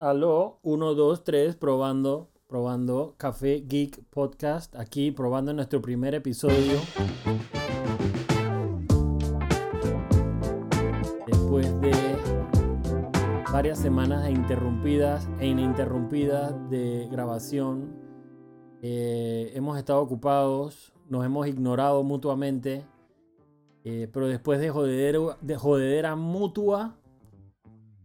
Aló, 0.00 0.60
1, 0.62 0.94
2, 0.94 1.24
3, 1.24 1.56
probando, 1.56 2.30
probando 2.46 3.16
Café 3.16 3.64
Geek 3.66 4.04
Podcast, 4.10 4.76
aquí 4.76 5.10
probando 5.10 5.52
nuestro 5.52 5.82
primer 5.82 6.14
episodio. 6.14 6.78
Después 11.26 11.80
de 11.80 11.90
varias 13.52 13.80
semanas 13.80 14.30
interrumpidas 14.30 15.28
e 15.40 15.48
ininterrumpidas 15.48 16.54
de 16.70 17.08
grabación, 17.10 17.92
eh, 18.82 19.50
hemos 19.56 19.78
estado 19.78 20.00
ocupados, 20.00 20.92
nos 21.08 21.26
hemos 21.26 21.48
ignorado 21.48 22.04
mutuamente, 22.04 22.86
eh, 23.82 24.08
pero 24.12 24.28
después 24.28 24.60
de, 24.60 24.70
jodedera 24.70 26.14
mutua, 26.14 26.94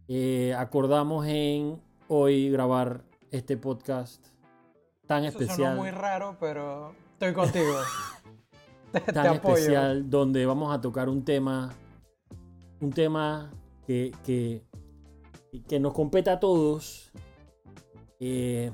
eh, 0.08 0.54
acordamos 0.56 1.26
en 1.26 1.80
hoy 2.08 2.50
grabar 2.50 3.04
este 3.30 3.56
podcast 3.56 4.24
tan 5.06 5.24
Eso 5.24 5.38
especial. 5.38 5.76
muy 5.76 5.90
raro, 5.90 6.36
pero 6.38 6.94
estoy 7.12 7.32
contigo. 7.32 7.74
te, 8.92 9.00
te 9.00 9.12
tan 9.12 9.26
apoyo. 9.26 9.54
especial 9.56 10.10
donde 10.10 10.46
vamos 10.46 10.74
a 10.74 10.80
tocar 10.80 11.08
un 11.08 11.24
tema, 11.24 11.74
un 12.80 12.92
tema 12.92 13.50
que, 13.86 14.12
que, 14.24 14.64
que 15.66 15.80
nos 15.80 15.92
compete 15.92 16.30
a 16.30 16.40
todos, 16.40 17.10
eh, 18.20 18.70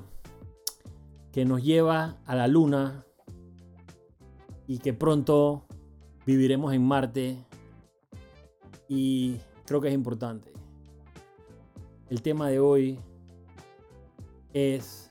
que 1.31 1.45
nos 1.45 1.63
lleva 1.63 2.17
a 2.25 2.35
la 2.35 2.47
luna 2.47 3.05
y 4.67 4.79
que 4.79 4.93
pronto 4.93 5.65
viviremos 6.25 6.73
en 6.73 6.85
Marte 6.85 7.37
y 8.87 9.37
creo 9.65 9.81
que 9.81 9.87
es 9.87 9.93
importante. 9.93 10.51
El 12.11 12.21
tema 12.21 12.49
de 12.49 12.59
hoy 12.59 12.99
es 14.53 15.09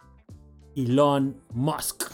Elon 0.77 1.35
Musk. 1.55 2.13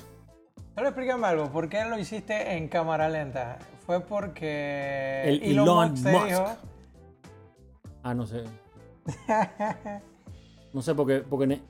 Solo 0.77 0.89
explícame 0.89 1.27
algo, 1.27 1.51
¿por 1.51 1.69
qué 1.69 1.85
lo 1.87 1.99
hiciste 1.99 2.57
en 2.57 2.69
cámara 2.69 3.09
lenta? 3.09 3.59
¿Fue 3.85 3.99
porque 4.01 5.23
El 5.25 5.43
Elon 5.43 5.91
Musk 5.91 6.05
te 6.05 6.13
Musk. 6.13 6.27
dijo? 6.29 6.45
Ah, 8.03 8.15
no 8.15 8.27
sé. 8.27 8.45
No 10.73 10.83
sé, 10.83 10.95
porque, 10.95 11.21
porque 11.21 11.47
ne- 11.47 11.63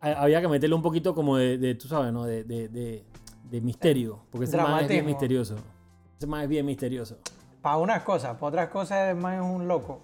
había 0.00 0.40
que 0.40 0.48
meterle 0.48 0.74
un 0.74 0.82
poquito 0.82 1.14
como 1.14 1.36
de, 1.36 1.56
de, 1.56 1.76
tú 1.76 1.86
sabes, 1.86 2.12
¿no? 2.12 2.24
De, 2.24 2.42
de, 2.42 2.68
de- 2.68 3.04
de 3.44 3.60
misterio. 3.60 4.18
Porque 4.32 4.44
ese 4.46 4.56
man 4.56 4.82
es 4.82 4.88
bien 4.88 5.06
misterioso. 5.06 5.54
Ese 6.18 6.26
man 6.26 6.42
es 6.42 6.48
bien 6.48 6.66
misterioso. 6.66 7.18
Para 7.62 7.76
unas 7.76 8.02
cosas, 8.02 8.34
para 8.34 8.46
otras 8.48 8.68
cosas, 8.70 9.10
el 9.10 9.16
man 9.16 9.34
es 9.34 9.40
un 9.42 9.68
loco. 9.68 10.00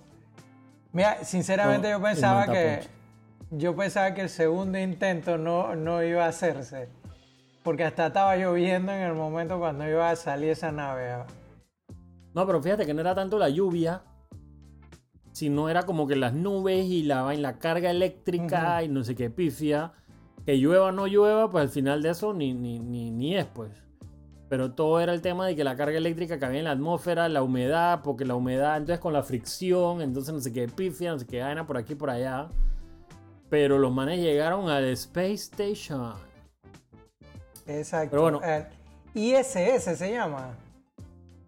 Mira, 0.94 1.22
sinceramente 1.24 1.90
yo 1.90 2.00
pensaba 2.00 2.46
que 2.46 2.80
yo 3.50 3.76
pensaba 3.76 4.14
que 4.14 4.22
el 4.22 4.28
segundo 4.30 4.78
intento 4.78 5.36
no, 5.36 5.74
no 5.76 6.02
iba 6.02 6.24
a 6.24 6.28
hacerse. 6.28 6.88
Porque 7.62 7.84
hasta 7.84 8.06
estaba 8.06 8.36
lloviendo 8.36 8.92
en 8.92 9.02
el 9.02 9.14
momento 9.14 9.58
cuando 9.58 9.86
iba 9.88 10.08
a 10.10 10.16
salir 10.16 10.50
esa 10.50 10.72
nave. 10.72 11.10
ah. 11.10 11.26
No, 12.34 12.46
pero 12.46 12.62
fíjate 12.62 12.86
que 12.86 12.94
no 12.94 13.00
era 13.00 13.14
tanto 13.14 13.38
la 13.38 13.48
lluvia, 13.48 14.02
sino 15.32 15.68
era 15.68 15.82
como 15.84 16.06
que 16.06 16.16
las 16.16 16.32
nubes 16.32 16.84
y 16.86 17.02
la, 17.02 17.22
vaina- 17.22 17.42
la 17.52 17.58
carga 17.58 17.90
eléctrica 17.90 18.82
y 18.82 18.88
no 18.88 19.02
sé 19.04 19.14
qué 19.14 19.30
pifia. 19.30 19.92
Que 20.46 20.56
llueva 20.58 20.86
o 20.86 20.92
no 20.92 21.06
llueva, 21.06 21.50
pues 21.50 21.62
al 21.62 21.68
final 21.70 22.02
de 22.02 22.10
eso 22.10 22.34
ni, 22.34 22.52
ni, 22.54 22.78
ni, 22.78 23.10
ni 23.10 23.36
es, 23.36 23.46
pues. 23.46 23.70
Pero 24.54 24.70
todo 24.70 25.00
era 25.00 25.12
el 25.12 25.20
tema 25.20 25.48
de 25.48 25.56
que 25.56 25.64
la 25.64 25.74
carga 25.74 25.98
eléctrica 25.98 26.38
que 26.38 26.44
había 26.44 26.60
en 26.60 26.66
la 26.66 26.70
atmósfera, 26.70 27.28
la 27.28 27.42
humedad, 27.42 28.02
porque 28.04 28.24
la 28.24 28.36
humedad, 28.36 28.76
entonces 28.76 29.00
con 29.00 29.12
la 29.12 29.24
fricción, 29.24 30.00
entonces 30.00 30.32
no 30.32 30.38
sé 30.38 30.52
qué 30.52 30.68
pifia, 30.68 31.10
no 31.10 31.18
sé 31.18 31.26
qué 31.26 31.42
vaina 31.42 31.66
por 31.66 31.76
aquí 31.76 31.96
por 31.96 32.08
allá. 32.08 32.46
Pero 33.50 33.80
los 33.80 33.92
manes 33.92 34.20
llegaron 34.20 34.68
al 34.70 34.84
Space 34.90 35.50
Station. 35.50 36.12
Exacto. 37.66 38.10
Pero 38.12 38.22
bueno. 38.22 38.40
El 38.44 38.66
ISS 39.12 39.96
se 39.98 40.12
llama. 40.12 40.54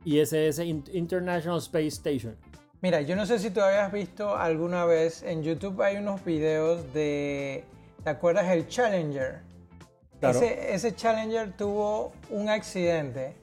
In- 0.05 0.83
International 0.93 1.59
Space 1.59 1.87
Station. 1.87 2.35
Mira, 2.81 3.03
yo 3.03 3.15
no 3.15 3.25
sé 3.25 3.39
si 3.39 3.51
tú 3.51 3.61
habías 3.61 3.93
visto 3.93 4.35
alguna 4.37 4.85
vez, 4.85 5.23
en 5.23 5.45
YouTube 5.45 5.81
hay 5.81 5.99
unos 5.99 6.25
videos 6.25 6.93
de, 6.93 7.63
¿te 8.03 8.11
acuerdas 8.11 8.51
el 8.51 8.67
Challenger? 8.67 9.43
Claro. 10.21 10.39
Ese, 10.39 10.75
ese 10.75 10.95
Challenger 10.95 11.53
tuvo 11.57 12.13
un 12.31 12.49
accidente 12.49 13.35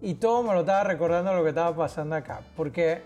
y 0.00 0.14
todo 0.14 0.42
me 0.42 0.52
lo 0.52 0.60
estaba 0.60 0.84
recordando 0.84 1.32
lo 1.32 1.42
que 1.42 1.50
estaba 1.50 1.74
pasando 1.74 2.16
acá, 2.16 2.40
porque 2.54 3.00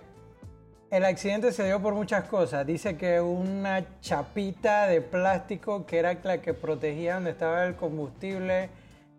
el 0.91 1.05
accidente 1.05 1.53
se 1.53 1.65
dio 1.65 1.81
por 1.81 1.95
muchas 1.95 2.25
cosas. 2.25 2.67
Dice 2.67 2.97
que 2.97 3.21
una 3.21 4.01
chapita 4.01 4.89
de 4.89 5.01
plástico 5.01 5.87
que 5.87 5.99
era 5.99 6.19
la 6.25 6.39
que 6.39 6.53
protegía 6.53 7.15
donde 7.15 7.31
estaba 7.31 7.65
el 7.65 7.77
combustible 7.77 8.71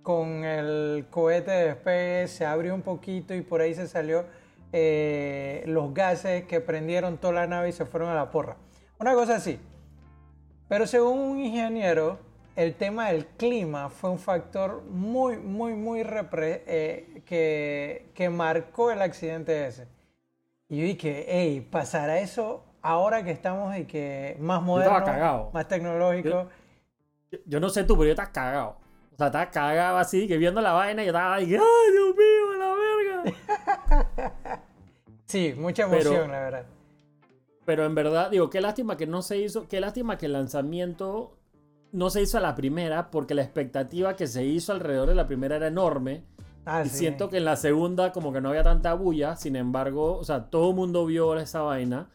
con 0.04 0.44
el 0.44 1.06
cohete 1.10 1.52
de 1.52 1.66
despegue 1.68 2.28
se 2.28 2.46
abrió 2.46 2.76
un 2.76 2.82
poquito 2.82 3.34
y 3.34 3.42
por 3.42 3.62
ahí 3.62 3.74
se 3.74 3.88
salió 3.88 4.26
eh, 4.74 5.64
los 5.66 5.94
gases 5.94 6.44
que 6.44 6.60
prendieron 6.60 7.18
toda 7.18 7.34
la 7.34 7.48
nave 7.48 7.70
y 7.70 7.72
se 7.72 7.86
fueron 7.86 8.10
a 8.10 8.16
la 8.16 8.32
porra. 8.32 8.58
Una 9.00 9.14
cosa 9.14 9.36
así. 9.36 9.60
Pero 10.68 10.88
según 10.88 11.20
un 11.20 11.40
ingeniero, 11.40 12.20
el 12.64 12.76
tema 12.76 13.10
del 13.10 13.26
clima 13.26 13.90
fue 13.90 14.10
un 14.10 14.20
factor 14.20 14.84
muy, 14.84 15.38
muy, 15.38 15.74
muy 15.74 16.04
repre- 16.04 16.62
eh, 16.68 17.22
que, 17.26 18.12
que 18.14 18.30
marcó 18.30 18.92
el 18.92 19.02
accidente 19.02 19.66
ese. 19.68 19.88
Y 20.70 20.78
yo 20.80 20.84
dije, 20.86 21.26
hey, 21.28 21.68
¿pasará 21.72 22.20
eso 22.20 22.64
ahora 22.82 23.24
que 23.24 23.32
estamos 23.32 23.76
y 23.78 23.86
que 23.86 24.38
más 24.40 24.62
moderno, 24.62 25.04
cagado. 25.04 25.52
más 25.54 25.68
tecnológico? 25.68 26.48
Yo- 27.46 27.60
no 27.60 27.70
sé 27.70 27.84
tú, 27.84 27.94
pero 27.96 28.06
yo 28.06 28.12
estaba 28.12 28.32
cagado. 28.32 28.78
O 29.14 29.18
sea, 29.18 29.28
estaba 29.28 29.52
cagado 29.52 29.98
así, 29.98 30.28
que 30.28 30.38
viendo 30.38 30.62
la 30.62 30.72
vaina 30.74 31.02
y 31.04 31.06
yo 31.06 31.12
estaba 31.12 31.36
ahí, 31.36 31.46
¡ay, 31.46 31.92
Dios 31.92 32.16
mío, 32.16 32.58
la 32.58 32.74
verga! 32.74 34.62
Sí, 35.26 35.54
mucha 35.58 35.88
Pero- 35.90 36.10
emoción, 36.10 36.32
la 36.32 36.40
verdad. 36.42 36.66
Pero 37.64 37.86
en 37.86 37.96
verdad, 37.96 38.30
digo, 38.32 38.50
qué 38.50 38.60
lástima 38.60 38.98
que 38.98 39.08
no 39.08 39.22
se 39.22 39.38
hizo, 39.38 39.68
qué 39.70 39.80
lástima 39.80 40.18
que 40.18 40.26
el 40.26 40.34
lanzamiento 40.34 41.38
no 41.92 42.10
se 42.10 42.22
hizo 42.22 42.38
a 42.38 42.42
la 42.42 42.56
primera, 42.56 43.12
porque 43.12 43.34
la 43.36 43.42
expectativa 43.42 44.16
que 44.16 44.28
se 44.28 44.46
hizo 44.46 44.72
alrededor 44.72 45.10
de 45.10 45.16
la 45.16 45.28
primera 45.28 45.56
era 45.58 45.68
enorme. 45.68 46.24
Ah, 46.66 46.84
Y 46.86 46.90
sí. 46.90 46.98
siento 47.00 47.30
que 47.30 47.38
en 47.38 47.46
la 47.46 47.56
segunda 47.56 48.12
como 48.12 48.32
que 48.32 48.40
no 48.42 48.50
había 48.50 48.64
tanta 48.64 48.94
bulla, 48.94 49.36
sin 49.36 49.56
embargo, 49.56 50.18
o 50.18 50.24
sea, 50.24 50.46
todo 50.50 50.70
el 50.70 50.76
mundo 50.76 51.06
vio 51.06 51.36
esa 51.38 51.62
vaina. 51.64 52.08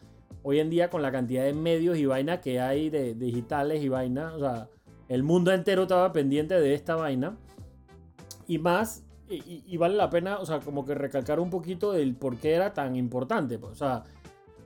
Hoy 0.43 0.59
en 0.59 0.69
día 0.69 0.89
con 0.89 1.01
la 1.01 1.11
cantidad 1.11 1.43
de 1.43 1.53
medios 1.53 1.97
y 1.97 2.05
vaina 2.05 2.39
que 2.39 2.59
hay 2.61 2.89
de, 2.89 3.13
digitales 3.13 3.83
y 3.83 3.89
vaina, 3.89 4.33
o 4.33 4.39
sea, 4.39 4.69
el 5.09 5.23
mundo 5.23 5.51
entero 5.51 5.83
estaba 5.83 6.11
pendiente 6.13 6.59
de 6.59 6.73
esta 6.73 6.95
vaina. 6.95 7.35
Y 8.47 8.57
más, 8.59 9.03
y, 9.29 9.35
y- 9.35 9.63
y 9.67 9.77
vale 9.77 9.95
la 9.95 10.09
pena, 10.09 10.39
o 10.39 10.45
sea, 10.45 10.59
como 10.61 10.85
que 10.85 10.95
recalcar 10.95 11.39
un 11.41 11.49
poquito 11.49 11.91
del 11.91 12.15
por 12.15 12.37
qué 12.37 12.53
era 12.53 12.73
tan 12.73 12.95
importante. 12.95 13.59
pues, 13.59 13.73
o 13.73 13.75
sea, 13.75 14.03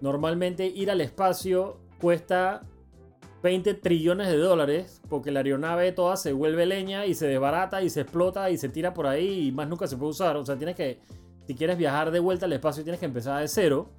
normalmente 0.02 0.66
ir 0.68 0.92
al 0.92 1.02
espacio 1.02 1.78
cuesta 2.00 2.62
20 3.42 3.74
trillones 3.76 4.28
de 4.28 4.38
dólares 4.38 5.02
porque 5.10 5.32
la 5.32 5.40
aeronave 5.40 5.92
toda 5.92 6.16
se 6.16 6.34
vuelve 6.34 6.66
leña 6.66 7.06
y 7.06 7.16
se 7.16 7.28
desbarata 7.28 7.82
y 7.82 7.90
se 7.90 8.02
explota 8.02 8.50
y 8.50 8.58
se 8.58 8.70
tira 8.70 8.94
por 8.94 9.08
ahí 9.08 9.48
y 9.48 9.52
más 9.52 9.68
nunca 9.68 9.88
se 9.88 9.98
puede 9.98 10.12
usar. 10.12 10.38
O 10.38 10.46
sea, 10.46 10.58
tienes 10.58 10.76
que, 10.76 11.00
si 11.48 11.56
quieres 11.56 11.78
viajar 11.78 12.12
de 12.12 12.20
vuelta 12.20 12.46
al 12.46 12.54
espacio, 12.54 12.84
tienes 12.84 13.00
que 13.00 13.08
empezar 13.08 13.42
de 13.42 13.48
cero. 13.48 13.90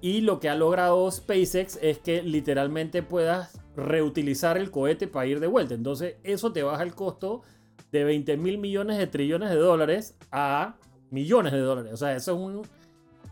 Y 0.00 0.20
lo 0.20 0.38
que 0.38 0.48
ha 0.48 0.54
logrado 0.54 1.10
SpaceX 1.10 1.78
es 1.82 1.98
que 1.98 2.22
literalmente 2.22 3.02
puedas 3.02 3.60
reutilizar 3.76 4.56
el 4.56 4.70
cohete 4.70 5.08
para 5.08 5.26
ir 5.26 5.40
de 5.40 5.46
vuelta. 5.46 5.74
Entonces, 5.74 6.16
eso 6.22 6.52
te 6.52 6.62
baja 6.62 6.82
el 6.82 6.94
costo 6.94 7.42
de 7.90 8.04
20 8.04 8.36
mil 8.36 8.58
millones 8.58 8.98
de 8.98 9.06
trillones 9.06 9.50
de 9.50 9.56
dólares 9.56 10.16
a 10.30 10.76
millones 11.10 11.52
de 11.52 11.60
dólares. 11.60 11.92
O 11.92 11.96
sea, 11.96 12.14
eso 12.14 12.32
es 12.32 12.38
un, 12.38 12.62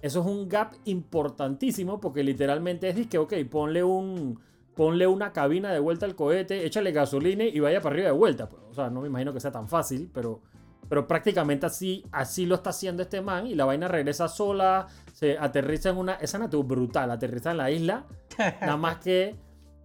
eso 0.02 0.20
es 0.20 0.26
un 0.26 0.48
gap 0.48 0.72
importantísimo 0.84 2.00
porque 2.00 2.24
literalmente 2.24 2.88
es 2.88 3.06
que, 3.06 3.18
ok, 3.18 3.34
ponle 3.50 3.84
un, 3.84 4.40
ponle 4.76 5.06
una 5.06 5.32
cabina 5.32 5.72
de 5.72 5.80
vuelta 5.80 6.06
al 6.06 6.14
cohete, 6.14 6.66
échale 6.66 6.92
gasolina 6.92 7.44
y 7.44 7.58
vaya 7.58 7.80
para 7.80 7.94
arriba 7.94 8.08
de 8.10 8.16
vuelta. 8.16 8.48
pues. 8.48 8.62
O 8.70 8.74
sea, 8.74 8.90
no 8.90 9.00
me 9.00 9.08
imagino 9.08 9.32
que 9.32 9.40
sea 9.40 9.50
tan 9.50 9.66
fácil, 9.66 10.10
pero, 10.12 10.42
pero 10.88 11.08
prácticamente 11.08 11.64
así, 11.64 12.04
así 12.12 12.44
lo 12.44 12.56
está 12.56 12.70
haciendo 12.70 13.02
este 13.02 13.22
man 13.22 13.46
y 13.46 13.54
la 13.54 13.64
vaina 13.64 13.88
regresa 13.88 14.28
sola, 14.28 14.86
se 15.14 15.38
aterriza 15.38 15.88
en 15.88 15.96
una... 15.96 16.14
Esa 16.16 16.38
no 16.38 16.48
brutal, 16.62 17.10
aterriza 17.10 17.52
en 17.52 17.56
la 17.56 17.70
isla, 17.70 18.04
nada 18.60 18.76
más 18.76 18.98
que 18.98 19.34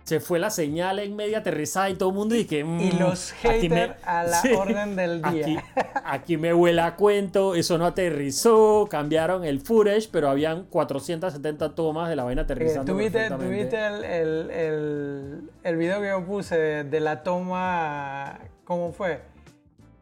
se 0.04 0.20
fue 0.20 0.40
la 0.40 0.50
señal 0.50 1.00
en 1.00 1.16
media 1.16 1.38
aterrizada 1.40 1.90
y 1.90 1.96
todo 1.96 2.10
el 2.10 2.16
mundo 2.16 2.36
y 2.36 2.46
que... 2.46 2.60
Y 2.60 2.64
mm, 2.64 3.00
los 3.00 3.32
haters 3.34 3.94
a 4.04 4.24
la 4.24 4.38
Sí. 4.42 4.52
orden 4.54 4.96
del 4.96 5.22
día. 5.22 5.46
Aquí, 5.46 5.58
aquí 6.04 6.38
me 6.38 6.54
huele 6.54 6.82
a 6.82 6.96
cuento, 6.96 7.56
eso 7.56 7.78
no 7.78 7.86
aterrizó, 7.86 8.88
cambiaron 8.90 9.44
el 9.46 9.62
footage, 9.62 10.10
pero 10.12 10.30
habían 10.30 10.64
470 10.66 11.76
tomas 11.76 12.10
de 12.10 12.16
la 12.16 12.24
vaina 12.24 12.42
Eh, 12.42 12.46
aterrizando. 12.46 12.92
¿Tuviste, 12.92 13.30
tuviste 13.30 13.78
el, 13.86 14.04
el, 14.04 14.52
el, 14.52 15.50
el 15.64 15.76
video 15.78 16.02
que 16.02 16.08
yo 16.08 16.26
puse 16.26 16.58
de, 16.58 16.84
de 16.84 17.00
la 17.00 17.24
toma? 17.24 18.40
¿Cómo 18.66 18.92
fue? 18.92 19.22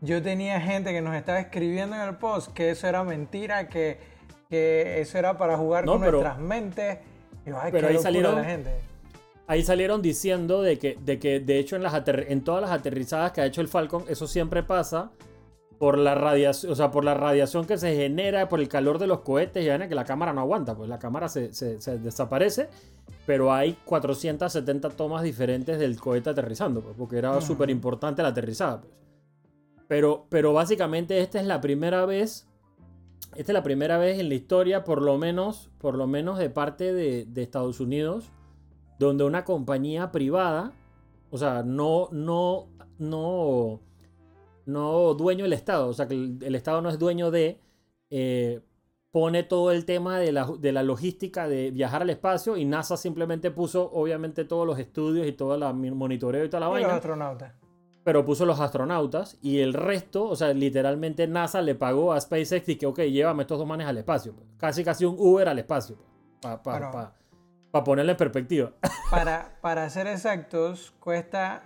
Yo 0.01 0.21
tenía 0.21 0.61
gente 0.61 0.91
que 0.91 1.01
nos 1.01 1.13
estaba 1.15 1.39
escribiendo 1.39 1.95
en 1.97 2.03
el 2.03 2.15
post 2.15 2.53
que 2.53 2.69
eso 2.69 2.87
era 2.87 3.03
mentira, 3.03 3.67
que, 3.67 3.99
que 4.49 5.01
eso 5.01 5.17
era 5.17 5.37
para 5.37 5.57
jugar 5.57 5.85
No, 5.85 5.93
con 5.93 6.01
pero- 6.01 6.21
nuestras 6.21 6.39
mentes. 6.39 6.97
Y 7.45 7.49
ay, 7.49 7.69
pero 7.71 7.87
ahí 7.89 7.97
salieron- 7.97 8.35
la 8.35 8.43
gente. 8.45 8.71
Ahí 9.49 9.63
salieron 9.63 10.03
diciendo 10.03 10.61
de 10.61 10.77
que, 10.77 10.95
de 11.03 11.17
que 11.17 11.39
de 11.39 11.57
hecho 11.57 11.75
en, 11.75 11.81
las 11.81 12.03
en 12.07 12.43
todas 12.43 12.61
las 12.61 12.69
aterrizadas 12.69 13.31
que 13.31 13.41
ha 13.41 13.47
hecho 13.47 13.61
el 13.61 13.67
Falcon, 13.67 14.05
eso 14.07 14.27
siempre 14.27 14.61
pasa 14.61 15.11
por 15.79 15.97
la 15.97 16.13
radiación, 16.13 16.71
o 16.71 16.75
sea, 16.75 16.91
por 16.91 17.03
la 17.03 17.15
radiación 17.15 17.65
que 17.65 17.79
se 17.79 17.95
genera, 17.95 18.47
por 18.47 18.59
el 18.59 18.67
calor 18.67 18.99
de 18.99 19.07
los 19.07 19.21
cohetes, 19.21 19.65
y 19.65 19.87
que 19.87 19.95
la 19.95 20.05
cámara 20.05 20.33
no 20.33 20.41
aguanta, 20.41 20.75
pues 20.75 20.87
la 20.87 20.99
cámara 20.99 21.29
se, 21.29 21.49
desaparece, 21.97 22.69
pero 23.25 23.51
hay 23.51 23.75
470 23.85 24.91
tomas 24.91 25.23
diferentes 25.23 25.79
del 25.79 25.99
cohete 25.99 26.29
aterrizando, 26.29 26.81
pues, 26.81 26.95
porque 26.95 27.17
era 27.17 27.41
súper 27.41 27.71
importante 27.71 28.21
la 28.21 28.27
aterrizada. 28.27 28.81
Pues. 28.81 28.93
Pero, 29.87 30.27
pero 30.29 30.53
básicamente 30.53 31.19
esta 31.21 31.39
es 31.39 31.47
la 31.47 31.59
primera 31.59 32.05
vez, 32.05 32.47
esta 33.35 33.51
es 33.51 33.53
la 33.53 33.63
primera 33.63 33.97
vez 33.97 34.19
en 34.19 34.29
la 34.29 34.35
historia, 34.35 34.83
por 34.83 35.01
lo 35.01 35.17
menos, 35.17 35.71
por 35.79 35.95
lo 35.95 36.05
menos 36.05 36.37
de 36.37 36.51
parte 36.51 36.93
de, 36.93 37.25
de 37.25 37.41
Estados 37.41 37.79
Unidos, 37.79 38.31
donde 38.99 39.23
una 39.23 39.45
compañía 39.45 40.11
privada, 40.11 40.73
o 41.31 41.37
sea, 41.37 41.63
no, 41.63 42.09
no, 42.11 42.67
no 42.97 43.81
no 44.69 45.13
dueño 45.15 45.43
del 45.43 45.53
Estado, 45.53 45.87
o 45.87 45.93
sea 45.93 46.07
que 46.07 46.13
el, 46.13 46.55
Estado 46.55 46.81
no 46.81 46.89
es 46.89 46.99
dueño 46.99 47.31
de, 47.31 47.59
eh, 48.09 48.61
pone 49.11 49.43
todo 49.43 49.71
el 49.71 49.85
tema 49.85 50.19
de 50.19 50.31
la, 50.31 50.83
logística 50.83 51.47
de 51.47 51.71
viajar 51.71 52.03
al 52.03 52.09
espacio 52.09 52.55
y 52.55 52.65
NASA 52.65 52.95
simplemente 52.95 53.51
puso 53.51 53.91
obviamente 53.91 54.45
todos 54.45 54.65
los 54.65 54.79
estudios 54.79 55.27
y 55.27 55.33
todo 55.33 55.55
el 55.55 55.95
monitoreo 55.95 56.45
y 56.45 56.49
toda 56.49 56.61
la 56.61 56.67
y 56.67 56.71
vaina. 56.71 56.87
Los 56.87 56.97
astronautas. 56.97 57.53
Pero 58.03 58.23
puso 58.23 58.45
los 58.45 58.59
astronautas 58.59 59.37
y 59.41 59.59
el 59.59 59.73
resto, 59.73 60.25
o 60.25 60.35
sea, 60.35 60.53
literalmente 60.53 61.27
NASA 61.27 61.61
le 61.61 61.75
pagó 61.75 62.13
a 62.13 62.21
SpaceX 62.21 62.69
y 62.69 62.75
que, 62.77 62.85
ok, 62.85 62.99
llévame 63.01 63.43
estos 63.43 63.57
dos 63.57 63.67
manes 63.67 63.87
al 63.87 63.97
espacio. 63.97 64.35
Casi 64.57 64.83
casi 64.83 65.05
un 65.05 65.15
Uber 65.17 65.49
al 65.49 65.59
espacio. 65.59 65.97
Para 66.41 66.63
pa, 66.63 66.91
pa, 66.91 67.13
ponerle 67.71 68.13
en 68.13 68.17
perspectiva. 68.17 68.71
Para, 69.11 69.57
para 69.61 69.89
ser 69.89 70.05
exactos, 70.07 70.93
cuesta 70.99 71.63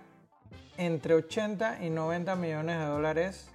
entre 0.78 1.14
80 1.14 1.84
y 1.84 1.90
90 1.90 2.36
millones 2.38 2.80
de 2.80 2.86
dólares 2.86 3.52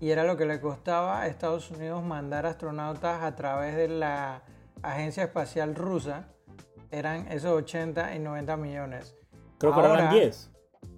y 0.00 0.10
era 0.10 0.24
lo 0.24 0.36
que 0.38 0.46
le 0.46 0.60
costaba 0.60 1.20
a 1.20 1.26
Estados 1.26 1.70
Unidos 1.70 2.02
mandar 2.02 2.46
astronautas 2.46 3.22
a 3.22 3.36
través 3.36 3.76
de 3.76 3.88
la 3.88 4.42
Agencia 4.82 5.24
Espacial 5.24 5.74
Rusa. 5.74 6.28
Eran 6.90 7.28
esos 7.28 7.50
80 7.50 8.16
y 8.16 8.18
90 8.18 8.56
millones. 8.56 9.14
Creo 9.58 9.74
que 9.74 9.80
eran 9.80 10.10
10. 10.10 10.50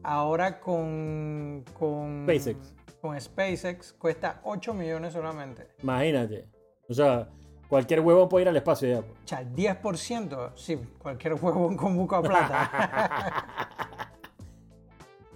Ahora 0.05 0.61
con, 0.61 1.65
con 1.77 2.25
SpaceX. 2.25 2.75
Con 3.01 3.21
SpaceX 3.21 3.93
cuesta 3.93 4.41
8 4.45 4.73
millones 4.73 5.13
solamente. 5.13 5.67
Imagínate. 5.83 6.49
O 6.89 6.95
sea, 6.95 7.29
cualquier 7.73 8.01
huevo 8.01 8.29
puede 8.29 8.43
ir 8.43 8.49
al 8.51 8.57
espacio 8.57 8.87
ya. 8.87 8.99
O 8.99 9.05
sea, 9.25 9.43
10%. 9.43 10.51
Sí, 10.57 10.79
cualquier 10.99 11.33
huevo 11.33 11.75
con 11.75 11.97
buco 11.97 12.17
a 12.17 12.23
plata. 12.23 13.47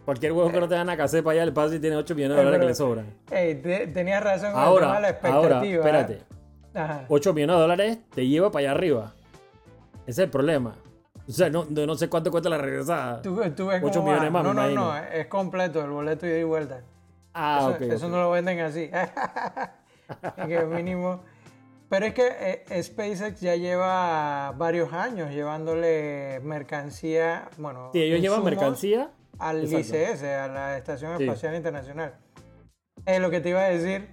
Cualquier 0.04 0.32
huevo 0.32 0.52
que 0.52 0.60
no 0.60 0.68
te 0.68 0.74
dan 0.74 0.88
a 0.90 0.96
casa 0.96 1.20
para 1.20 1.32
allá, 1.32 1.42
el 1.44 1.52
pase 1.52 1.76
y 1.76 1.78
tiene 1.80 1.96
8 1.96 2.14
millones 2.14 2.36
de 2.36 2.44
dólares 2.44 2.60
que 2.60 2.66
le 2.68 2.74
sobran. 2.76 3.06
Ey, 3.28 3.56
tenías 3.92 4.22
razón 4.22 4.52
con 4.52 4.60
ahora, 4.60 5.00
la 5.00 5.08
expectativa. 5.08 5.84
Ahora, 5.84 6.00
espérate. 6.00 7.06
8 7.08 7.32
millones 7.32 7.56
de 7.56 7.60
dólares 7.60 7.98
te 8.14 8.26
lleva 8.26 8.52
para 8.52 8.60
allá 8.60 8.70
arriba. 8.72 9.14
Ese 10.02 10.10
es 10.10 10.18
el 10.18 10.30
problema. 10.30 10.76
O 11.26 11.32
sea, 11.32 11.50
no, 11.50 11.64
no 11.64 11.94
sé 11.96 12.08
cuánto 12.08 12.30
cuesta 12.30 12.50
la 12.50 12.58
regresada. 12.58 13.22
Tú, 13.22 13.34
tú 13.56 13.66
ves 13.66 13.82
8 13.82 14.02
millones 14.02 14.30
más, 14.30 14.44
No, 14.44 14.54
no, 14.54 14.68
no, 14.68 14.96
es 14.96 15.26
completo 15.26 15.82
el 15.82 15.90
boleto 15.90 16.26
y 16.26 16.30
de 16.30 16.44
vuelta. 16.44 16.82
Ah, 17.34 17.58
eso, 17.62 17.70
ok. 17.70 17.92
Eso 17.92 18.08
no 18.08 18.18
lo 18.18 18.30
venden 18.30 18.60
así. 18.60 18.90
que 20.46 20.64
mínimo. 20.66 21.22
Pero 21.88 22.06
es 22.06 22.14
que 22.14 22.64
eh, 22.68 22.82
SpaceX 22.82 23.40
ya 23.40 23.54
lleva 23.54 24.52
varios 24.52 24.92
años 24.92 25.30
llevándole 25.30 26.40
mercancía. 26.42 27.48
Bueno, 27.58 27.90
sí, 27.92 28.02
ellos 28.02 28.20
llevan 28.20 28.42
mercancía 28.42 29.10
al 29.38 29.64
ICS, 29.64 30.22
a 30.24 30.48
la 30.48 30.78
Estación 30.78 31.20
Espacial 31.20 31.54
Internacional. 31.54 32.14
Es 33.04 33.20
lo 33.20 33.30
que 33.30 33.40
te 33.40 33.50
iba 33.50 33.60
a 33.60 33.68
decir. 33.68 34.08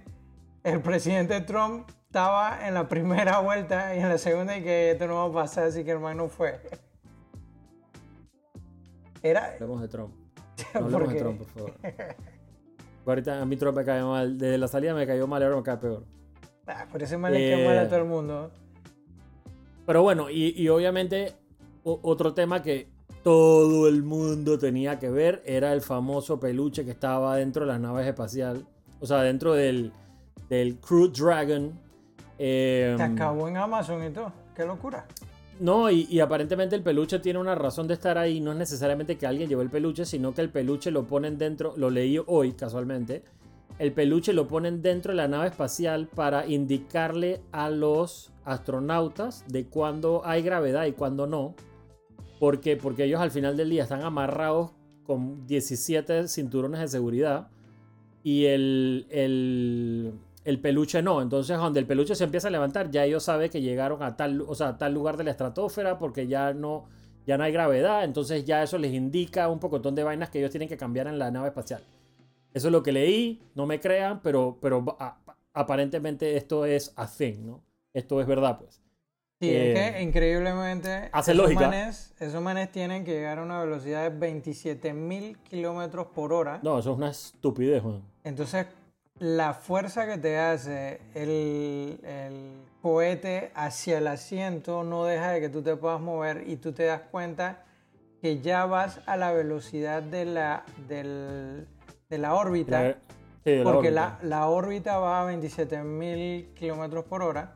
El 0.62 0.80
presidente 0.80 1.40
Trump 1.40 1.90
estaba 2.06 2.66
en 2.66 2.74
la 2.74 2.88
primera 2.88 3.40
vuelta 3.40 3.94
y 3.96 3.98
en 3.98 4.08
la 4.08 4.18
segunda 4.18 4.56
y 4.56 4.62
que 4.62 4.92
esto 4.92 5.06
no 5.08 5.16
va 5.16 5.24
a 5.24 5.44
pasar, 5.44 5.64
así 5.64 5.84
que 5.84 5.90
el 5.90 5.98
man 5.98 6.16
no 6.16 6.28
fue. 6.28 6.60
Era... 9.22 9.54
Hablemos 9.54 9.80
de 9.82 9.88
Trump. 9.88 10.14
No 10.74 10.86
hablemos 10.86 11.12
de 11.12 11.18
Trump, 11.18 11.38
por 11.38 11.48
favor. 11.48 11.74
Ahorita 13.06 13.42
a 13.42 13.44
mí 13.44 13.56
Trump 13.56 13.76
me 13.76 13.84
cae 13.84 14.02
mal. 14.02 14.38
Desde 14.38 14.58
la 14.58 14.68
salida 14.68 14.94
me 14.94 15.06
cayó 15.06 15.26
mal 15.26 15.42
y 15.42 15.44
ahora 15.44 15.56
me 15.56 15.62
cae 15.62 15.76
peor. 15.76 16.04
Ah, 16.66 16.86
por 16.90 17.02
ese 17.02 17.16
mal 17.18 17.32
cae 17.32 17.64
mal 17.64 17.78
a 17.78 17.82
eh, 17.82 17.86
todo 17.86 17.98
el 17.98 18.04
mundo. 18.06 18.50
Pero 19.86 20.02
bueno, 20.02 20.30
y, 20.30 20.54
y 20.56 20.68
obviamente 20.68 21.34
otro 21.82 22.32
tema 22.32 22.62
que 22.62 22.88
todo 23.22 23.88
el 23.88 24.02
mundo 24.02 24.58
tenía 24.58 24.98
que 24.98 25.10
ver 25.10 25.42
era 25.46 25.72
el 25.72 25.80
famoso 25.80 26.38
peluche 26.38 26.84
que 26.84 26.90
estaba 26.90 27.36
dentro 27.36 27.64
de 27.64 27.72
las 27.72 27.80
naves 27.80 28.06
espaciales. 28.06 28.62
O 29.00 29.06
sea, 29.06 29.22
dentro 29.22 29.54
del, 29.54 29.92
del 30.48 30.76
Crew 30.76 31.08
Dragon. 31.08 31.72
Eh, 32.38 32.96
acabó 32.98 33.48
en 33.48 33.56
Amazon 33.56 34.04
y 34.04 34.10
todo. 34.10 34.32
Qué 34.54 34.64
locura. 34.64 35.06
No, 35.60 35.88
y, 35.90 36.18
aparentemente 36.20 36.74
el 36.74 36.82
peluche 36.82 37.20
tiene 37.20 37.38
una 37.38 37.54
razón 37.54 37.86
de 37.86 37.94
estar 37.94 38.18
ahí. 38.18 38.40
No 38.40 38.52
es 38.52 38.58
necesariamente 38.58 39.16
que 39.16 39.26
alguien 39.26 39.48
llevó 39.48 39.62
el 39.62 39.70
peluche, 39.70 40.04
sino 40.04 40.34
que 40.34 40.40
el 40.40 40.50
peluche 40.50 40.90
lo 40.90 41.04
ponen 41.04 41.38
dentro. 41.38 41.74
Lo 41.76 41.90
leí 41.90 42.20
hoy 42.26 42.52
casualmente. 42.52 43.22
El 43.78 43.92
peluche 43.92 44.32
lo 44.32 44.46
ponen 44.46 44.82
dentro 44.82 45.12
de 45.12 45.16
la 45.16 45.28
nave 45.28 45.48
espacial 45.48 46.06
para 46.06 46.46
indicarle 46.46 47.40
a 47.50 47.70
los 47.70 48.32
astronautas 48.44 49.44
de 49.48 49.66
cuándo 49.66 50.22
hay 50.24 50.42
gravedad 50.42 50.86
y 50.86 50.92
cuándo 50.92 51.26
no. 51.26 51.54
Porque, 52.38 52.76
porque 52.76 53.04
ellos 53.04 53.20
al 53.20 53.30
final 53.30 53.56
del 53.56 53.70
día 53.70 53.82
están 53.82 54.02
amarrados 54.02 54.72
con 55.04 55.46
17 55.46 56.28
cinturones 56.28 56.80
de 56.80 56.88
seguridad 56.88 57.48
y 58.22 58.46
el, 58.46 59.06
el, 59.10 60.58
peluche 60.60 61.02
no. 61.02 61.20
Entonces, 61.20 61.58
cuando 61.58 61.78
el 61.78 61.86
peluche 61.86 62.14
se 62.14 62.24
empieza 62.24 62.48
a 62.48 62.50
levantar, 62.52 62.90
ya 62.90 63.04
ellos 63.04 63.24
saben 63.24 63.50
que 63.50 63.60
llegaron 63.60 64.02
a 64.02 64.16
tal, 64.16 64.40
o 64.42 64.54
sea, 64.54 64.78
tal 64.78 64.94
lugar 64.94 65.16
de 65.16 65.24
la 65.24 65.30
estratosfera 65.32 65.98
porque 65.98 66.26
ya 66.26 66.54
no, 66.54 66.84
ya 67.26 67.36
no 67.36 67.44
hay 67.44 67.52
gravedad. 67.52 68.04
Entonces, 68.04 68.44
ya 68.44 68.62
eso 68.62 68.78
les 68.78 68.94
indica 68.94 69.48
un 69.48 69.58
pocotón 69.58 69.94
de 69.94 70.04
vainas 70.04 70.30
que 70.30 70.38
ellos 70.38 70.50
tienen 70.50 70.68
que 70.68 70.76
cambiar 70.76 71.06
en 71.06 71.18
la 71.18 71.30
nave 71.30 71.48
espacial. 71.48 71.82
Eso 72.54 72.68
es 72.68 72.72
lo 72.72 72.82
que 72.82 72.92
leí, 72.92 73.42
no 73.54 73.66
me 73.66 73.80
crean, 73.80 74.22
pero, 74.22 74.56
pero 74.62 74.96
aparentemente 75.52 76.36
esto 76.36 76.64
es 76.64 76.92
a 76.96 77.06
thing, 77.06 77.44
¿no? 77.44 77.62
Esto 77.92 78.20
es 78.20 78.26
verdad, 78.26 78.58
pues. 78.58 78.80
Sí, 79.40 79.50
es 79.50 79.74
que 79.74 79.98
eh, 79.98 80.02
increíblemente 80.02 81.10
hace 81.12 81.32
esos, 81.32 81.52
Manes, 81.52 82.14
esos 82.18 82.40
manes 82.40 82.70
tienen 82.70 83.04
que 83.04 83.12
llegar 83.12 83.40
a 83.40 83.42
una 83.42 83.60
velocidad 83.60 84.08
de 84.08 84.16
27.000 84.16 85.36
kilómetros 85.42 86.06
por 86.06 86.32
hora. 86.32 86.60
No, 86.62 86.78
eso 86.78 86.92
es 86.92 86.96
una 86.96 87.10
estupidez, 87.10 87.82
Juan. 87.82 88.02
Entonces, 88.22 88.66
la 89.18 89.54
fuerza 89.54 90.06
que 90.06 90.18
te 90.18 90.38
hace 90.38 91.00
el, 91.14 91.98
cohete 92.80 93.50
hacia 93.54 93.98
el 93.98 94.06
asiento 94.06 94.84
no 94.84 95.04
deja 95.04 95.30
de 95.30 95.40
que 95.40 95.48
tú 95.48 95.62
te 95.62 95.76
puedas 95.76 96.00
mover 96.00 96.44
y 96.46 96.56
tú 96.56 96.72
te 96.72 96.84
das 96.84 97.02
cuenta 97.10 97.64
que 98.20 98.40
ya 98.40 98.66
vas 98.66 99.00
a 99.06 99.16
la 99.16 99.32
velocidad 99.32 100.02
de 100.02 100.24
la, 100.24 100.64
de 102.14 102.18
la 102.18 102.34
órbita. 102.34 102.96
porque 103.62 103.90
La, 103.90 104.18
la 104.22 104.48
órbita 104.48 104.98
va 104.98 105.22
a 105.22 105.32
27.000 105.32 106.54
kilómetros 106.54 107.04
por 107.04 107.22
hora 107.22 107.54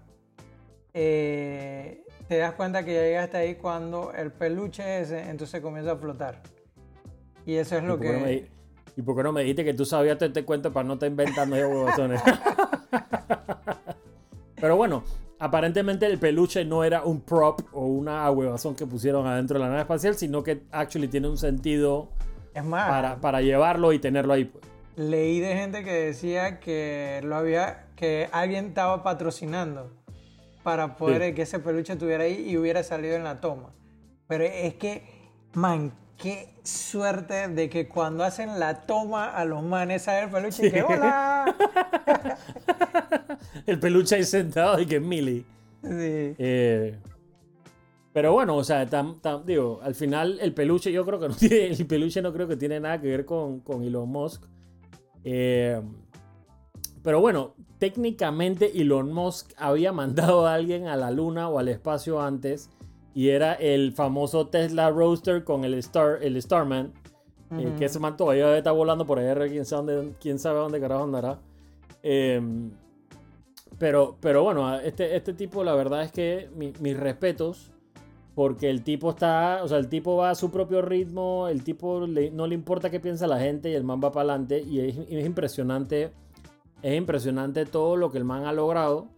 eh, 1.00 2.02
te 2.26 2.38
das 2.38 2.54
cuenta 2.54 2.84
que 2.84 2.92
ya 2.92 3.02
llegaste 3.02 3.36
ahí 3.36 3.54
cuando 3.54 4.12
el 4.12 4.32
peluche 4.32 5.00
ese 5.00 5.30
entonces 5.30 5.60
comienza 5.60 5.92
a 5.92 5.96
flotar. 5.96 6.42
Y 7.46 7.54
eso 7.54 7.76
es 7.76 7.84
lo 7.84 7.98
que... 7.98 8.48
¿Y 8.96 9.02
por 9.02 9.16
qué 9.16 9.22
no 9.22 9.32
me 9.32 9.42
dijiste 9.42 9.64
que 9.64 9.74
tú 9.74 9.84
sabías 9.84 10.18
te 10.18 10.26
este 10.26 10.44
cuento 10.44 10.72
para 10.72 10.86
no 10.86 10.94
estar 10.94 11.08
inventando 11.08 11.54
huevones? 11.54 12.20
Pero 14.60 14.76
bueno, 14.76 15.04
aparentemente 15.38 16.06
el 16.06 16.18
peluche 16.18 16.64
no 16.64 16.82
era 16.82 17.04
un 17.04 17.20
prop 17.20 17.60
o 17.72 17.86
una 17.86 18.28
huevazón 18.28 18.74
que 18.74 18.86
pusieron 18.86 19.24
adentro 19.28 19.54
de 19.54 19.64
la 19.64 19.70
nave 19.70 19.82
espacial, 19.82 20.16
sino 20.16 20.42
que 20.42 20.62
actually 20.72 21.06
tiene 21.06 21.28
un 21.28 21.38
sentido 21.38 22.08
es 22.58 22.64
más, 22.64 22.88
para, 22.88 23.16
para 23.16 23.40
llevarlo 23.40 23.92
y 23.92 23.98
tenerlo 23.98 24.32
ahí. 24.32 24.44
Pues. 24.44 24.64
Leí 24.96 25.40
de 25.40 25.54
gente 25.54 25.84
que 25.84 25.92
decía 25.92 26.60
que 26.60 27.20
lo 27.24 27.36
había, 27.36 27.86
que 27.96 28.28
alguien 28.32 28.66
estaba 28.66 29.02
patrocinando 29.02 29.92
para 30.62 30.96
poder 30.96 31.34
que 31.34 31.42
ese 31.42 31.60
peluche 31.60 31.94
estuviera 31.94 32.24
ahí 32.24 32.48
y 32.48 32.56
hubiera 32.56 32.82
salido 32.82 33.16
en 33.16 33.24
la 33.24 33.40
toma. 33.40 33.70
Pero 34.26 34.44
es 34.44 34.74
que, 34.74 35.02
man, 35.54 35.92
qué 36.18 36.52
suerte 36.62 37.48
de 37.48 37.70
que 37.70 37.88
cuando 37.88 38.24
hacen 38.24 38.58
la 38.58 38.82
toma 38.82 39.30
a 39.30 39.44
los 39.44 39.62
manes 39.62 40.02
sale 40.02 40.24
el 40.24 40.30
peluche 40.30 40.66
y 40.66 40.70
que 40.70 40.82
¡Hola! 40.82 41.54
el 43.66 43.78
peluche 43.78 44.16
ahí 44.16 44.24
sentado 44.24 44.78
y 44.80 44.86
que 44.86 44.96
es 44.96 45.02
Millie. 45.02 45.44
Sí. 45.82 46.34
Eh, 46.38 46.98
pero 48.18 48.32
bueno, 48.32 48.56
o 48.56 48.64
sea, 48.64 48.84
digo, 49.46 49.78
al 49.80 49.94
final 49.94 50.38
el 50.40 50.52
peluche 50.52 50.90
yo 50.90 51.04
creo 51.06 51.20
que 51.20 51.28
no 51.28 51.34
tiene, 51.38 51.66
el 51.68 51.86
peluche 51.86 52.20
no 52.20 52.32
creo 52.32 52.48
que 52.48 52.56
tiene 52.56 52.80
nada 52.80 53.00
que 53.00 53.06
ver 53.06 53.24
con, 53.24 53.60
con 53.60 53.84
Elon 53.84 54.08
Musk. 54.08 54.42
Eh, 55.22 55.80
pero 57.04 57.20
bueno, 57.20 57.54
técnicamente 57.78 58.80
Elon 58.80 59.12
Musk 59.12 59.52
había 59.56 59.92
mandado 59.92 60.48
a 60.48 60.54
alguien 60.54 60.88
a 60.88 60.96
la 60.96 61.12
luna 61.12 61.48
o 61.48 61.60
al 61.60 61.68
espacio 61.68 62.20
antes 62.20 62.70
y 63.14 63.28
era 63.28 63.54
el 63.54 63.92
famoso 63.92 64.48
Tesla 64.48 64.90
Roadster 64.90 65.44
con 65.44 65.64
el, 65.64 65.74
Star, 65.74 66.18
el 66.20 66.42
Starman. 66.42 66.92
eh, 67.56 67.72
que 67.78 67.84
ese 67.84 68.00
man 68.00 68.16
todavía 68.16 68.58
está 68.58 68.72
volando 68.72 69.06
por 69.06 69.20
ahí, 69.20 69.48
quién 69.48 69.64
sabe 69.64 69.92
dónde, 69.94 70.14
quién 70.20 70.40
sabe 70.40 70.58
dónde 70.58 70.80
carajo 70.80 71.04
andará. 71.04 71.38
Em, 72.02 72.72
pero, 73.78 74.16
pero 74.20 74.42
bueno, 74.42 74.74
este, 74.80 75.14
este 75.14 75.34
tipo, 75.34 75.62
la 75.62 75.74
verdad 75.76 76.02
es 76.02 76.10
que 76.10 76.48
mi- 76.56 76.72
mis 76.80 76.96
respetos, 76.98 77.70
porque 78.38 78.70
el 78.70 78.84
tipo 78.84 79.10
está, 79.10 79.64
o 79.64 79.66
sea, 79.68 79.78
el 79.78 79.88
tipo 79.88 80.14
va 80.14 80.30
a 80.30 80.36
su 80.36 80.52
propio 80.52 80.80
ritmo, 80.80 81.48
el 81.48 81.64
tipo 81.64 82.06
le- 82.06 82.30
no 82.30 82.46
le 82.46 82.54
importa 82.54 82.88
qué 82.88 83.00
piensa 83.00 83.26
la 83.26 83.40
gente 83.40 83.68
y 83.68 83.74
el 83.74 83.82
man 83.82 83.98
va 84.00 84.12
para 84.12 84.30
adelante 84.30 84.60
y 84.62 84.78
es, 84.78 84.96
es 85.10 85.26
impresionante, 85.26 86.12
es 86.80 86.96
impresionante 86.96 87.66
todo 87.66 87.96
lo 87.96 88.12
que 88.12 88.18
el 88.18 88.22
man 88.24 88.44
ha 88.44 88.52
logrado. 88.52 89.08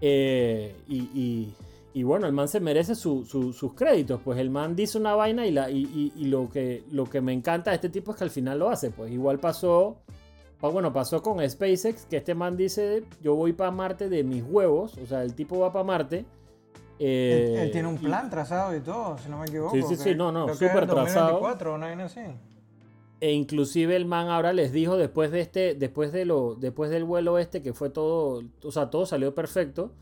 Eh, 0.00 0.74
y, 0.88 0.96
y- 1.14 1.54
y 1.92 2.02
bueno, 2.02 2.26
el 2.26 2.32
man 2.32 2.48
se 2.48 2.60
merece 2.60 2.94
su- 2.94 3.26
su- 3.26 3.52
sus 3.52 3.74
créditos, 3.74 4.22
pues 4.24 4.38
el 4.38 4.48
man 4.48 4.74
dice 4.74 4.96
una 4.96 5.14
vaina 5.14 5.46
y, 5.46 5.50
la, 5.50 5.70
y, 5.70 6.10
y- 6.16 6.24
lo, 6.28 6.48
que, 6.48 6.84
lo 6.90 7.04
que 7.04 7.20
me 7.20 7.34
encanta 7.34 7.72
de 7.72 7.74
este 7.76 7.90
tipo 7.90 8.12
es 8.12 8.16
que 8.16 8.24
al 8.24 8.30
final 8.30 8.58
lo 8.58 8.70
hace, 8.70 8.90
pues 8.90 9.12
igual 9.12 9.38
pasó, 9.38 9.98
bueno, 10.62 10.94
pasó 10.94 11.20
con 11.22 11.46
SpaceX, 11.46 12.06
que 12.06 12.16
este 12.16 12.34
man 12.34 12.56
dice, 12.56 13.04
yo 13.22 13.34
voy 13.34 13.52
para 13.52 13.70
Marte 13.70 14.08
de 14.08 14.24
mis 14.24 14.42
huevos, 14.44 14.96
o 14.96 15.04
sea, 15.04 15.22
el 15.24 15.34
tipo 15.34 15.58
va 15.58 15.74
para 15.74 15.84
Marte. 15.84 16.24
Él, 17.00 17.56
eh, 17.56 17.62
él 17.62 17.70
tiene 17.70 17.88
un 17.88 17.94
y- 17.96 17.98
plan 17.98 18.28
trazado 18.30 18.74
y 18.76 18.80
todo, 18.80 19.16
si 19.18 19.28
no 19.28 19.38
me 19.38 19.46
equivoco. 19.46 19.74
Sí, 19.74 19.82
sí, 19.82 19.96
sí, 19.96 20.14
no, 20.14 20.32
no, 20.32 20.48
súper 20.54 20.86
trazado. 20.86 21.40
2024, 21.40 21.74
una 21.74 21.86
vaina 21.86 22.04
así. 22.06 22.20
E 23.20 23.32
inclusive 23.32 23.96
el 23.96 24.06
man 24.06 24.28
ahora 24.28 24.52
les 24.52 24.72
dijo 24.72 24.96
después 24.96 25.30
de 25.32 25.40
este, 25.40 25.74
después 25.74 26.12
de 26.12 26.24
lo, 26.24 26.54
después 26.54 26.90
del 26.90 27.02
vuelo 27.04 27.38
este 27.38 27.62
que 27.62 27.72
fue 27.72 27.90
todo, 27.90 28.42
o 28.62 28.70
sea, 28.72 28.90
todo 28.90 29.06
salió 29.06 29.34
perfecto. 29.34 29.92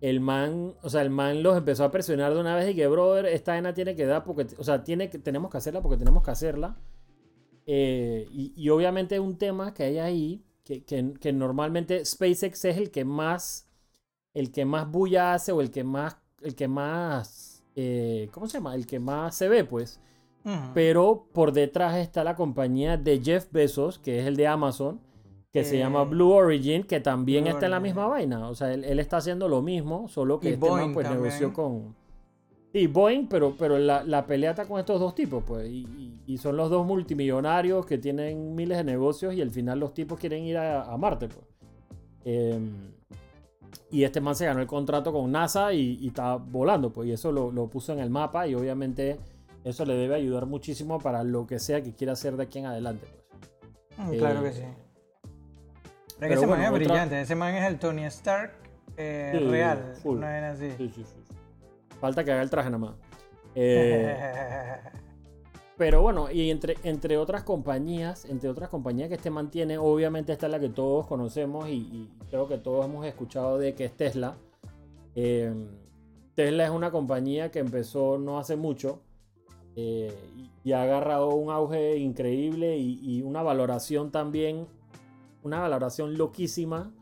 El 0.00 0.20
man, 0.20 0.74
o 0.82 0.90
sea, 0.90 1.02
el 1.02 1.10
man 1.10 1.42
los 1.42 1.56
empezó 1.56 1.84
a 1.84 1.90
presionar 1.90 2.32
de 2.34 2.40
una 2.40 2.54
vez 2.56 2.70
y 2.70 2.74
que, 2.76 2.86
brother, 2.86 3.26
esta 3.26 3.52
vaina 3.52 3.74
tiene 3.74 3.94
que 3.96 4.06
dar 4.06 4.22
porque, 4.24 4.46
o 4.56 4.64
sea, 4.64 4.84
tiene 4.84 5.08
que, 5.10 5.18
tenemos 5.18 5.50
que 5.50 5.56
hacerla 5.58 5.82
porque 5.82 5.96
tenemos 5.98 6.22
que 6.24 6.30
hacerla. 6.30 6.76
Eh, 7.66 8.26
y, 8.30 8.52
y 8.56 8.70
obviamente 8.70 9.20
un 9.20 9.36
tema 9.36 9.74
que 9.74 9.82
hay 9.84 9.98
ahí, 9.98 10.44
que, 10.64 10.84
que- 10.84 11.14
que 11.20 11.32
normalmente 11.32 12.04
SpaceX 12.04 12.64
es 12.64 12.76
el 12.76 12.90
que 12.90 13.04
más, 13.04 13.68
el 14.34 14.52
que 14.52 14.64
más 14.64 14.90
bulla 14.90 15.34
hace 15.34 15.52
o 15.52 15.60
el 15.60 15.70
que 15.70 15.84
más, 15.84 16.16
el 16.42 16.54
que 16.54 16.68
más, 16.68 17.62
eh, 17.76 18.28
¿cómo 18.32 18.46
se 18.46 18.58
llama? 18.58 18.74
El 18.74 18.86
que 18.86 18.98
más 19.00 19.34
se 19.34 19.48
ve, 19.48 19.64
pues. 19.64 20.00
Pero 20.72 21.26
por 21.34 21.52
detrás 21.52 21.96
está 21.96 22.24
la 22.24 22.34
compañía 22.34 22.96
de 22.96 23.20
Jeff 23.22 23.52
Bezos, 23.52 23.98
que 23.98 24.20
es 24.20 24.26
el 24.26 24.34
de 24.36 24.46
Amazon, 24.46 24.98
que 25.52 25.62
se 25.62 25.76
llama 25.78 26.04
Blue 26.04 26.30
Origin, 26.32 26.84
que 26.84 27.00
también 27.00 27.44
Blue 27.44 27.52
está 27.52 27.66
en 27.66 27.72
la 27.72 27.80
misma 27.80 28.06
vaina. 28.06 28.48
O 28.48 28.54
sea, 28.54 28.72
él, 28.72 28.82
él 28.84 28.98
está 28.98 29.18
haciendo 29.18 29.46
lo 29.48 29.60
mismo, 29.60 30.08
solo 30.08 30.40
que 30.40 30.50
Y 30.50 30.52
este 30.54 30.70
man 30.70 30.94
pues 30.94 31.04
también. 31.06 31.22
negoció 31.24 31.52
con... 31.52 31.94
Sí, 32.72 32.86
Boeing, 32.86 33.26
pero, 33.28 33.54
pero 33.58 33.78
la, 33.78 34.04
la 34.04 34.26
pelea 34.26 34.50
está 34.50 34.66
con 34.66 34.78
estos 34.78 34.98
dos 35.00 35.14
tipos, 35.14 35.42
pues. 35.46 35.68
Y, 35.68 35.80
y- 35.86 36.22
y 36.26 36.36
son 36.38 36.56
los 36.56 36.70
dos 36.70 36.86
multimillonarios 36.86 37.84
que 37.86 37.98
tienen 37.98 38.54
miles 38.54 38.76
de 38.78 38.84
negocios 38.84 39.34
y 39.34 39.42
al 39.42 39.50
final 39.50 39.78
los 39.80 39.92
tipos 39.94 40.18
quieren 40.18 40.44
ir 40.44 40.56
a, 40.58 40.82
a 40.84 40.96
Marte, 40.96 41.28
pues. 41.28 41.46
Em, 42.24 42.92
y 43.90 44.04
este 44.04 44.20
man 44.20 44.34
se 44.34 44.46
ganó 44.46 44.60
el 44.60 44.66
contrato 44.66 45.12
con 45.12 45.30
NASA 45.32 45.72
y, 45.72 45.98
y 46.00 46.08
está 46.08 46.36
volando, 46.36 46.92
pues. 46.92 47.08
Y 47.08 47.12
eso 47.12 47.32
lo, 47.32 47.50
lo 47.52 47.68
puso 47.68 47.92
en 47.92 48.00
el 48.00 48.10
mapa 48.10 48.46
y 48.46 48.54
obviamente 48.54 49.18
eso 49.64 49.84
le 49.84 49.94
debe 49.94 50.14
ayudar 50.14 50.46
muchísimo 50.46 50.98
para 50.98 51.22
lo 51.24 51.46
que 51.46 51.58
sea 51.58 51.82
que 51.82 51.92
quiera 51.94 52.12
hacer 52.14 52.36
de 52.36 52.44
aquí 52.44 52.58
en 52.58 52.66
adelante, 52.66 53.06
pues. 53.06 54.08
Mm, 54.08 54.18
Claro 54.18 54.40
eh, 54.40 54.42
que 54.44 54.52
sí. 54.52 54.62
Pero, 54.62 56.18
pero 56.18 56.34
ese 56.34 56.46
man 56.46 56.60
es 56.60 56.66
otra- 56.68 56.78
brillante. 56.78 57.20
Ese 57.20 57.34
man 57.34 57.54
es 57.54 57.64
el 57.64 57.78
Tony 57.78 58.04
Stark 58.04 58.52
eh, 58.96 59.32
Sí, 59.38 59.44
real. 59.48 59.94
full. 60.02 60.22
Así. 60.22 60.70
Sí, 60.76 60.90
sí, 60.94 61.04
sí. 61.04 61.34
Falta 62.00 62.24
que 62.24 62.32
haga 62.32 62.42
el 62.42 62.50
traje 62.50 62.70
nada 62.70 62.78
más. 62.78 62.94
Eh, 63.60 64.16
Pero 65.78 66.02
bueno, 66.02 66.30
y 66.30 66.50
entre, 66.50 66.76
entre 66.82 67.16
otras 67.16 67.44
compañías, 67.44 68.24
entre 68.24 68.50
otras 68.50 68.68
compañías 68.68 69.08
que 69.08 69.14
este 69.14 69.30
mantiene, 69.30 69.78
obviamente 69.78 70.32
esta 70.32 70.46
es 70.46 70.52
la 70.52 70.58
que 70.58 70.68
todos 70.68 71.06
conocemos 71.06 71.68
y, 71.68 72.10
creo 72.30 72.48
que 72.48 72.58
todos 72.58 72.84
hemos 72.84 73.06
escuchado 73.06 73.58
de 73.58 73.74
que 73.74 73.84
es 73.84 73.96
Tesla. 73.96 74.36
Eh, 75.14 75.54
Tesla 76.34 76.64
es 76.64 76.70
una 76.70 76.90
compañía 76.90 77.50
que 77.52 77.60
empezó 77.60 78.18
no 78.18 78.38
hace 78.38 78.56
mucho 78.56 79.00
eh, 79.76 80.12
y, 80.64 80.72
ha 80.72 80.82
agarrado 80.82 81.28
un 81.28 81.50
auge 81.50 81.96
increíble 81.96 82.76
y, 82.76 82.98
y 83.00 83.22
una 83.22 83.42
valoración 83.42 84.10
también, 84.10 84.66
una 85.44 85.60
valoración 85.60 86.18
loquísima 86.18 86.92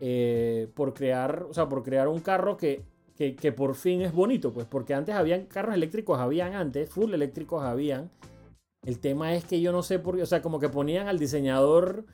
eh, 0.00 0.68
por 0.74 0.92
crear, 0.92 1.46
o 1.48 1.54
sea, 1.54 1.68
por 1.68 1.82
crear 1.82 2.08
un 2.08 2.20
carro 2.20 2.56
que, 2.58 2.84
que, 3.16 3.34
que 3.34 3.52
por 3.52 3.74
fin 3.74 4.02
es 4.02 4.12
bonito, 4.12 4.52
pues, 4.52 4.66
porque 4.66 4.94
antes 4.94 5.14
habían 5.14 5.46
carros 5.46 5.74
eléctricos, 5.74 6.18
habían 6.18 6.54
antes, 6.54 6.88
full 6.90 7.12
eléctricos 7.14 7.62
habían. 7.64 8.10
El 8.84 8.98
tema 9.00 9.34
es 9.34 9.44
que 9.44 9.60
yo 9.60 9.72
no 9.72 9.82
sé 9.82 9.98
por 9.98 10.16
qué, 10.16 10.22
o 10.22 10.26
sea, 10.26 10.42
como 10.42 10.60
que 10.60 10.68
ponían 10.68 11.08
al 11.08 11.18
diseñador 11.18 12.04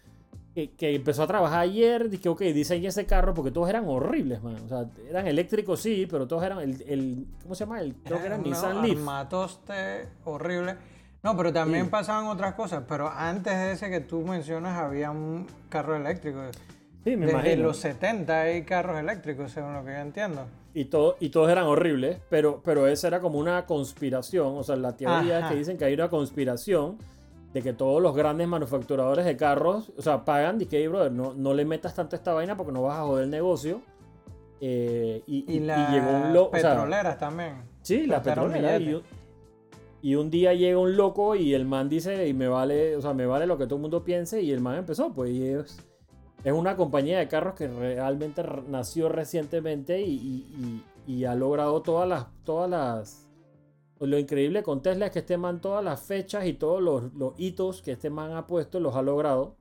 que, 0.55 0.71
que 0.73 0.95
empezó 0.95 1.23
a 1.23 1.27
trabajar 1.27 1.61
ayer, 1.61 2.09
dije, 2.09 2.29
ok, 2.29 2.41
diseñé 2.43 2.89
ese 2.89 3.05
carro, 3.07 3.35
porque 3.35 3.51
todos 3.51 3.69
eran 3.69 3.87
horribles, 3.89 4.43
man. 4.43 4.57
O 4.65 4.69
sea, 4.69 4.87
eran 5.09 5.27
eléctricos, 5.27 5.81
sí, 5.81 6.07
pero 6.11 6.27
todos 6.27 6.43
eran 6.45 6.61
el, 6.61 6.83
el 6.89 7.27
¿cómo 7.43 7.55
se 7.55 7.65
llama? 7.65 7.81
El, 7.81 7.95
creo 7.97 8.21
que 8.21 8.27
era 8.27 8.37
Un 8.37 8.45
Nissan 8.45 8.83
Leaf. 8.83 8.99
armatoste 8.99 10.09
horrible. 10.25 10.77
No, 11.23 11.37
pero 11.37 11.53
también 11.53 11.85
Sí. 11.85 11.91
pasaban 11.91 12.27
otras 12.27 12.55
cosas. 12.55 12.83
Pero 12.89 13.09
antes 13.09 13.53
de 13.55 13.73
ese 13.73 13.91
que 13.91 14.01
tú 14.01 14.23
mencionas, 14.23 14.79
había 14.79 15.11
un 15.11 15.47
carro 15.69 15.95
eléctrico. 15.97 16.41
Sí, 17.05 17.17
me 17.17 17.27
Desde 17.27 17.33
imagino. 17.33 17.63
los 17.65 17.77
70 17.79 18.41
hay 18.43 18.63
carros 18.65 18.99
eléctricos, 18.99 19.51
según 19.53 19.73
lo 19.75 19.85
que 19.85 19.93
yo 19.93 19.99
entiendo. 19.99 20.47
Y, 20.75 20.87
todo, 20.87 21.17
y 21.21 21.29
todos 21.29 21.51
eran 21.51 21.65
horribles, 21.67 22.19
pero, 22.31 22.63
pero 22.65 22.87
esa 22.87 23.09
era 23.09 23.21
como 23.21 23.39
una 23.39 23.67
conspiración. 23.67 24.57
O 24.57 24.63
sea, 24.63 24.77
la 24.77 24.97
teoría 24.97 25.41
es 25.41 25.47
que 25.47 25.55
dicen 25.57 25.77
que 25.77 25.85
hay 25.85 25.95
una 25.95 26.09
conspiración 26.09 26.97
de 27.53 27.61
que 27.61 27.75
todos 27.75 28.01
los 28.01 28.15
grandes 28.17 28.49
manufacturadores 28.49 29.27
de 29.27 29.37
carros, 29.37 29.93
o 29.99 30.01
sea, 30.01 30.25
pagan 30.25 30.59
y 30.63 30.65
que, 30.65 30.79
"Hey, 30.79 30.87
brother, 30.87 31.13
no, 31.13 31.35
no 31.35 31.53
le 31.53 31.67
metas 31.67 31.95
tanto 31.95 32.17
a 32.17 32.19
esta 32.19 32.33
vaina 32.33 32.57
porque 32.57 32.73
no 32.73 32.83
vas 32.83 32.99
a 32.99 33.03
joder 33.03 33.25
el 33.25 33.31
negocio. 33.31 33.83
Eh, 34.63 35.23
y, 35.27 35.39
Y, 35.41 35.45
y- 35.55 35.57
y 35.57 35.61
las 35.61 35.91
llegó 35.93 36.11
un 36.11 36.33
loco. 36.33 36.53
petroleras 36.53 37.19
también. 37.19 37.57
sí, 37.83 38.07
la 38.07 38.15
gastaron 38.17 38.53
petrolera. 38.53 38.79
Y, 38.79 38.95
un- 38.95 39.03
y 40.01 40.15
un 40.15 40.31
día 40.31 40.55
llega 40.55 40.79
un 40.79 40.97
loco 40.97 41.35
y 41.37 41.53
el 41.53 41.67
man 41.67 41.89
dice, 41.91 42.27
y 42.27 42.33
me 42.33 42.49
vale, 42.49 42.97
o 42.97 43.03
sea, 43.03 43.13
me 43.13 43.27
vale 43.27 43.47
lo 43.47 43.59
que 43.59 43.65
todo 43.67 43.75
el 43.77 43.83
mundo 43.83 44.03
piense. 44.05 44.41
Y 44.41 44.51
el 44.53 44.61
man 44.61 44.77
empezó, 44.79 45.13
pues, 45.13 45.31
y 45.33 45.53
es 46.45 46.53
una 46.53 46.77
compañía 46.77 47.19
de 47.19 47.29
carros 47.29 47.55
que 47.55 47.69
realmente 47.69 48.43
nació 48.69 49.09
recientemente 49.09 50.01
y, 50.03 50.83
y- 51.07 51.25
ha 51.25 51.35
logrado 51.35 51.83
todas 51.83 52.09
las, 52.09 52.27
todas 52.45 52.71
las... 52.71 53.29
Lo 54.01 54.19
increíble 54.19 54.63
con 54.63 54.83
Tesla 54.83 55.07
es 55.07 55.13
que 55.13 55.19
este 55.21 55.37
man 55.37 55.61
todas 55.61 55.85
las 55.85 56.01
fechas 56.01 56.47
y 56.47 56.55
todos 56.55 56.81
los, 56.81 57.35
hitos 57.39 57.83
que 57.83 57.93
este 57.93 58.11
man 58.11 58.33
ha 58.33 58.47
puesto 58.47 58.81
los 58.81 58.95
ha 58.97 59.03
logrado. 59.03 59.57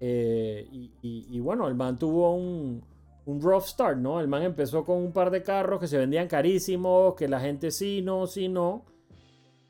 Eh, 0.00 0.68
y 1.02 1.40
bueno, 1.40 1.68
el 1.68 1.74
man 1.74 1.98
tuvo 1.98 2.34
un, 2.34 2.82
un 3.26 3.40
rough 3.40 3.64
start, 3.64 3.98
¿no? 3.98 4.20
El 4.20 4.28
man 4.28 4.42
empezó 4.42 4.84
con 4.84 4.98
un 4.98 5.12
par 5.12 5.30
de 5.30 5.42
carros 5.42 5.80
que 5.80 5.86
se 5.88 5.98
vendían 5.98 6.28
carísimos, 6.28 7.14
que 7.14 7.28
la 7.28 7.40
gente 7.40 7.70
sí, 7.70 8.02
no, 8.02 8.26
sí, 8.26 8.48
no. 8.48 8.84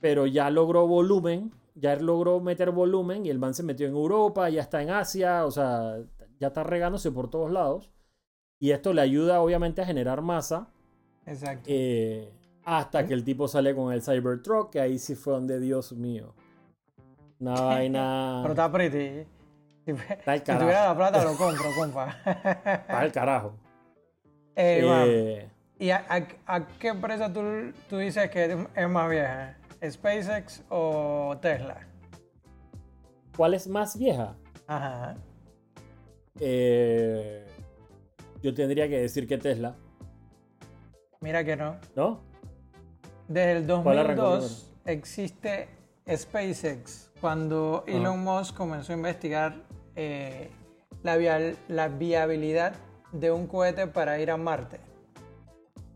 Pero 0.01 0.27
ya 0.27 0.51
logró 0.51 0.87
volumen, 0.87 1.53
ya 1.75 1.97
logró 1.97 2.41
meter 2.41 2.71
volumen 2.71 3.27
y 3.27 3.31
el 3.31 3.39
man 3.39 3.55
se 3.55 3.63
metió 3.63 3.87
en 3.87 3.93
Europa, 3.95 4.49
ya 4.49 4.63
está 4.63 4.83
en 4.83 4.91
Asia, 4.91 5.45
o 5.45 5.51
sea, 5.51 5.99
ya 6.41 6.49
está 6.49 6.65
regándose 6.65 7.13
por 7.13 7.31
todos 7.31 7.51
lados. 7.53 7.91
Y 8.59 8.73
esto 8.73 8.93
le 8.93 9.01
ayuda 9.03 9.41
obviamente 9.41 9.81
a 9.83 9.87
generar 9.87 10.21
masa. 10.23 10.69
Exacto. 11.27 11.65
eh, 11.67 12.33
hasta 12.65 13.07
que 13.07 13.15
el 13.15 13.25
tipo 13.25 13.47
sale 13.49 13.75
con 13.75 13.93
el 13.93 14.03
Cybertruck, 14.03 14.71
que 14.71 14.81
ahí 14.81 14.99
sí 14.99 15.15
fue 15.15 15.33
donde, 15.35 15.61
Dios 15.61 15.93
mío. 15.93 16.35
Una 17.39 17.55
vaina. 17.61 18.41
Pero 18.43 18.53
está 18.53 18.71
pretty. 18.73 19.27
Si, 19.85 19.93
Está 19.93 20.35
el 20.35 20.41
si 20.41 20.45
carajo. 20.47 20.65
tuviera 20.65 20.85
la 20.89 20.97
plata, 20.97 21.25
lo 21.25 21.37
compro, 21.39 21.65
compa. 21.79 22.17
Está 22.25 23.05
el 23.05 23.13
carajo. 23.13 23.55
Eh, 24.57 24.81
Eh, 24.85 25.49
¿Y 25.79 25.91
a, 25.91 26.05
a- 26.09 26.55
a 26.57 26.67
qué 26.79 26.89
empresa 26.89 27.33
tú, 27.33 27.41
tú 27.89 27.97
dices 27.97 28.29
que 28.31 28.67
es 28.75 28.89
más 28.91 29.09
vieja? 29.09 29.57
¿SpaceX 29.89 30.63
o 30.69 31.39
Tesla? 31.41 31.87
¿Cuál 33.35 33.55
es 33.55 33.67
más 33.67 33.97
vieja? 33.99 34.35
Ajá. 34.67 35.17
Eh, 36.41 37.47
yo 38.43 38.55
tendría 38.55 38.89
que 38.89 38.99
decir 39.01 39.27
que 39.29 39.39
Tesla, 39.39 39.77
Mira 41.21 41.45
que 41.45 41.55
no. 41.55 41.77
¿no? 41.95 42.21
Desde 43.29 43.53
el 43.59 43.67
¿Cuál 43.83 43.99
arrancó 43.99 44.23
2002 44.23 44.73
existe 44.87 45.69
SpaceX, 46.09 47.11
cuando 47.21 47.85
Ajá. 47.87 47.97
Elon 47.97 48.25
Musk 48.25 48.57
comenzó 48.57 48.93
a 48.93 48.97
investigar 48.97 49.55
eh, 49.97 50.51
la, 51.03 51.17
vial- 51.19 51.57
la 51.69 51.89
viabilidad 51.89 52.73
de 53.13 53.31
un 53.31 53.47
cohete 53.47 53.87
para 53.87 54.19
ir 54.19 54.31
a 54.31 54.37
Marte. 54.39 54.81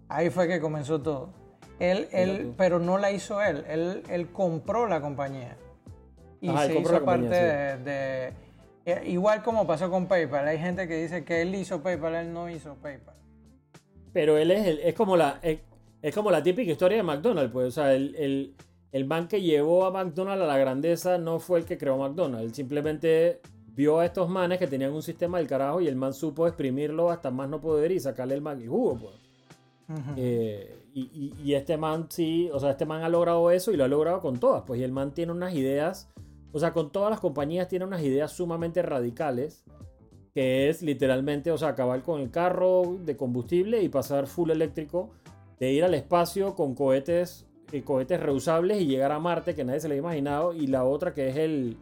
Ahí 0.08 0.28
fue 0.28 0.46
que 0.46 0.60
comenzó 0.60 1.00
todo. 1.00 1.30
Él, 1.80 2.06
él, 2.12 2.54
pero 2.56 2.78
no 2.78 2.98
la 2.98 3.10
hizo 3.10 3.40
él, 3.42 3.64
él, 3.66 4.02
él 4.10 4.28
compró 4.30 4.86
la 4.86 5.00
compañía. 5.00 5.56
Y 6.40 6.50
Ajá, 6.50 6.66
se 6.66 6.74
compró 6.74 6.92
hizo 6.92 7.00
la 7.00 7.06
parte 7.06 7.22
compañía, 7.22 7.76
de, 7.78 7.84
de- 7.84 8.32
Igual 9.06 9.42
como 9.42 9.66
pasó 9.66 9.90
con 9.90 10.06
PayPal, 10.06 10.46
hay 10.46 10.58
gente 10.58 10.86
que 10.86 11.02
dice 11.02 11.24
que 11.24 11.40
él 11.42 11.54
hizo 11.54 11.82
PayPal, 11.82 12.14
él 12.16 12.32
no 12.32 12.50
hizo 12.50 12.74
PayPal. 12.74 13.14
Pero 14.12 14.36
él 14.38 14.50
es, 14.50 14.66
el- 14.66 14.80
es 14.80 14.94
como 14.94 15.16
la. 15.16 15.38
Es, 15.42 15.58
Es 16.02 16.14
como 16.14 16.30
la 16.30 16.42
típica 16.42 16.70
historia 16.70 16.98
de 16.98 17.02
McDonald's, 17.02 17.50
pues. 17.50 17.66
O 17.68 17.70
sea, 17.70 17.94
el, 17.94 18.14
el, 18.16 18.54
el 18.92 19.04
man 19.06 19.26
que 19.26 19.40
llevó 19.40 19.86
a 19.86 19.90
McDonald's 19.90 20.42
a 20.44 20.46
la 20.46 20.58
grandeza 20.58 21.16
no 21.16 21.38
fue 21.40 21.60
el 21.60 21.64
que 21.64 21.78
creó 21.78 21.96
McDonald's. 21.96 22.54
Simplemente 22.54 23.40
vio 23.74 24.00
a 24.00 24.04
estos 24.04 24.28
manes 24.28 24.58
que 24.58 24.66
tenían 24.66 24.92
un 24.92 25.02
sistema 25.02 25.38
del 25.38 25.46
carajo 25.48 25.80
y 25.80 25.88
el 25.88 25.96
man 25.96 26.12
supo 26.12 26.46
exprimirlo 26.46 27.10
hasta 27.10 27.30
más 27.30 27.48
no 27.48 27.58
poder 27.60 27.90
y 27.90 28.00
sacarle 28.00 28.34
el, 28.34 28.46
el 28.46 28.68
jugo, 28.68 28.98
pues. 28.98 29.14
Eh, 30.16 30.76
y, 30.94 31.32
y, 31.42 31.54
este 31.54 31.76
man 31.76 32.06
sí, 32.10 32.48
o 32.52 32.60
sea, 32.60 32.70
este 32.70 32.86
man 32.86 33.02
ha 33.02 33.08
logrado 33.08 33.50
eso 33.50 33.72
y 33.72 33.76
lo 33.76 33.84
ha 33.84 33.88
logrado 33.88 34.20
con 34.20 34.38
todas, 34.38 34.62
pues. 34.66 34.78
Y 34.80 34.84
el 34.84 34.92
man 34.92 35.12
tiene 35.14 35.32
unas 35.32 35.54
ideas, 35.54 36.08
o 36.54 36.60
sea, 36.60 36.72
con 36.72 36.90
todas 36.90 37.10
las 37.10 37.18
compañías 37.18 37.66
tiene 37.66 37.84
unas 37.84 38.00
ideas 38.02 38.30
sumamente 38.30 38.80
radicales, 38.80 39.64
que 40.32 40.68
es 40.68 40.82
literalmente, 40.82 41.50
o 41.50 41.58
sea, 41.58 41.70
acabar 41.70 42.00
con 42.02 42.20
el 42.20 42.30
carro 42.30 42.96
de 43.04 43.16
combustible 43.16 43.82
y 43.82 43.88
pasar 43.88 44.28
full 44.28 44.50
eléctrico, 44.50 45.10
de 45.58 45.72
ir 45.72 45.82
al 45.82 45.94
espacio 45.94 46.54
con 46.54 46.76
cohetes, 46.76 47.44
eh, 47.72 47.82
cohetes 47.82 48.20
reusables 48.20 48.80
y 48.80 48.86
llegar 48.86 49.10
a 49.10 49.18
Marte, 49.18 49.56
que 49.56 49.64
nadie 49.64 49.80
se 49.80 49.88
lo 49.88 49.94
ha 49.94 49.98
imaginado. 49.98 50.52
Y 50.52 50.68
la 50.68 50.84
otra 50.84 51.12
que 51.12 51.28
es 51.28 51.36
el, 51.36 51.76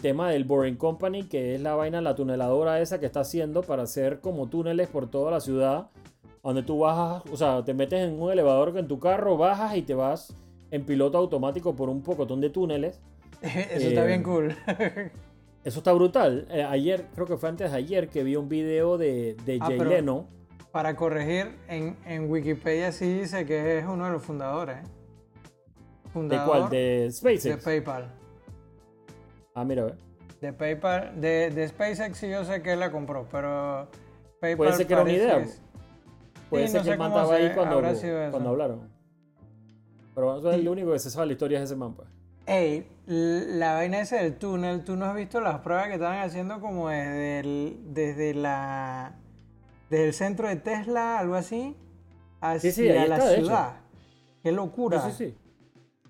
tema 0.00 0.30
del 0.30 0.44
Boring 0.44 0.76
Company, 0.76 1.24
que 1.24 1.54
es 1.54 1.60
la 1.60 1.74
vaina, 1.74 2.00
la 2.00 2.14
tuneladora 2.14 2.80
esa 2.80 3.00
que 3.00 3.06
está 3.06 3.20
haciendo 3.20 3.60
para 3.60 3.82
hacer 3.82 4.20
como 4.20 4.48
túneles 4.48 4.88
por 4.88 5.10
toda 5.10 5.30
la 5.30 5.40
ciudad 5.40 5.90
donde 6.42 6.62
tú 6.62 6.78
bajas, 6.78 7.22
o 7.30 7.36
sea, 7.36 7.62
te 7.66 7.74
metes 7.74 8.00
en 8.00 8.18
un 8.18 8.32
elevador 8.32 8.74
en 8.78 8.88
tu 8.88 8.98
carro, 8.98 9.36
bajas 9.36 9.76
y 9.76 9.82
te 9.82 9.92
vas 9.92 10.34
en 10.70 10.86
piloto 10.86 11.18
automático 11.18 11.76
por 11.76 11.90
un 11.90 12.00
pocotón 12.00 12.40
de 12.40 12.48
túneles. 12.48 12.98
Eso 13.42 13.88
está 13.88 14.04
bien 14.04 14.20
eh, 14.20 14.24
cool. 14.24 14.56
eso 15.64 15.78
está 15.78 15.92
brutal. 15.92 16.46
Eh, 16.50 16.62
ayer, 16.62 17.06
creo 17.14 17.26
que 17.26 17.36
fue 17.36 17.48
antes 17.48 17.70
de 17.70 17.76
ayer, 17.76 18.08
que 18.08 18.22
vi 18.22 18.36
un 18.36 18.48
video 18.48 18.98
de, 18.98 19.36
de 19.44 19.58
ah, 19.60 19.66
Jay 19.66 19.78
Leno. 19.78 20.26
Para 20.72 20.94
corregir, 20.94 21.56
en, 21.68 21.96
en, 22.06 22.30
Wikipedia 22.30 22.92
sí 22.92 23.20
dice 23.20 23.44
que 23.44 23.78
es 23.78 23.84
uno 23.86 24.06
de 24.06 24.12
los 24.12 24.22
fundadores. 24.22 24.78
¿De 26.14 26.40
cuál? 26.44 26.70
¿De 26.70 27.08
SpaceX? 27.10 27.44
De 27.44 27.56
PayPal. 27.56 28.10
Ah, 29.54 29.64
mira, 29.64 29.84
ve. 29.84 29.94
De 30.40 30.52
PayPal, 30.52 31.20
de, 31.20 31.50
de 31.50 31.68
SpaceX 31.68 32.18
sí 32.18 32.30
yo 32.30 32.44
sé 32.44 32.62
que 32.62 32.72
él 32.72 32.80
la 32.80 32.90
compró, 32.90 33.26
pero 33.30 33.88
PayPal 34.40 34.56
Puede 34.56 34.72
ser 34.72 34.86
que 34.86 34.92
era 34.92 35.02
una 35.02 35.12
idea. 35.12 35.46
Puede 36.48 36.68
ser 36.68 36.82
que 36.82 36.90
el 36.90 36.98
man 36.98 37.12
estaba 37.12 37.34
ahí 37.34 37.52
cuando, 37.54 37.80
cuando 38.30 38.48
hablaron. 38.48 38.90
Pero 40.14 40.38
eso 40.38 40.50
es 40.50 40.56
el 40.56 40.68
único 40.68 40.92
que 40.92 40.98
se 40.98 41.10
sabe 41.10 41.26
la 41.26 41.32
historia 41.32 41.58
de 41.58 41.64
ese 41.64 41.76
man, 41.76 41.94
pues. 41.94 42.08
Ey, 42.46 42.88
la 43.10 43.74
vaina 43.74 44.00
esa 44.00 44.22
del 44.22 44.36
túnel, 44.36 44.84
¿tú 44.84 44.94
no 44.94 45.06
has 45.06 45.16
visto 45.16 45.40
las 45.40 45.60
pruebas 45.60 45.88
que 45.88 45.94
estaban 45.94 46.20
haciendo 46.20 46.60
como 46.60 46.90
desde 46.90 47.40
el, 47.40 47.80
desde 47.86 48.34
la 48.34 49.16
desde 49.88 50.04
el 50.06 50.14
centro 50.14 50.46
de 50.46 50.54
Tesla, 50.54 51.18
algo 51.18 51.34
así, 51.34 51.74
hacia 52.40 52.70
sí, 52.70 52.82
sí, 52.82 52.88
la 52.88 53.20
ciudad? 53.20 53.80
Qué 54.44 54.52
locura. 54.52 55.00
Sí, 55.00 55.10
sí, 55.10 55.24
sí. 55.26 55.34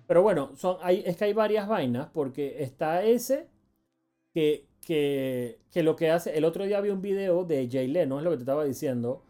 Pero 0.05 0.21
bueno, 0.21 0.51
son, 0.55 0.77
hay, 0.83 1.01
es 1.03 1.17
que 1.17 1.25
hay 1.25 1.33
varias 1.33 1.67
vainas, 1.67 2.09
porque 2.13 2.61
está 2.61 3.03
ese 3.03 3.47
que, 4.31 4.67
que, 4.85 5.57
que 5.71 5.81
lo 5.81 5.95
que 5.95 6.11
hace. 6.11 6.37
El 6.37 6.45
otro 6.45 6.65
día 6.65 6.81
vi 6.81 6.91
un 6.91 7.01
video 7.01 7.45
de 7.45 7.67
Jay 7.67 7.87
Leno, 7.87 8.19
es 8.19 8.23
lo 8.23 8.29
que 8.29 8.37
te 8.37 8.43
estaba 8.43 8.63
diciendo, 8.63 9.23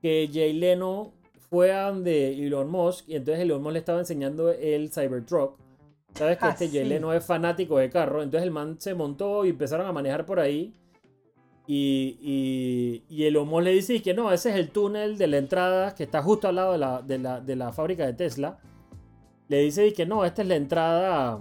que 0.00 0.30
Jay 0.32 0.52
Leno 0.52 1.14
fue 1.50 1.72
a 1.72 1.88
donde 1.88 2.34
Elon 2.34 2.70
Musk 2.70 3.08
y 3.08 3.16
entonces 3.16 3.42
Elon 3.42 3.60
Musk 3.60 3.72
le 3.72 3.78
estaba 3.80 3.98
enseñando 3.98 4.52
el 4.52 4.92
Cybertruck. 4.92 5.67
Sabes 6.18 6.36
que 6.36 6.46
ah, 6.46 6.50
este 6.50 6.68
Jay 6.68 6.84
Leno 6.84 7.12
es 7.12 7.24
fanático 7.24 7.78
de 7.78 7.90
carro, 7.90 8.24
entonces 8.24 8.44
el 8.44 8.50
man 8.50 8.74
se 8.80 8.92
montó 8.92 9.44
y 9.44 9.50
empezaron 9.50 9.86
a 9.86 9.92
manejar 9.92 10.26
por 10.26 10.40
ahí. 10.40 10.74
Y, 11.68 12.18
y, 12.20 13.04
y 13.08 13.24
Elon 13.26 13.46
Musk 13.46 13.62
le 13.62 13.70
dice 13.72 14.02
que 14.02 14.14
no, 14.14 14.32
ese 14.32 14.50
es 14.50 14.56
el 14.56 14.70
túnel 14.70 15.16
de 15.16 15.28
la 15.28 15.36
entrada 15.36 15.94
que 15.94 16.02
está 16.02 16.20
justo 16.20 16.48
al 16.48 16.56
lado 16.56 16.72
de 16.72 16.78
la, 16.78 17.02
de 17.02 17.18
la, 17.18 17.40
de 17.40 17.54
la 17.54 17.72
fábrica 17.72 18.04
de 18.04 18.14
Tesla. 18.14 18.58
Le 19.46 19.60
dice 19.60 19.92
que 19.92 20.06
no, 20.06 20.24
esta 20.24 20.42
es 20.42 20.48
la 20.48 20.56
entrada. 20.56 21.40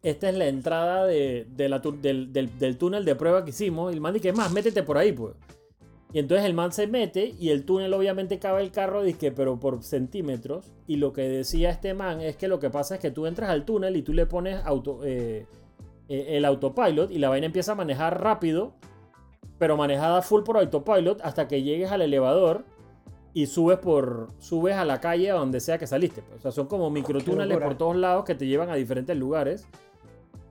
Esta 0.00 0.28
es 0.28 0.36
la 0.36 0.46
entrada 0.46 1.04
de, 1.06 1.46
la, 1.56 1.80
del, 1.80 2.32
del, 2.32 2.58
del, 2.58 2.78
túnel 2.78 3.04
de 3.04 3.16
prueba 3.16 3.42
que 3.42 3.50
hicimos. 3.50 3.90
Y 3.90 3.96
el 3.96 4.00
man 4.00 4.14
dice, 4.14 4.32
más, 4.32 4.52
métete 4.52 4.84
por 4.84 4.96
ahí, 4.96 5.10
pues. 5.10 5.34
Y 6.16 6.18
entonces 6.18 6.46
el 6.46 6.54
man 6.54 6.72
se 6.72 6.86
mete 6.86 7.34
y 7.38 7.50
el 7.50 7.66
túnel 7.66 7.92
obviamente 7.92 8.38
cabe 8.38 8.62
el 8.62 8.70
carro, 8.70 9.02
que 9.20 9.32
pero 9.32 9.60
por 9.60 9.82
centímetros. 9.82 10.72
Y 10.86 10.96
lo 10.96 11.12
que 11.12 11.28
decía 11.28 11.68
este 11.68 11.92
man 11.92 12.22
es 12.22 12.38
que 12.38 12.48
lo 12.48 12.58
que 12.58 12.70
pasa 12.70 12.94
es 12.94 13.02
que 13.02 13.10
tú 13.10 13.26
entras 13.26 13.50
al 13.50 13.66
túnel 13.66 13.96
y 13.96 14.00
tú 14.00 14.14
le 14.14 14.24
pones 14.24 14.64
auto, 14.64 15.00
eh, 15.04 15.44
eh, 16.08 16.26
el 16.30 16.46
autopilot 16.46 17.10
y 17.10 17.18
la 17.18 17.28
vaina 17.28 17.44
empieza 17.44 17.72
a 17.72 17.74
manejar 17.74 18.22
rápido, 18.22 18.72
pero 19.58 19.76
manejada 19.76 20.22
full 20.22 20.42
por 20.42 20.56
autopilot 20.56 21.20
hasta 21.20 21.48
que 21.48 21.62
llegues 21.62 21.92
al 21.92 22.00
elevador 22.00 22.64
y 23.34 23.44
subes 23.44 23.78
por 23.78 24.28
subes 24.38 24.74
a 24.76 24.86
la 24.86 25.02
calle 25.02 25.30
a 25.30 25.34
donde 25.34 25.60
sea 25.60 25.76
que 25.76 25.86
saliste. 25.86 26.22
O 26.34 26.40
sea, 26.40 26.50
son 26.50 26.66
como 26.66 26.88
microtúneles 26.88 27.58
por 27.58 27.76
todos 27.76 27.94
lados 27.94 28.24
que 28.24 28.34
te 28.34 28.46
llevan 28.46 28.70
a 28.70 28.74
diferentes 28.76 29.14
lugares. 29.18 29.68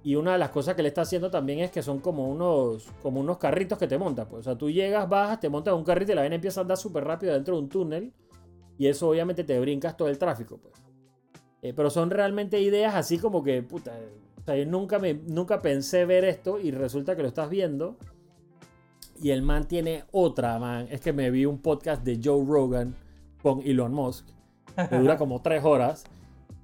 Y 0.06 0.16
una 0.16 0.34
de 0.34 0.38
las 0.38 0.52
cosas 0.52 0.76
que 0.76 0.84
le 0.84 0.90
está 0.90 1.02
haciendo 1.02 1.32
también 1.32 1.62
es 1.62 1.72
que 1.72 1.82
son 1.82 2.00
como 2.00 2.30
unos, 2.30 2.92
como 3.02 3.22
unos 3.22 3.40
carritos 3.40 3.80
que 3.80 3.88
te 3.88 3.98
montas. 3.98 4.28
Pues. 4.28 4.42
O 4.42 4.44
sea, 4.44 4.56
tú 4.56 4.70
llegas, 4.70 5.10
bajas, 5.10 5.40
te 5.40 5.50
montas 5.50 5.74
un 5.74 5.84
carrito 5.84 6.12
y 6.12 6.16
la 6.16 6.22
vaina 6.22 6.36
empieza 6.36 6.60
a 6.60 6.62
andar 6.62 6.78
súper 6.78 7.04
rápido 7.04 7.34
dentro 7.34 7.56
de 7.56 7.64
un 7.64 7.70
túnel. 7.70 8.14
Y 8.78 8.86
eso 8.86 9.10
obviamente 9.10 9.44
te 9.44 9.60
brincas 9.60 9.98
todo 9.98 10.08
el 10.08 10.20
tráfico. 10.20 10.60
Pues. 10.60 10.76
Eh, 11.64 11.74
pero 11.76 11.90
son 11.90 12.12
realmente 12.12 12.62
ideas 12.62 12.94
así 12.94 13.18
como 13.18 13.42
que, 13.42 13.64
puta, 13.64 13.98
o 14.40 14.44
sea, 14.44 14.56
yo 14.56 14.68
nunca, 14.68 15.00
me, 15.00 15.16
nunca 15.16 15.64
pensé 15.64 16.06
ver 16.06 16.24
esto 16.24 16.60
y 16.60 16.70
resulta 16.70 17.16
que 17.16 17.24
lo 17.24 17.28
estás 17.28 17.50
viendo. 17.50 17.98
Y 19.20 19.32
el 19.32 19.42
man 19.42 19.68
tiene 19.68 20.04
otra, 20.12 20.60
man. 20.60 20.86
Es 20.92 21.02
que 21.02 21.14
me 21.14 21.32
vi 21.32 21.48
un 21.48 21.58
podcast 21.58 22.04
de 22.04 22.22
Joe 22.24 22.46
Rogan 22.46 22.94
con 23.42 23.60
Elon 23.64 23.92
Musk. 23.92 24.28
Que 24.88 25.00
dura 25.00 25.18
como 25.18 25.42
tres 25.42 25.66
horas 25.66 26.06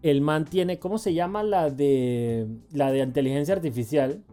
el 0.01 0.21
man 0.21 0.45
tiene, 0.45 0.79
¿cómo 0.79 0.97
se 0.97 1.13
llama 1.13 1.43
la 1.43 1.69
de 1.69 2.47
la 2.71 2.91
de 2.91 2.99
inteligencia 2.99 3.53
artificial? 3.55 4.23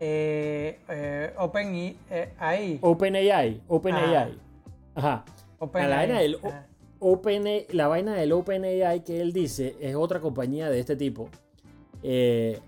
Eh, 0.00 0.78
eh, 0.88 1.32
Open 1.38 1.96
eh, 2.10 2.32
AI. 2.38 2.78
Open 2.80 3.16
AI. 3.16 3.60
Open 3.68 3.94
AI. 3.94 4.38
Ajá. 4.94 5.24
Open 5.58 5.88
la, 5.88 5.96
vaina 5.96 6.18
del, 6.18 6.38
Open, 6.98 7.44
la 7.70 7.88
vaina 7.88 8.14
del 8.14 8.32
Open 8.32 8.64
AI 8.64 9.00
que 9.04 9.20
él 9.20 9.32
dice 9.32 9.76
es 9.80 9.94
otra 9.94 10.20
compañía 10.20 10.70
de 10.70 10.80
este 10.80 10.96
tipo. 10.96 11.28
que 12.02 12.58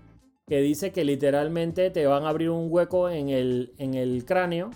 dice 0.47 0.91
que 0.91 1.03
literalmente 1.03 1.89
te 1.89 2.05
van 2.05 2.23
a 2.23 2.29
abrir 2.29 2.51
un 2.51 2.67
hueco 2.71 3.09
en 3.09 3.29
el, 3.29 3.73
en 3.79 3.95
el 3.95 4.23
cráneo 4.25 4.69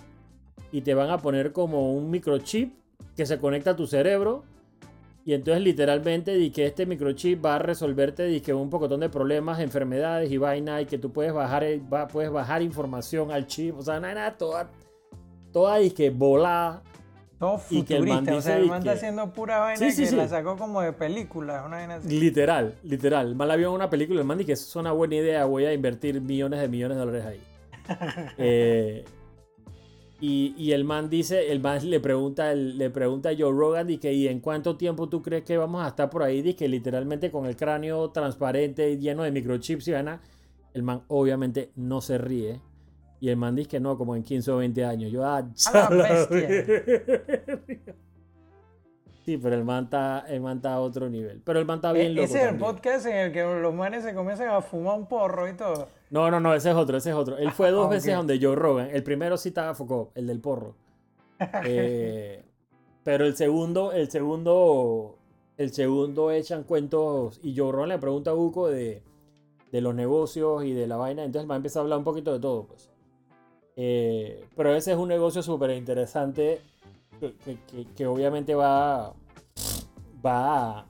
y 0.72 0.82
te 0.82 0.94
van 0.94 1.10
a 1.10 1.18
poner 1.18 1.52
como 1.52 1.94
un 1.94 2.10
microchip 2.10 2.74
que 3.16 3.24
se 3.24 3.38
conecta 3.38 3.70
a 3.70 3.76
tu 3.76 3.86
cerebro 3.86 4.44
y 5.24 5.34
entonces 5.34 5.62
literalmente 5.62 6.34
di 6.34 6.50
que 6.50 6.66
este 6.66 6.86
microchip 6.86 7.44
va 7.44 7.56
a 7.56 7.58
resolverte 7.58 8.24
di 8.24 8.40
que 8.40 8.54
un 8.54 8.70
pocotón 8.70 9.00
de 9.00 9.10
problemas, 9.10 9.60
enfermedades 9.60 10.30
y 10.30 10.38
vaina 10.38 10.80
y 10.80 10.86
que 10.86 10.98
tú 10.98 11.12
puedes 11.12 11.32
bajar, 11.32 11.64
puedes 12.10 12.30
bajar 12.30 12.62
información 12.62 13.30
al 13.30 13.46
chip. 13.46 13.76
O 13.78 13.82
sea, 13.82 14.00
nada, 14.00 14.14
nada 14.14 14.38
toda, 14.38 14.70
toda 15.52 15.80
y 15.80 15.90
que 15.90 16.10
volada. 16.10 16.82
Todo 17.38 17.56
futurista, 17.56 17.78
y 17.78 17.86
que 17.86 17.96
el 17.96 18.06
man 18.06 18.28
o 18.28 18.40
sea, 18.42 18.58
el 18.58 18.66
man 18.66 18.78
está 18.80 18.92
haciendo 18.92 19.32
pura 19.32 19.58
vaina 19.60 19.86
que 19.94 20.10
la 20.12 20.28
sacó 20.28 20.56
como 20.58 20.82
de 20.82 20.92
película, 20.92 21.64
una 21.64 21.76
vaina 21.76 21.94
así. 21.96 22.20
Literal, 22.20 22.74
literal. 22.82 23.28
El 23.28 23.34
man 23.34 23.48
la 23.48 23.56
vio 23.56 23.68
en 23.68 23.74
una 23.74 23.88
película, 23.88 24.20
el 24.20 24.26
man 24.26 24.36
dice 24.36 24.48
que 24.48 24.52
es 24.52 24.76
una 24.76 24.92
buena 24.92 25.14
idea, 25.16 25.46
voy 25.46 25.64
a 25.64 25.72
invertir 25.72 26.20
millones 26.20 26.60
de 26.60 26.68
millones 26.68 26.98
de 26.98 27.04
dólares 27.04 27.26
ahí. 27.26 27.40
eh, 28.38 29.04
y, 30.20 30.72
el 30.72 30.84
man 30.84 31.08
dice, 31.08 31.50
el 31.50 31.60
man 31.60 31.88
le 31.88 31.98
pregunta, 31.98 32.54
le 32.54 32.90
pregunta 32.90 33.30
a 33.30 33.36
Joe 33.36 33.50
Rogan, 33.50 33.88
y 33.88 33.98
que, 33.98 34.12
¿y 34.12 34.28
en 34.28 34.40
cuánto 34.40 34.76
tiempo 34.76 35.08
tú 35.08 35.22
crees 35.22 35.44
que 35.44 35.56
vamos 35.56 35.82
a 35.82 35.88
estar 35.88 36.10
por 36.10 36.22
ahí? 36.22 36.42
Dice 36.42 36.56
que 36.56 36.68
literalmente 36.68 37.30
con 37.30 37.46
el 37.46 37.56
cráneo 37.56 38.10
transparente, 38.10 38.98
lleno 38.98 39.22
de 39.22 39.32
microchips 39.32 39.88
y 39.88 39.92
van 39.92 40.20
El 40.74 40.82
man 40.82 41.02
obviamente 41.08 41.70
no 41.76 42.00
se 42.00 42.18
ríe. 42.18 42.60
Y 43.20 43.28
el 43.28 43.36
man 43.36 43.56
dice 43.56 43.68
que 43.68 43.80
no, 43.80 43.96
como 43.96 44.14
en 44.16 44.22
15 44.22 44.50
o 44.50 44.56
20 44.58 44.84
años. 44.84 45.10
Yo, 45.12 45.24
ah, 45.24 45.46
Sí, 49.24 49.36
pero 49.36 49.54
el 49.54 49.64
man, 49.64 49.84
está, 49.84 50.24
el 50.28 50.40
man 50.40 50.56
está 50.56 50.74
a 50.74 50.80
otro 50.80 51.08
nivel. 51.08 51.40
Pero 51.44 51.58
el 51.58 51.66
man 51.66 51.76
está 51.76 51.92
bien 51.92 52.08
e-, 52.08 52.14
loco. 52.14 52.24
Ese 52.24 52.42
es 52.42 52.48
el 52.48 52.56
podcast 52.56 53.06
en 53.06 53.16
el 53.16 53.32
que 53.32 53.42
los 53.42 53.74
manes 53.74 54.02
se 54.02 54.14
comienzan 54.14 54.48
a 54.48 54.60
fumar 54.62 54.98
un 54.98 55.06
porro 55.06 55.48
y 55.48 55.52
todo. 55.52 55.88
No, 56.10 56.28
no, 56.28 56.40
no, 56.40 56.54
ese 56.54 56.70
es 56.70 56.76
otro, 56.76 56.96
ese 56.96 57.10
es 57.10 57.16
otro. 57.16 57.38
Él 57.38 57.52
fue 57.52 57.70
dos 57.70 57.88
veces 57.88 58.14
donde 58.14 58.38
Joe 58.40 58.56
Rogan. 58.56 58.90
El 58.90 59.02
primero 59.02 59.36
sí 59.36 59.48
estaba 59.50 59.74
Foucault, 59.74 60.10
el 60.16 60.26
del 60.26 60.40
porro. 60.40 60.74
Eh, 61.64 62.44
pero 63.04 63.24
el 63.24 63.36
segundo, 63.36 63.92
el 63.92 64.10
segundo, 64.10 65.16
el 65.56 65.72
segundo 65.72 66.32
echan 66.32 66.64
cuentos 66.64 67.40
y 67.42 67.56
Joe 67.56 67.72
Rogan 67.72 67.90
le 67.90 67.98
pregunta 67.98 68.30
a 68.30 68.34
Buco 68.34 68.68
de, 68.68 69.02
de 69.70 69.80
los 69.80 69.94
negocios 69.94 70.64
y 70.64 70.72
de 70.72 70.86
la 70.86 70.96
vaina. 70.96 71.24
Entonces 71.24 71.48
va 71.48 71.54
a 71.54 71.58
empezar 71.58 71.80
a 71.80 71.82
hablar 71.84 71.98
un 71.98 72.04
poquito 72.04 72.32
de 72.32 72.40
todo, 72.40 72.66
pues. 72.66 72.90
Eh, 73.76 74.44
pero 74.56 74.74
ese 74.74 74.92
es 74.92 74.98
un 74.98 75.08
negocio 75.08 75.42
súper 75.42 75.70
interesante 75.70 76.60
que, 77.96 78.06
obviamente 78.06 78.54
va, 78.54 79.14
va, 80.24 80.86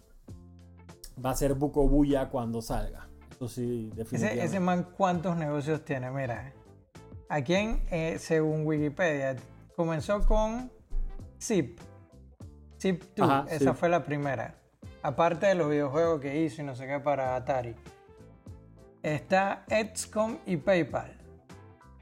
va 1.25 1.31
a 1.31 1.35
ser 1.35 1.55
Buco 1.55 1.87
Buya 1.87 2.31
cuando 2.31 2.63
salga 2.63 3.10
sí, 3.49 3.91
definitivamente. 3.95 4.45
Ese, 4.45 4.61
man, 4.61 4.87
¿cuántos 4.97 5.37
negocios 5.37 5.85
tiene? 5.85 6.11
Mira, 6.11 6.53
aquí 7.29 7.55
en, 7.55 7.83
eh, 7.91 8.17
según 8.19 8.67
Wikipedia, 8.67 9.37
comenzó 9.75 10.25
con 10.27 10.71
Zip. 11.41 11.81
Zip 12.79 13.03
2, 13.17 13.51
esa 13.51 13.75
fue 13.75 13.89
la 13.89 14.05
primera. 14.05 14.55
aparte 15.03 15.47
de 15.47 15.55
los 15.55 15.71
videojuegos 15.71 16.21
que 16.21 16.43
hizo 16.43 16.61
y 16.61 16.65
no 16.65 16.75
sé 16.75 16.87
qué 16.87 17.01
para 17.01 17.35
Atari, 17.37 17.75
está 19.03 19.65
XCOM 19.69 20.39
y 20.47 20.59
PayPal. 20.59 21.17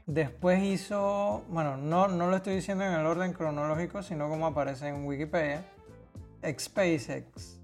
Después 0.05 0.63
hizo, 0.63 1.43
bueno, 1.49 1.77
no, 1.77 2.07
no 2.07 2.29
lo 2.29 2.35
estoy 2.35 2.55
diciendo 2.55 2.83
en 2.83 2.93
el 2.93 3.05
orden 3.05 3.31
cronológico, 3.31 4.01
sino 4.01 4.27
como 4.27 4.47
aparece 4.47 4.87
en 4.87 5.05
Wikipedia, 5.05 5.63
SpaceX. 6.43 7.59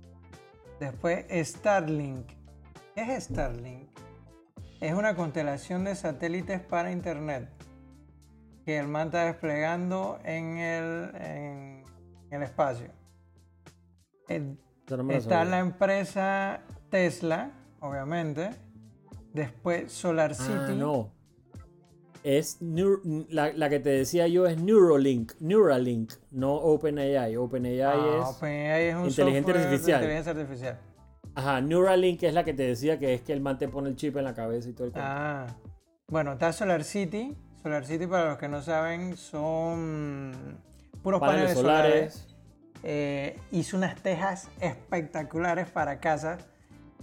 Después 0.79 1.25
Starlink. 1.31 2.44
¿Qué 2.95 3.01
es 3.13 3.25
Starlink? 3.25 3.89
Es 4.79 4.93
una 4.93 5.17
constelación 5.17 5.83
de 5.83 5.95
satélites 5.95 6.61
para 6.61 6.93
Internet 6.93 7.49
que 8.65 8.77
el 8.77 8.87
man 8.87 9.07
está 9.07 9.25
desplegando 9.25 10.17
en 10.23 10.57
el, 10.59 11.11
en 11.15 11.83
el 12.31 12.41
espacio. 12.41 12.87
está 15.09 15.43
la 15.43 15.59
empresa 15.59 16.61
Tesla, 16.89 17.51
obviamente. 17.81 18.51
Después 19.33 19.91
Solar 19.91 20.31
ah, 20.31 20.33
City. 20.33 20.77
no. 20.77 21.11
Es 22.23 22.59
la, 22.61 23.69
que 23.69 23.79
te 23.81 23.89
decía 23.89 24.29
yo 24.29 24.47
es 24.47 24.57
Neuralink, 24.57 25.33
Neuralink, 25.41 26.13
no 26.31 26.55
OpenAI. 26.55 27.35
OpenAI 27.35 27.81
ah, 27.81 28.19
es, 28.21 28.37
OpenAI 28.37 28.83
es 28.85 28.95
un 28.95 29.05
inteligencia 29.05 29.53
artificial. 29.53 30.01
inteligencia 30.01 30.31
artificial. 30.31 30.94
Ajá, 31.35 31.59
Neuralink 31.59 32.23
es 32.23 32.33
la 32.33 32.45
que 32.45 32.53
te 32.53 32.63
decía 32.63 32.97
que 32.97 33.13
es 33.13 33.21
que 33.21 33.33
el 33.33 33.41
man 33.41 33.57
te 33.57 33.67
pone 33.67 33.89
el 33.89 33.95
chip 33.97 34.15
en 34.15 34.23
la 34.23 34.33
cabeza 34.33 34.69
y 34.69 34.73
todo 34.73 34.87
el 34.87 34.93
Ah, 34.95 35.47
bueno, 36.07 36.33
está 36.33 36.53
Solar 36.53 36.83
City. 36.83 37.35
Solar 37.61 37.85
City, 37.85 38.07
para 38.07 38.29
los 38.29 38.37
que 38.37 38.47
no 38.47 38.61
saben, 38.61 39.17
son 39.17 40.59
puros 41.03 41.19
paneles, 41.19 41.53
solares. 41.53 42.27
Eh, 42.83 43.37
hizo 43.51 43.75
unas 43.75 43.95
tejas 44.01 44.49
espectaculares 44.61 45.69
para 45.69 45.99
casas. 45.99 46.47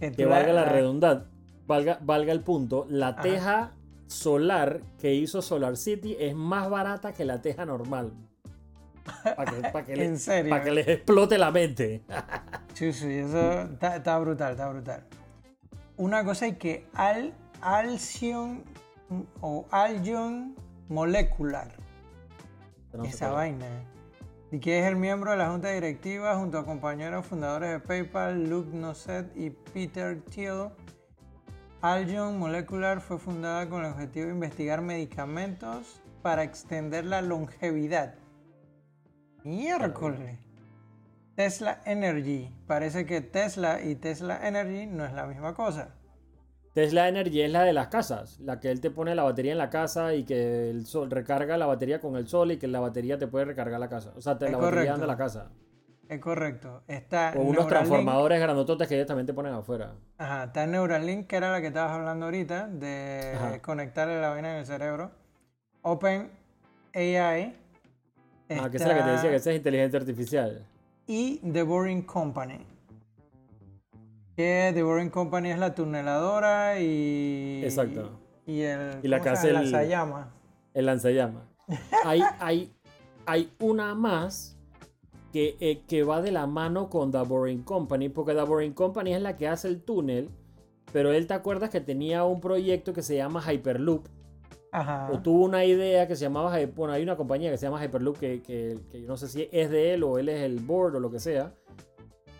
Que, 0.00 0.24
valga 0.24 0.52
la, 0.52 0.64
redundad, 0.64 1.26
valga, 1.66 1.98
valga 2.00 2.32
el 2.32 2.40
punto, 2.40 2.86
la 2.88 3.16
teja 3.16 3.72
solar 4.06 4.80
que 4.98 5.14
hizo 5.14 5.42
Solar 5.42 5.76
City 5.76 6.16
es 6.18 6.34
más 6.34 6.68
barata 6.70 7.12
que 7.12 7.24
la 7.24 7.40
teja 7.40 7.64
normal. 7.64 8.12
Para 9.24 9.84
que, 9.84 9.92
¿En 10.04 10.18
serio? 10.18 10.50
Para 10.50 10.64
que 10.64 10.70
les 10.70 10.88
explote 10.88 11.38
la 11.38 11.50
mente. 11.50 12.02
sí, 12.74 12.92
sí, 12.92 13.12
eso 13.12 13.62
está, 13.62 14.18
brutal, 14.18 14.52
está 14.52 14.68
brutal. 14.68 15.04
Una 15.96 16.24
cosa 16.24 16.46
es 16.46 16.56
que 16.58 16.86
Al, 16.94 17.34
Alcyon 17.60 18.64
o 19.40 19.66
Algion 19.70 20.54
Molecular. 20.88 21.68
Esa 23.04 23.30
vaina. 23.30 23.66
Y 24.50 24.58
que 24.58 24.80
es 24.80 24.86
el 24.86 24.96
miembro 24.96 25.30
de 25.30 25.38
la 25.38 25.50
junta 25.50 25.70
directiva 25.70 26.36
junto 26.36 26.58
a 26.58 26.64
compañeros 26.66 27.24
fundadores 27.24 27.70
de 27.70 27.80
PayPal, 27.80 28.50
Luke 28.50 28.76
Nosset 28.76 29.34
y 29.34 29.50
Peter 29.50 30.20
Thiel 30.20 30.68
Algion 31.82 32.38
Molecular 32.38 33.00
fue 33.00 33.18
fundada 33.18 33.68
con 33.68 33.84
el 33.84 33.90
objetivo 33.90 34.26
de 34.26 34.32
investigar 34.34 34.82
medicamentos 34.82 36.00
para 36.22 36.44
extender 36.44 37.04
la 37.04 37.22
longevidad. 37.22 38.14
Miércoles. 39.44 40.38
Tesla 41.34 41.80
Energy. 41.86 42.52
Parece 42.66 43.06
que 43.06 43.20
Tesla 43.20 43.82
y 43.82 43.96
Tesla 43.96 44.46
Energy 44.46 44.86
no 44.86 45.04
es 45.04 45.12
la 45.12 45.26
misma 45.26 45.54
cosa. 45.54 45.94
Tesla 46.74 47.08
Energy 47.08 47.42
es 47.42 47.50
la 47.50 47.64
de 47.64 47.72
las 47.72 47.88
casas, 47.88 48.40
la 48.40 48.58
que 48.60 48.70
él 48.70 48.80
te 48.80 48.90
pone 48.90 49.14
la 49.14 49.24
batería 49.24 49.52
en 49.52 49.58
la 49.58 49.68
casa 49.68 50.14
y 50.14 50.24
que 50.24 50.70
el 50.70 50.86
sol 50.86 51.10
recarga 51.10 51.58
la 51.58 51.66
batería 51.66 52.00
con 52.00 52.16
el 52.16 52.28
sol 52.28 52.52
y 52.52 52.58
que 52.58 52.66
la 52.66 52.80
batería 52.80 53.18
te 53.18 53.26
puede 53.26 53.44
recargar 53.44 53.78
la 53.78 53.88
casa. 53.88 54.12
O 54.16 54.22
sea, 54.22 54.38
te 54.38 54.50
la 54.50 54.56
batería 54.58 54.94
anda 54.94 55.06
la 55.06 55.16
casa. 55.16 55.50
Es 56.08 56.20
correcto. 56.20 56.82
Está 56.88 57.32
o 57.36 57.40
unos 57.40 57.66
transformadores 57.66 58.40
grandototes 58.40 58.86
que 58.88 58.94
ellos 58.94 59.06
también 59.06 59.26
te 59.26 59.34
ponen 59.34 59.54
afuera. 59.54 59.94
Ajá, 60.18 60.44
está 60.44 60.66
Neuralink, 60.66 61.26
que 61.26 61.36
era 61.36 61.50
la 61.50 61.60
que 61.60 61.68
estabas 61.68 61.92
hablando 61.92 62.26
ahorita, 62.26 62.68
de 62.68 63.60
conectarle 63.62 64.20
la 64.20 64.30
vaina 64.30 64.52
en 64.52 64.58
el 64.58 64.66
cerebro. 64.66 65.10
Open 65.82 66.30
AI. 66.94 67.56
Ah, 68.50 68.68
que 68.70 68.76
es 68.76 68.86
la 68.86 68.94
que 68.94 69.02
te 69.02 69.10
decía 69.10 69.30
que 69.30 69.36
es 69.36 69.46
inteligencia 69.46 69.98
artificial. 69.98 70.66
Y 71.06 71.38
The 71.38 71.62
Boring 71.62 72.02
Company. 72.02 72.66
Que 74.36 74.70
The 74.74 74.82
Boring 74.82 75.10
Company 75.10 75.50
es 75.50 75.58
la 75.58 75.74
tuneladora 75.74 76.80
y. 76.80 77.62
Exacto. 77.64 78.18
Y 78.46 78.60
el. 78.60 79.00
Y 79.02 79.08
la 79.08 79.20
que 79.20 79.28
hace 79.28 79.48
el 79.48 79.54
lanzallamas. 79.54 80.28
El 80.74 80.86
lanzallamas. 80.86 81.42
hay, 82.04 82.22
hay, 82.40 82.72
hay 83.26 83.52
una 83.58 83.94
más 83.94 84.56
que, 85.32 85.82
que, 85.86 86.02
va 86.02 86.20
de 86.20 86.30
la 86.30 86.46
mano 86.46 86.90
con 86.90 87.10
The 87.10 87.22
Boring 87.22 87.62
Company, 87.62 88.08
porque 88.08 88.34
The 88.34 88.42
Boring 88.42 88.74
Company 88.74 89.14
es 89.14 89.22
la 89.22 89.36
que 89.36 89.48
hace 89.48 89.68
el 89.68 89.82
túnel, 89.82 90.28
pero 90.92 91.12
él 91.12 91.26
te 91.26 91.34
acuerdas 91.34 91.70
que 91.70 91.80
tenía 91.80 92.24
un 92.24 92.40
proyecto 92.40 92.92
que 92.92 93.02
se 93.02 93.16
llama 93.16 93.42
Hyperloop. 93.42 94.06
Ajá. 94.72 95.10
O 95.12 95.20
tuvo 95.20 95.44
una 95.44 95.64
idea 95.64 96.08
que 96.08 96.16
se 96.16 96.24
llamaba, 96.24 96.58
bueno, 96.74 96.94
hay 96.94 97.02
una 97.02 97.16
compañía 97.16 97.50
que 97.50 97.58
se 97.58 97.66
llama 97.66 97.84
Hyperloop 97.84 98.18
que, 98.18 98.42
que, 98.42 98.78
que 98.90 99.00
no 99.00 99.18
sé 99.18 99.28
si 99.28 99.48
es 99.52 99.70
de 99.70 99.92
él 99.92 100.02
o 100.02 100.18
él 100.18 100.30
es 100.30 100.40
el 100.40 100.60
board 100.60 100.96
o 100.96 101.00
lo 101.00 101.10
que 101.10 101.20
sea, 101.20 101.52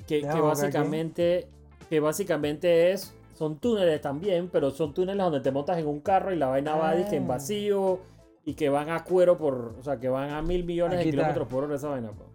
que, 0.06 0.22
que 0.22 0.40
básicamente, 0.40 1.48
que 1.90 2.00
básicamente 2.00 2.90
es, 2.90 3.14
son 3.34 3.58
túneles 3.58 4.00
también, 4.00 4.48
pero 4.50 4.70
son 4.70 4.94
túneles 4.94 5.22
donde 5.22 5.40
te 5.40 5.52
montas 5.52 5.78
en 5.78 5.86
un 5.86 6.00
carro 6.00 6.32
y 6.32 6.36
la 6.36 6.46
vaina 6.46 6.74
va 6.74 6.96
en 6.96 7.22
ah. 7.24 7.26
vacío 7.26 8.00
y 8.44 8.54
que 8.54 8.70
van 8.70 8.88
a 8.88 9.04
cuero 9.04 9.36
por, 9.36 9.74
o 9.78 9.82
sea, 9.82 10.00
que 10.00 10.08
van 10.08 10.30
a 10.30 10.40
mil 10.40 10.64
millones 10.64 10.98
de 10.98 11.04
kilómetros 11.04 11.46
por 11.48 11.64
hora 11.64 11.76
esa 11.76 11.88
vaina. 11.88 12.12
Pues. 12.12 12.28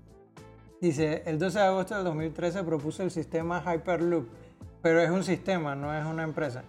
Dice, 0.80 1.24
el 1.26 1.40
12 1.40 1.58
de 1.58 1.66
agosto 1.66 1.96
del 1.96 2.04
2013 2.04 2.64
propuso 2.64 3.02
el 3.02 3.10
sistema 3.10 3.64
Hyperloop, 3.66 4.28
pero 4.82 5.02
es 5.02 5.10
un 5.10 5.24
sistema, 5.24 5.76
no 5.76 5.92
es 5.94 6.06
una 6.06 6.24
empresa. 6.24 6.64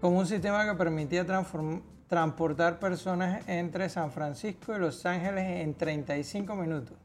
Como 0.00 0.18
un 0.18 0.26
sistema 0.26 0.64
que 0.64 0.74
permitía 0.74 1.26
transportar 2.08 2.78
personas 2.78 3.46
entre 3.46 3.88
San 3.90 4.10
Francisco 4.10 4.74
y 4.74 4.78
Los 4.78 5.04
Ángeles 5.04 5.60
en 5.60 5.74
35 5.74 6.56
minutos. 6.56 6.96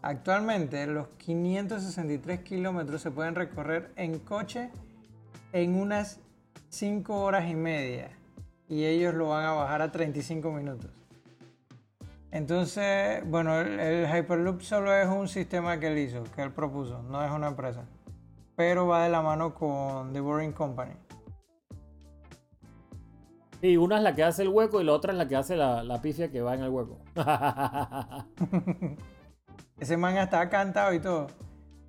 Actualmente 0.00 0.86
los 0.86 1.08
563 1.18 2.40
kilómetros 2.40 3.02
se 3.02 3.10
pueden 3.10 3.34
recorrer 3.34 3.90
en 3.96 4.18
coche 4.20 4.70
en 5.52 5.74
unas 5.74 6.18
5 6.70 7.14
horas 7.14 7.48
y 7.48 7.54
media 7.54 8.10
y 8.68 8.84
ellos 8.84 9.14
lo 9.14 9.28
van 9.28 9.44
a 9.44 9.52
bajar 9.52 9.82
a 9.82 9.92
35 9.92 10.50
minutos. 10.50 10.90
Entonces, 12.30 13.22
bueno, 13.26 13.60
el, 13.60 14.06
Hyperloop 14.06 14.62
solo 14.62 14.94
es 14.94 15.06
un 15.06 15.28
sistema 15.28 15.78
que 15.78 15.88
él 15.88 15.98
hizo, 15.98 16.24
que 16.34 16.42
él 16.42 16.52
propuso, 16.52 17.02
no 17.02 17.22
es 17.22 17.30
una 17.30 17.48
empresa. 17.48 17.84
Pero 18.56 18.86
va 18.86 19.04
de 19.04 19.10
la 19.10 19.20
mano 19.20 19.54
con 19.54 20.12
The 20.12 20.20
Boring 20.20 20.52
Company. 20.52 21.03
Sí, 23.64 23.78
una 23.78 23.96
es 23.96 24.02
la 24.02 24.14
que 24.14 24.22
hace 24.22 24.42
el 24.42 24.50
hueco 24.50 24.82
y 24.82 24.84
la 24.84 24.92
otra 24.92 25.12
es 25.12 25.16
la 25.16 25.26
que 25.26 25.36
hace 25.36 25.56
la, 25.56 25.82
la 25.82 26.02
pifia 26.02 26.30
que 26.30 26.42
va 26.42 26.54
en 26.54 26.64
el 26.64 26.68
hueco. 26.68 26.98
Ese 29.80 29.96
man 29.96 30.18
está 30.18 30.50
cantado 30.50 30.92
y 30.92 31.00
todo. 31.00 31.28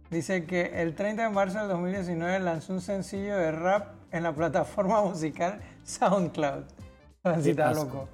Dice 0.10 0.46
que 0.46 0.82
el 0.82 0.96
30 0.96 1.24
de 1.24 1.30
marzo 1.32 1.60
del 1.60 1.68
2019 1.68 2.40
lanzó 2.40 2.72
un 2.72 2.80
sencillo 2.80 3.36
de 3.36 3.52
rap 3.52 3.90
en 4.12 4.24
la 4.24 4.32
plataforma 4.34 5.02
musical 5.06 5.60
SoundCloud. 5.84 6.64
Así 7.24 7.50
está 7.50 7.74
loco. 7.74 8.08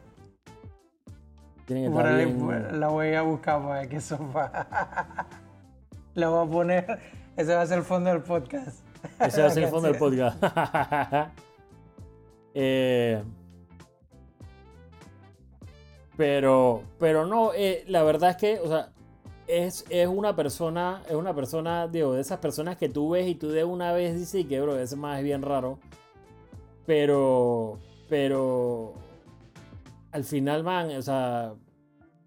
La 1.67 2.87
voy 2.87 3.13
a 3.13 3.21
buscar 3.21 3.61
para 3.61 3.87
que 3.87 4.01
sofá. 4.01 5.27
La 6.15 6.29
voy 6.29 6.47
a 6.47 6.51
poner. 6.51 6.99
Ese 7.37 7.53
va 7.53 7.61
a 7.61 7.67
ser 7.67 7.77
el 7.77 7.83
fondo 7.83 8.09
del 8.09 8.23
podcast. 8.23 8.79
Ese 9.19 9.39
va 9.39 9.49
a 9.49 9.51
ser 9.51 9.65
el 9.65 9.69
fondo 9.69 9.87
del 9.87 9.99
podcast. 9.99 10.43
Eh, 12.55 13.23
pero, 16.21 16.83
pero 16.99 17.25
no, 17.25 17.51
eh, 17.51 17.83
la 17.87 18.03
verdad 18.03 18.29
es 18.29 18.35
que, 18.37 18.59
o 18.59 18.67
sea, 18.67 18.91
es, 19.47 19.85
es, 19.89 20.07
una 20.07 20.35
persona, 20.35 21.01
es 21.09 21.15
una 21.15 21.33
persona, 21.33 21.87
digo, 21.87 22.13
de 22.13 22.21
esas 22.21 22.37
personas 22.37 22.77
que 22.77 22.89
tú 22.89 23.09
ves 23.09 23.27
y 23.27 23.33
tú 23.33 23.49
de 23.49 23.63
una 23.63 23.91
vez 23.91 24.15
dices 24.15 24.45
que, 24.45 24.61
bro, 24.61 24.77
ese 24.77 24.95
más 24.95 25.17
es 25.17 25.23
bien 25.23 25.41
raro. 25.41 25.79
Pero, 26.85 27.79
pero, 28.07 28.93
al 30.11 30.23
final, 30.23 30.63
man, 30.63 30.95
o 30.95 31.01
sea, 31.01 31.55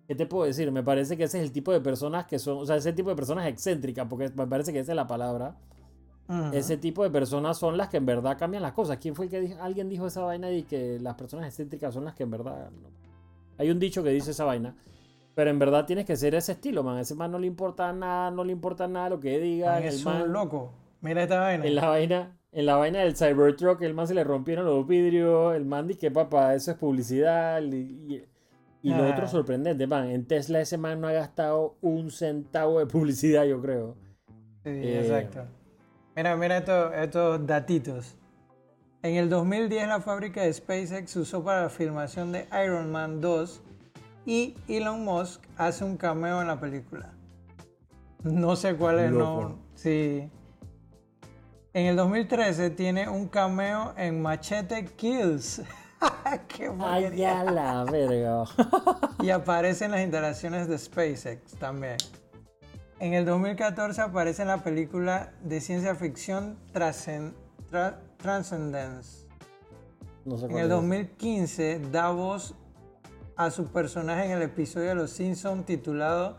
¿qué 0.09 0.17
te 0.17 0.27
puedo 0.27 0.43
decir? 0.45 0.73
Me 0.73 0.83
parece 0.83 1.17
que 1.17 1.23
ese 1.23 1.39
es 1.39 1.45
el 1.45 1.53
tipo 1.53 1.71
de 1.71 1.81
personas 1.81 2.27
que 2.27 2.41
son, 2.41 2.59
o 2.59 2.67
sea, 2.67 2.75
ese 2.75 2.93
tipo 2.95 3.11
de 3.11 3.15
personas 3.15 3.47
excéntricas, 3.47 4.09
porque 4.11 4.29
me 4.35 4.49
parece 4.49 4.73
que 4.73 4.81
esa 4.81 4.91
es 4.91 4.97
la 4.97 5.07
palabra. 5.07 5.55
Ese 6.53 6.79
tipo 6.79 7.05
de 7.05 7.11
personas 7.11 7.59
son 7.59 7.77
las 7.77 7.91
que 7.91 7.99
en 7.99 8.07
verdad 8.07 8.37
cambian 8.37 8.65
las 8.65 8.73
cosas. 8.73 8.99
¿Quién 9.01 9.15
fue 9.15 9.27
el 9.27 9.31
que 9.31 9.41
dijo? 9.41 9.63
Alguien 9.63 9.89
dijo 9.89 10.09
esa 10.09 10.23
vaina 10.23 10.51
y 10.51 10.65
que 10.65 10.99
las 10.99 11.15
personas 11.15 11.47
excéntricas 11.47 11.95
son 11.95 12.07
las 12.07 12.15
que 12.15 12.25
en 12.25 12.31
verdad... 12.33 12.71
Hay 13.59 13.71
un 13.71 13.79
dicho 13.79 14.03
que 14.03 14.11
dice 14.11 14.33
esa 14.33 14.45
vaina. 14.45 14.77
Pero 15.35 15.51
en 15.51 15.59
verdad 15.59 15.85
tienes 15.85 16.05
que 16.05 16.17
ser 16.17 16.35
ese 16.35 16.53
estilo, 16.53 16.83
man. 16.83 16.99
Ese 16.99 17.15
man 17.15 17.31
no 17.31 17.39
le 17.39 17.47
importa 17.47 17.93
nada, 17.93 18.31
no 18.31 18.45
le 18.45 18.53
importa 18.53 18.87
nada 18.87 19.09
lo 19.11 19.21
que 19.21 19.39
diga. 19.41 19.81
Es 19.81 20.05
un 20.05 20.33
loco. 20.33 20.73
Mira 21.01 21.23
esta 21.25 21.41
vaina. 21.41 21.67
En 21.67 21.75
la 21.75 21.89
vaina, 21.89 22.39
en 22.53 22.67
la 22.67 22.77
vaina 22.77 23.01
del 23.01 23.17
Cybertruck, 23.17 23.83
el 23.83 23.95
man 23.95 24.07
se 24.07 24.15
le 24.15 24.23
rompieron 24.23 24.65
los 24.65 24.87
vidrios, 24.87 25.57
el 25.57 25.65
man 25.65 25.89
dice 25.89 26.01
que 26.01 26.11
papá, 26.11 26.55
eso 26.55 26.71
es 26.71 26.77
publicidad. 26.77 27.61
Y, 27.63 28.23
y, 28.83 28.91
lo 28.91 29.11
otro 29.11 29.27
sorprendente, 29.27 29.87
man, 29.87 30.09
en 30.09 30.25
Tesla 30.27 30.61
ese 30.61 30.79
man 30.79 31.01
no 31.01 31.09
ha 31.09 31.13
gastado 31.13 31.77
un 31.81 32.11
centavo 32.11 32.79
de 32.79 32.87
publicidad, 32.87 33.45
yo 33.45 33.61
creo. 33.61 33.97
Sí, 34.63 34.71
Eh, 34.71 35.01
exacto. 35.01 35.47
Mira, 36.15 36.37
mira 36.37 36.59
estos, 36.59 36.95
estos 36.95 37.47
datitos. 37.47 38.17
En 39.05 39.17
el 39.17 39.29
2010 39.29 39.87
la 39.87 40.01
fábrica 40.01 40.41
de 40.41 40.51
SpaceX 40.51 41.11
se 41.11 41.19
usó 41.19 41.45
para 41.45 41.65
la 41.65 41.69
filmación 41.69 42.33
de 42.33 42.49
Iron 42.65 42.91
Man 42.91 43.21
2 43.21 43.61
y 44.25 44.55
Elon 44.67 45.05
Musk 45.05 45.43
hace 45.59 45.85
un 45.85 45.99
cameo 45.99 46.41
en 46.41 46.49
la 46.49 46.59
película. 46.59 47.13
No 48.23 48.57
sé 48.57 48.75
cuál 48.75 49.01
es, 49.01 49.13
no. 49.13 49.59
Sí. 49.75 50.31
En 51.75 51.85
el 51.85 51.97
2013 51.97 52.71
tiene 52.71 53.07
un 53.07 53.29
cameo 53.29 53.93
en 53.99 54.23
Machete 54.23 54.87
Kills. 54.87 55.61
¡Qué 56.49 56.73
Ay, 56.81 57.15
ya 57.15 57.45
la 57.45 57.85
verga. 57.85 58.45
Y 59.21 59.29
aparece 59.29 59.85
en 59.85 59.91
las 59.91 60.01
instalaciones 60.01 60.67
de 60.67 60.79
SpaceX 60.79 61.53
también. 61.59 61.99
En 63.01 63.13
el 63.13 63.27
2014 63.27 64.01
aparece 64.01 64.41
en 64.41 64.49
la 64.49 64.63
película 64.63 65.35
de 65.43 65.61
ciencia 65.61 65.95
ficción 65.95 66.57
Transcen- 66.73 67.35
Tra- 67.75 67.99
Transcendence. 68.19 69.27
No 70.25 70.39
sé 70.39 70.47
En 70.47 70.53
el 70.59 70.65
es. 70.67 70.69
2015 70.69 71.81
da 71.91 72.11
voz 72.11 72.55
a 73.37 73.51
su 73.51 73.67
personaje 73.67 74.27
en 74.27 74.31
el 74.31 74.43
episodio 74.43 74.91
de 74.91 74.95
Los 74.95 75.11
Simpsons 75.11 75.67
titulado 75.67 76.37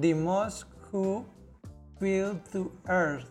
The 0.00 0.14
Most 0.14 0.64
Who 0.90 1.26
Built 2.00 2.42
to 2.52 2.72
Earth, 2.88 3.28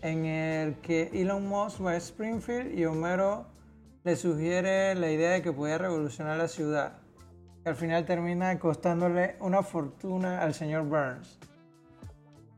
en 0.00 0.24
el 0.24 0.76
que 0.80 1.10
Elon 1.12 1.46
Musk 1.46 1.84
va 1.84 1.90
a 1.90 1.96
Springfield 1.96 2.72
y 2.78 2.86
Homero 2.86 3.44
le 4.04 4.16
sugiere 4.16 4.94
la 4.94 5.10
idea 5.10 5.32
de 5.32 5.42
que 5.42 5.52
podía 5.52 5.76
revolucionar 5.76 6.38
la 6.38 6.48
ciudad, 6.48 6.94
que 7.62 7.68
al 7.68 7.76
final 7.76 8.06
termina 8.06 8.58
costándole 8.58 9.36
una 9.40 9.62
fortuna 9.62 10.40
al 10.40 10.54
señor 10.54 10.84
Burns. 10.84 11.38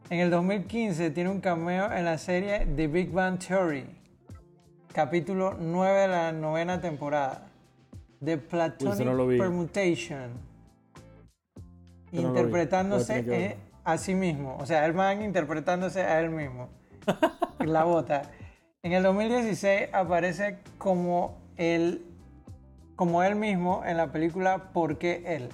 En 0.08 0.20
el 0.20 0.30
2015 0.30 1.10
tiene 1.10 1.30
un 1.30 1.40
cameo 1.40 1.90
en 1.92 2.04
la 2.04 2.16
serie 2.16 2.64
The 2.76 2.86
Big 2.86 3.10
Bang 3.10 3.40
Theory, 3.40 3.86
capítulo 4.94 5.56
9 5.58 6.00
de 6.02 6.08
la 6.08 6.32
novena 6.32 6.80
temporada. 6.80 7.48
The 8.24 8.38
Platonic 8.38 9.04
no. 9.04 9.26
Permutation. 9.26 10.30
Interpretándose 12.12 13.24
eh, 13.26 13.56
a 13.82 13.98
sí 13.98 14.14
mismo. 14.14 14.56
O 14.60 14.66
sea, 14.66 14.86
el 14.86 14.94
man 14.94 15.20
interpretándose 15.22 16.00
a 16.00 16.20
él 16.20 16.30
mismo. 16.30 16.68
la 17.58 17.82
bota. 17.82 18.22
En 18.84 18.92
el 18.92 19.02
2016 19.02 19.88
aparece 19.92 20.58
como 20.78 21.38
él, 21.56 22.06
como 22.94 23.24
él 23.24 23.34
mismo 23.34 23.82
en 23.84 23.96
la 23.96 24.12
película 24.12 24.70
¿Por 24.72 24.98
qué 24.98 25.24
él? 25.26 25.48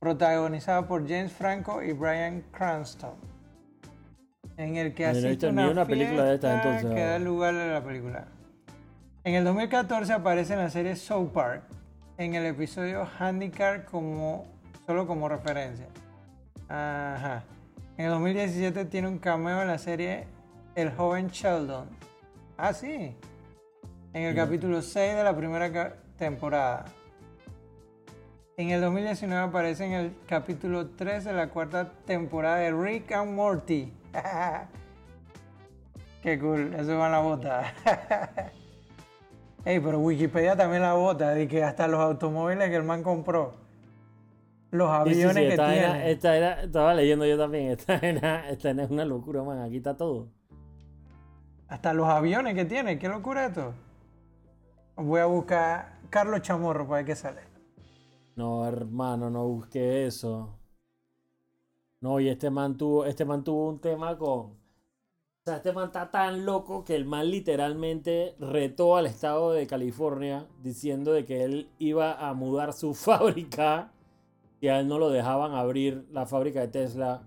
Protagonizada 0.00 0.88
por 0.88 1.08
James 1.08 1.32
Franco 1.32 1.80
y 1.80 1.92
Brian 1.92 2.42
Cranston. 2.50 3.31
En 4.62 4.76
el 4.76 4.94
que 4.94 5.02
no 5.04 5.10
asiste 5.10 5.46
ni 5.50 5.62
una, 5.62 5.70
una 5.70 5.84
película 5.84 6.24
de 6.24 6.34
entonces, 6.34 6.84
que 6.84 7.00
da 7.00 7.12
ahora. 7.14 7.18
lugar 7.18 7.54
a 7.56 7.72
la 7.72 7.82
película. 7.82 8.26
En 9.24 9.34
el 9.34 9.44
2014 9.44 10.12
aparece 10.12 10.52
en 10.52 10.60
la 10.60 10.70
serie 10.70 10.94
South 10.94 11.30
Park, 11.32 11.64
en 12.16 12.36
el 12.36 12.46
episodio 12.46 13.08
Handicap 13.18 13.84
como, 13.86 14.46
solo 14.86 15.08
como 15.08 15.28
referencia. 15.28 15.86
Ajá. 16.68 17.42
En 17.96 18.04
el 18.04 18.12
2017 18.12 18.84
tiene 18.84 19.08
un 19.08 19.18
cameo 19.18 19.62
en 19.62 19.66
la 19.68 19.78
serie 19.78 20.26
El 20.76 20.92
joven 20.92 21.28
Sheldon. 21.28 21.88
Ah, 22.56 22.72
sí. 22.72 23.16
En 24.12 24.22
el 24.22 24.34
capítulo 24.36 24.80
6 24.80 25.16
de 25.16 25.24
la 25.24 25.36
primera 25.36 25.96
temporada. 26.16 26.84
En 28.62 28.70
el 28.70 28.80
2019 28.80 29.42
aparece 29.42 29.84
en 29.84 29.92
el 29.92 30.14
capítulo 30.28 30.86
3 30.90 31.24
de 31.24 31.32
la 31.32 31.48
cuarta 31.48 31.90
temporada 32.06 32.58
de 32.58 32.70
Rick 32.70 33.10
and 33.10 33.34
Morty. 33.34 33.92
Qué 36.22 36.38
cool, 36.38 36.72
eso 36.72 36.96
va 36.96 37.06
en 37.06 37.12
la 37.12 37.18
bota. 37.18 37.74
Ey, 39.64 39.80
pero 39.80 39.98
Wikipedia 39.98 40.54
también 40.54 40.82
la 40.82 40.92
bota, 40.94 41.30
de 41.30 41.48
que 41.48 41.64
hasta 41.64 41.88
los 41.88 41.98
automóviles 41.98 42.68
que 42.70 42.76
el 42.76 42.84
man 42.84 43.02
compró, 43.02 43.54
los 44.70 44.88
Sí, 45.08 45.08
sí, 45.08 45.14
sí, 45.16 45.22
aviones 45.26 45.48
que 45.50 45.56
tiene. 45.56 45.78
era- 45.78 46.06
esta 46.06 46.36
era- 46.36 46.62
estaba 46.62 46.94
leyendo 46.94 47.26
yo 47.26 47.36
también. 47.36 47.66
Esta 47.72 47.96
era, 47.96 48.48
esta 48.48 48.70
era 48.70 48.86
una 48.86 49.04
locura, 49.04 49.42
man. 49.42 49.60
Aquí 49.62 49.78
está 49.78 49.96
todo. 49.96 50.28
Hasta 51.66 51.92
los 51.94 52.06
aviones 52.08 52.54
que 52.54 52.64
tiene, 52.64 52.96
qué 53.00 53.08
locura 53.08 53.46
esto. 53.46 53.74
Voy 54.94 55.18
a 55.18 55.24
buscar 55.24 55.94
Carlos 56.10 56.42
Chamorro 56.42 56.86
para 56.86 56.98
ver 56.98 57.06
qué 57.06 57.16
sale. 57.16 57.40
No, 58.42 58.66
hermano, 58.66 59.30
no 59.30 59.46
busqué 59.46 60.04
eso. 60.04 60.58
No, 62.00 62.18
y 62.18 62.28
este 62.28 62.50
man 62.50 62.76
tuvo, 62.76 63.04
este 63.04 63.22
un 63.24 63.78
tema 63.78 64.18
con. 64.18 64.28
O 64.28 64.56
sea, 65.44 65.58
este 65.58 65.72
man 65.72 65.86
está 65.86 66.10
tan 66.10 66.44
loco 66.44 66.82
que 66.82 66.96
el 66.96 67.04
man 67.04 67.30
literalmente 67.30 68.34
retó 68.40 68.96
al 68.96 69.06
estado 69.06 69.52
de 69.52 69.68
California 69.68 70.48
diciendo 70.60 71.12
de 71.12 71.24
que 71.24 71.44
él 71.44 71.70
iba 71.78 72.14
a 72.14 72.34
mudar 72.34 72.72
su 72.72 72.94
fábrica 73.06 73.92
y 74.60 74.66
a 74.66 74.80
él 74.80 74.88
no 74.88 74.98
lo 74.98 75.10
dejaban 75.10 75.52
abrir 75.52 76.08
la 76.10 76.26
fábrica 76.26 76.62
de 76.62 76.68
Tesla 76.68 77.22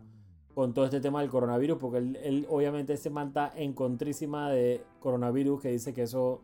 con 0.53 0.73
todo 0.73 0.83
este 0.83 0.99
tema 0.99 1.21
del 1.21 1.29
coronavirus, 1.29 1.77
porque 1.79 1.99
él, 1.99 2.19
él, 2.23 2.45
obviamente 2.49 2.91
ese 2.91 3.09
man 3.09 3.29
está 3.29 3.53
en 3.55 3.71
contrísima 3.71 4.51
de 4.51 4.83
coronavirus 4.99 5.61
que 5.61 5.69
dice 5.69 5.93
que 5.93 6.01
eso 6.01 6.41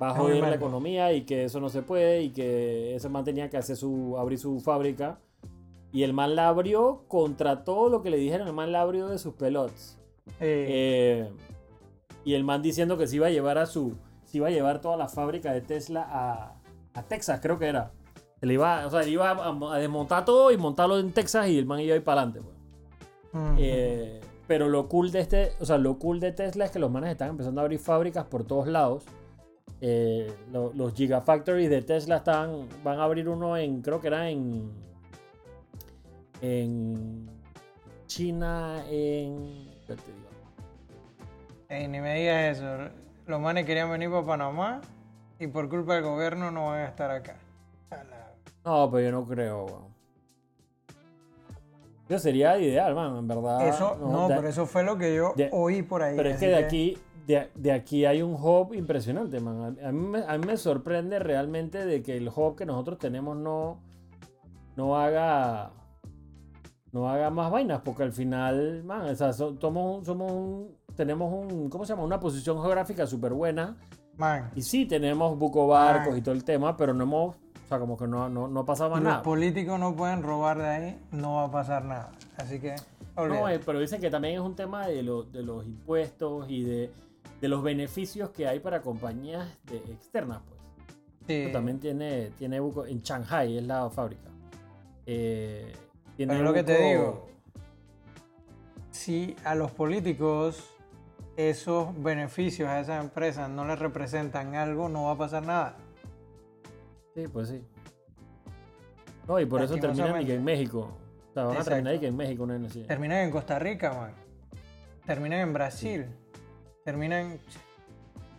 va 0.00 0.08
a 0.10 0.14
joder 0.14 0.40
la 0.42 0.54
economía 0.56 1.12
y 1.12 1.22
que 1.22 1.44
eso 1.44 1.60
no 1.60 1.68
se 1.68 1.82
puede 1.82 2.22
y 2.22 2.30
que 2.30 2.94
ese 2.94 3.08
man 3.08 3.24
tenía 3.24 3.48
que 3.50 3.56
hacer 3.56 3.76
su, 3.76 4.16
abrir 4.18 4.38
su 4.38 4.60
fábrica. 4.60 5.18
Y 5.92 6.02
el 6.02 6.12
man 6.12 6.36
la 6.36 6.48
abrió 6.48 7.04
contra 7.08 7.64
todo 7.64 7.88
lo 7.88 8.02
que 8.02 8.10
le 8.10 8.18
dijeron, 8.18 8.46
el 8.46 8.52
man 8.52 8.72
la 8.72 8.82
abrió 8.82 9.08
de 9.08 9.18
sus 9.18 9.34
pelots. 9.34 9.98
Eh, 10.40 10.66
Eh, 10.68 11.30
y 12.24 12.34
el 12.34 12.44
man 12.44 12.60
diciendo 12.60 12.98
que 12.98 13.06
se 13.06 13.16
iba 13.16 13.28
a 13.28 13.30
llevar 13.30 13.56
a 13.58 13.66
su. 13.66 13.94
Se 14.24 14.38
iba 14.38 14.48
a 14.48 14.50
llevar 14.50 14.80
toda 14.80 14.96
la 14.96 15.08
fábrica 15.08 15.52
de 15.52 15.60
Tesla 15.60 16.06
a, 16.10 16.54
a 16.98 17.02
Texas, 17.04 17.38
creo 17.40 17.58
que 17.58 17.66
era. 17.66 17.92
Le 18.42 18.52
iba, 18.52 18.84
o 18.86 18.90
sea, 18.90 19.02
le 19.02 19.10
iba 19.10 19.30
a, 19.30 19.74
a 19.74 19.78
desmontar 19.78 20.24
todo 20.24 20.50
y 20.50 20.56
montarlo 20.58 20.98
en 20.98 21.12
Texas 21.12 21.48
y 21.48 21.56
el 21.56 21.64
man 21.64 21.80
iba 21.80 21.94
a 21.94 21.96
ir 21.96 22.04
para 22.04 22.22
adelante. 22.22 22.40
ujú. 23.32 23.54
Eh, 23.58 24.20
pero 24.46 24.68
lo 24.68 24.88
cool 24.88 25.10
de 25.10 25.20
este, 25.20 25.52
o 25.60 25.64
sea, 25.64 25.78
lo 25.78 25.98
cool 25.98 26.20
de 26.20 26.32
Tesla 26.32 26.64
es 26.66 26.70
que 26.70 26.78
los 26.78 26.90
manes 26.90 27.10
están 27.10 27.30
empezando 27.30 27.60
a 27.60 27.64
abrir 27.64 27.78
fábricas 27.78 28.24
por 28.26 28.44
todos 28.44 28.66
lados. 28.68 29.04
Eh, 29.80 30.32
lo- 30.52 30.72
los 30.72 30.94
Gigafactories 30.94 31.68
de 31.68 31.82
Tesla 31.82 32.16
están, 32.16 32.66
van 32.82 32.98
a 32.98 33.04
abrir 33.04 33.28
uno 33.28 33.56
en, 33.56 33.82
creo 33.82 34.00
que 34.00 34.06
era 34.08 34.28
en, 34.30 34.70
en 36.40 37.28
China, 38.06 38.82
en, 38.88 39.68
¿qué 39.86 39.94
te 39.96 40.12
digo? 40.12 40.26
Ey, 41.68 41.88
ni 41.88 42.00
me 42.00 42.14
digas 42.14 42.56
eso. 42.58 42.90
Los 43.26 43.40
manes 43.40 43.66
querían 43.66 43.90
venir 43.90 44.10
para 44.10 44.24
Panamá 44.24 44.80
y 45.38 45.46
por 45.48 45.68
culpa 45.68 45.94
del 45.94 46.04
gobierno 46.04 46.50
no 46.50 46.66
van 46.66 46.80
a 46.80 46.86
estar 46.86 47.10
acá. 47.10 47.36
A 47.90 47.96
la- 48.04 48.32
No, 48.64 48.90
pero 48.90 49.04
yo 49.04 49.12
no 49.12 49.26
creo, 49.26 49.64
weón. 49.64 49.96
Eso 52.08 52.18
sería 52.20 52.56
ideal, 52.56 52.94
man, 52.94 53.16
en 53.16 53.26
verdad. 53.26 53.66
Eso, 53.68 53.96
no, 53.96 54.28
de- 54.28 54.36
pero 54.36 54.48
eso 54.48 54.64
fue 54.64 54.84
lo 54.84 54.96
que 54.96 55.14
yo 55.16 55.32
de- 55.36 55.50
oí 55.52 55.82
por 55.82 56.02
ahí. 56.02 56.16
Pero 56.16 56.28
es 56.30 56.38
que 56.38 56.46
de 56.48 56.56
aquí, 56.56 56.98
de, 57.26 57.50
de 57.54 57.72
aquí 57.72 58.04
hay 58.04 58.22
un 58.22 58.34
hub 58.34 58.72
impresionante, 58.74 59.40
man. 59.40 59.76
A, 59.82 59.88
a 59.88 59.92
mí 59.92 59.98
me, 60.06 60.18
a 60.26 60.38
mí 60.38 60.46
me 60.46 60.56
sorprende 60.56 61.18
realmente 61.18 61.84
de 61.84 62.02
que 62.02 62.16
el 62.16 62.28
hub 62.28 62.56
que 62.56 62.64
nosotros 62.66 62.98
tenemos 62.98 63.36
no, 63.36 63.78
no 64.76 64.96
haga 64.98 65.70
no 66.92 67.10
haga 67.10 67.28
más 67.30 67.50
vainas, 67.50 67.82
porque 67.84 68.04
al 68.04 68.12
final, 68.12 68.82
man, 68.84 69.02
o 69.02 69.14
sea, 69.14 69.32
so- 69.32 69.56
somos, 69.60 70.06
somos 70.06 70.32
un- 70.32 70.76
tenemos 70.94 71.30
un, 71.30 71.68
¿cómo 71.68 71.84
se 71.84 71.92
llama? 71.92 72.04
Una 72.04 72.18
posición 72.18 72.58
geográfica 72.62 73.06
súper 73.06 73.34
buena. 73.34 73.76
Man, 74.16 74.50
Y 74.54 74.62
sí, 74.62 74.86
tenemos 74.86 75.38
buco 75.38 75.66
barcos 75.66 76.14
Ah. 76.14 76.18
y 76.18 76.22
todo 76.22 76.34
el 76.34 76.42
tema, 76.42 76.74
pero 76.74 76.94
no 76.94 77.02
hemos, 77.02 77.34
o 77.34 77.68
sea, 77.68 77.78
como 77.78 77.98
que 77.98 78.06
no, 78.06 78.30
no, 78.30 78.48
no 78.48 78.64
pasa 78.64 78.88
más 78.88 79.00
los 79.02 79.10
nada. 79.10 79.22
políticos 79.22 79.78
no 79.78 79.94
pueden 79.94 80.22
robar 80.22 80.56
de 80.56 80.66
ahí, 80.68 80.98
no 81.12 81.34
va 81.34 81.44
a 81.44 81.50
pasar 81.50 81.84
nada. 81.84 82.12
Así 82.38 82.60
que, 82.60 82.76
No, 83.14 83.22
olvídate. 83.24 83.54
eh, 83.56 83.60
pero 83.66 83.78
dicen 83.78 84.00
que 84.00 84.08
también 84.08 84.34
es 84.36 84.40
un 84.40 84.56
tema 84.56 84.86
de, 84.86 85.02
lo- 85.02 85.24
de 85.24 85.42
los 85.42 85.66
impuestos 85.66 86.46
y 86.48 86.62
de, 86.62 86.90
de 87.40 87.48
los 87.48 87.62
beneficios 87.62 88.30
que 88.30 88.46
hay 88.48 88.60
para 88.60 88.80
compañías 88.82 89.46
de- 89.70 89.76
externas, 89.78 90.40
pues. 90.48 90.56
Sí. 91.26 91.52
También 91.52 91.80
tiene, 91.80 92.30
tiene 92.38 92.60
buco 92.60 92.86
en 92.86 93.02
Shanghai, 93.02 93.58
es 93.58 93.64
la 93.64 93.90
fábrica. 93.90 94.28
Eh, 95.06 95.72
tiene 96.16 96.34
Pero 96.34 96.44
lo 96.44 96.52
que 96.54 96.62
te 96.62 96.80
digo. 96.82 97.28
si 98.90 99.36
a 99.44 99.54
los 99.54 99.70
políticos 99.72 100.64
esos 101.36 102.00
beneficios 102.02 102.68
a 102.68 102.80
esas 102.80 103.02
empresas 103.04 103.50
no 103.50 103.66
les 103.66 103.78
representan 103.78 104.54
algo, 104.54 104.88
no 104.88 105.04
va 105.04 105.12
a 105.12 105.18
pasar 105.18 105.44
nada. 105.44 105.76
Sí, 107.14 107.24
pues 107.28 107.48
sí. 107.48 107.62
No, 109.28 109.40
y 109.40 109.46
por 109.46 109.62
eso 109.62 109.76
terminan 109.76 110.16
en 110.30 110.44
México. 110.44 110.92
O 111.30 111.34
sea, 111.34 111.44
van 111.44 111.56
a 111.58 111.64
terminar 111.64 112.02
en 112.02 112.16
México 112.16 112.46
no 112.46 112.54
es 112.54 112.62
así. 112.70 112.82
Terminan 112.84 113.18
en 113.18 113.30
Costa 113.30 113.58
Rica, 113.58 113.92
man. 113.92 114.12
Terminan 115.04 115.40
en 115.40 115.52
Brasil. 115.52 116.06
Terminan. 116.86 117.38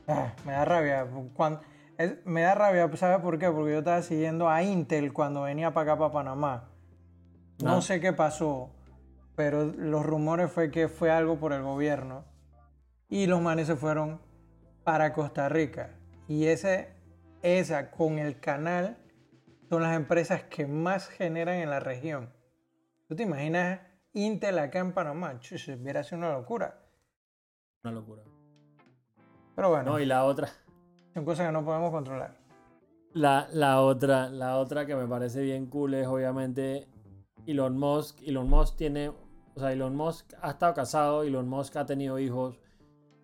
Ah, 0.07 0.33
me 0.45 0.53
da 0.53 0.63
rabia. 0.65 1.05
Cuando... 1.33 1.59
es- 1.97 2.25
me 2.25 2.41
da 2.43 2.55
rabia, 2.55 2.89
¿sabes 2.95 3.19
por 3.19 3.37
qué? 3.37 3.49
Porque 3.51 3.73
yo 3.73 3.79
estaba 3.79 4.01
siguiendo 4.01 4.47
a 4.49 4.63
Intel 4.63 5.11
cuando 5.11 5.41
venía 5.43 5.73
para 5.73 5.91
acá, 5.91 5.99
para 5.99 6.13
Panamá. 6.13 6.69
No 7.61 7.77
Ah. 7.77 7.81
sé 7.81 7.99
qué 7.99 8.13
pasó. 8.13 8.71
pero 9.35 9.65
los 9.65 10.03
rumores 10.03 10.51
fue 10.51 10.71
que 10.71 10.87
fue 10.87 11.11
algo 11.11 11.39
por 11.39 11.53
el 11.53 11.61
gobierno. 11.61 12.25
Y 13.07 13.27
los 13.27 13.39
manes 13.39 13.67
se 13.67 13.75
fueron 13.75 14.19
para 14.83 15.13
Costa 15.13 15.47
Rica. 15.47 15.91
Y 16.27 16.47
ese, 16.47 16.87
esa 17.43 17.91
con 17.91 18.17
el 18.17 18.39
canal 18.39 18.97
son 19.69 19.83
las 19.83 19.95
empresas 19.95 20.41
que 20.45 20.65
más 20.65 21.07
generan 21.09 21.55
en 21.57 21.69
la 21.69 21.79
región. 21.79 22.33
¿Tú 23.07 23.15
te 23.15 23.21
imaginas 23.23 23.79
Intel 24.13 24.57
acá 24.57 24.79
en 24.79 24.93
Panamá? 24.93 25.39
Chus, 25.39 25.67
hubiera 25.67 26.01
sido 26.03 26.17
una 26.17 26.31
locura. 26.31 26.79
Una 27.83 27.93
locura. 27.93 28.23
Pero 29.57 29.71
bueno, 29.71 29.93
No, 29.93 29.99
y 29.99 30.05
la 30.05 30.23
otra. 30.23 30.49
son 31.15 31.25
cosas 31.25 31.47
que 31.47 31.51
no 31.51 31.65
podemos 31.65 31.89
controlar. 31.89 32.37
La, 33.13 33.47
la 33.51 33.81
otra, 33.81 34.29
la 34.29 34.59
otra 34.59 34.85
que 34.85 34.95
me 34.95 35.07
parece 35.07 35.41
bien 35.41 35.65
cool 35.65 35.95
es 35.95 36.05
obviamente 36.05 36.87
Elon 37.47 37.75
Musk. 37.75 38.21
Elon 38.21 38.47
Musk 38.47 38.75
tiene, 38.77 39.09
o 39.09 39.59
sea, 39.59 39.71
Elon 39.71 39.95
Musk 39.95 40.31
ha 40.43 40.51
estado 40.51 40.75
casado, 40.75 41.23
Elon 41.23 41.49
Musk 41.49 41.75
ha 41.75 41.87
tenido 41.87 42.19
hijos, 42.19 42.59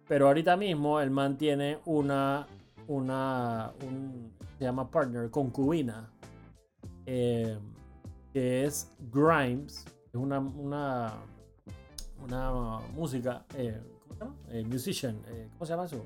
pero 0.08 0.26
ahorita 0.26 0.58
mismo 0.58 1.00
el 1.00 1.12
man 1.12 1.38
tiene 1.38 1.78
una, 1.86 2.48
una, 2.88 3.72
un, 3.86 4.34
se 4.58 4.64
llama 4.64 4.90
partner, 4.90 5.30
concubina, 5.30 6.12
eh, 7.06 7.60
que 8.32 8.66
es 8.66 8.92
Grimes, 9.12 9.86
es 10.08 10.16
una, 10.16 10.40
una, 10.40 11.14
una 12.24 12.80
música, 12.96 13.46
eh, 13.56 13.80
¿cómo 14.02 14.16
se 14.16 14.20
llama? 14.20 14.36
Eh, 14.50 14.64
musician, 14.66 15.22
¿cómo 15.52 15.66
se 15.68 15.74
llama 15.74 15.86
eso? 15.86 16.04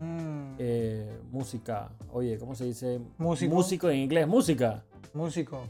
Mm, 0.00 0.54
Eh, 0.58 1.18
música. 1.30 1.90
Oye, 2.12 2.38
¿cómo 2.38 2.54
se 2.54 2.64
dice? 2.64 3.00
Músico. 3.18 3.54
Músico 3.54 3.88
en 3.90 3.98
inglés, 3.98 4.26
música. 4.26 4.84
músico. 5.14 5.62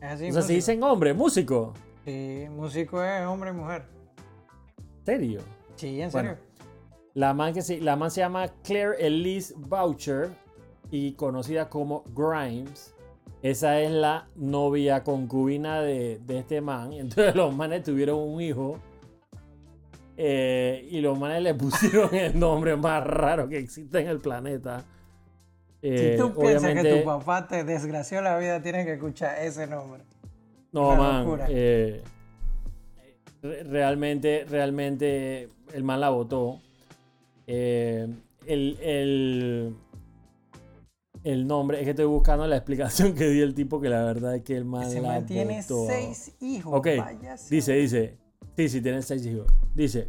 Es 0.00 0.10
así. 0.12 0.14
o 0.14 0.16
sea, 0.16 0.26
músico. 0.28 0.42
se 0.42 0.52
dicen 0.54 0.82
hombre, 0.82 1.14
músico. 1.14 1.72
Sí, 2.04 2.46
músico 2.50 3.02
es 3.02 3.24
hombre 3.26 3.50
y 3.50 3.52
mujer. 3.54 3.84
¿Serio? 5.04 5.40
Sí, 5.76 6.00
en 6.00 6.10
Bueno. 6.10 6.30
serio. 6.30 6.44
La 7.14 7.32
man, 7.32 7.54
que 7.54 7.62
se, 7.62 7.80
la 7.80 7.96
man 7.96 8.10
se 8.10 8.20
llama 8.20 8.48
Claire 8.62 8.94
Elise 8.98 9.54
Boucher 9.56 10.30
y 10.90 11.12
conocida 11.12 11.68
como 11.70 12.04
Grimes. 12.14 12.94
Esa 13.42 13.80
es 13.80 13.90
la 13.90 14.28
novia 14.34 15.02
concubina 15.04 15.80
de, 15.80 16.18
de 16.26 16.38
este 16.40 16.60
man. 16.60 16.92
Entonces 16.92 17.34
los 17.34 17.54
manes 17.54 17.82
tuvieron 17.84 18.18
un 18.18 18.40
hijo. 18.40 18.78
Eh, 20.16 20.86
y 20.90 21.00
los 21.00 21.18
manes 21.18 21.42
le 21.42 21.54
pusieron 21.54 22.14
el 22.14 22.38
nombre 22.38 22.76
más 22.76 23.04
raro 23.04 23.48
que 23.48 23.58
existe 23.58 24.00
en 24.00 24.08
el 24.08 24.18
planeta. 24.20 24.84
Eh, 25.82 26.12
si 26.16 26.18
tú 26.20 26.34
piensas 26.38 26.74
que 26.74 26.98
tu 26.98 27.04
papá 27.04 27.46
te 27.46 27.62
desgració 27.64 28.20
la 28.22 28.38
vida, 28.38 28.60
tienes 28.62 28.86
que 28.86 28.94
escuchar 28.94 29.38
ese 29.40 29.66
nombre. 29.66 30.02
No, 30.72 30.88
Una 30.90 31.22
man. 31.24 31.40
eh, 31.48 32.02
re- 33.42 33.62
realmente, 33.64 34.44
realmente 34.48 35.48
el 35.72 35.84
man 35.84 36.00
la 36.00 36.08
votó. 36.10 36.60
Eh, 37.46 38.08
el, 38.46 38.78
el, 38.82 39.76
el 41.24 41.46
nombre, 41.46 41.78
es 41.78 41.84
que 41.84 41.90
estoy 41.90 42.06
buscando 42.06 42.46
la 42.46 42.56
explicación 42.56 43.14
que 43.14 43.28
dio 43.28 43.44
el 43.44 43.54
tipo, 43.54 43.80
que 43.80 43.88
la 43.88 44.02
verdad 44.04 44.34
es 44.36 44.42
que 44.42 44.56
el 44.56 44.64
man 44.64 44.84
Ese 44.84 45.00
la 45.00 45.08
man 45.08 45.26
tiene 45.26 45.60
votó. 45.62 45.86
seis 45.86 46.32
hijos. 46.40 46.72
Ok. 46.74 46.88
Dice, 47.50 47.74
dice. 47.74 48.16
Sí, 48.56 48.70
sí, 48.70 48.80
tiene 48.80 49.02
seis 49.02 49.24
hijos. 49.26 49.46
Dice, 49.74 50.08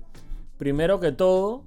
primero 0.57 1.01
que 1.01 1.11
todo, 1.11 1.65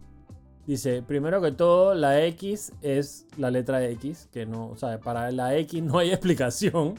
dice, 0.66 1.02
primero 1.02 1.42
que 1.42 1.52
todo, 1.52 1.94
la 1.94 2.24
X 2.24 2.72
es 2.80 3.26
la 3.36 3.50
letra 3.50 3.84
X, 3.84 4.28
que 4.32 4.46
no, 4.46 4.70
o 4.70 4.76
sea, 4.76 4.98
para 4.98 5.30
la 5.30 5.54
X 5.58 5.82
no 5.82 5.98
hay 5.98 6.10
explicación. 6.12 6.94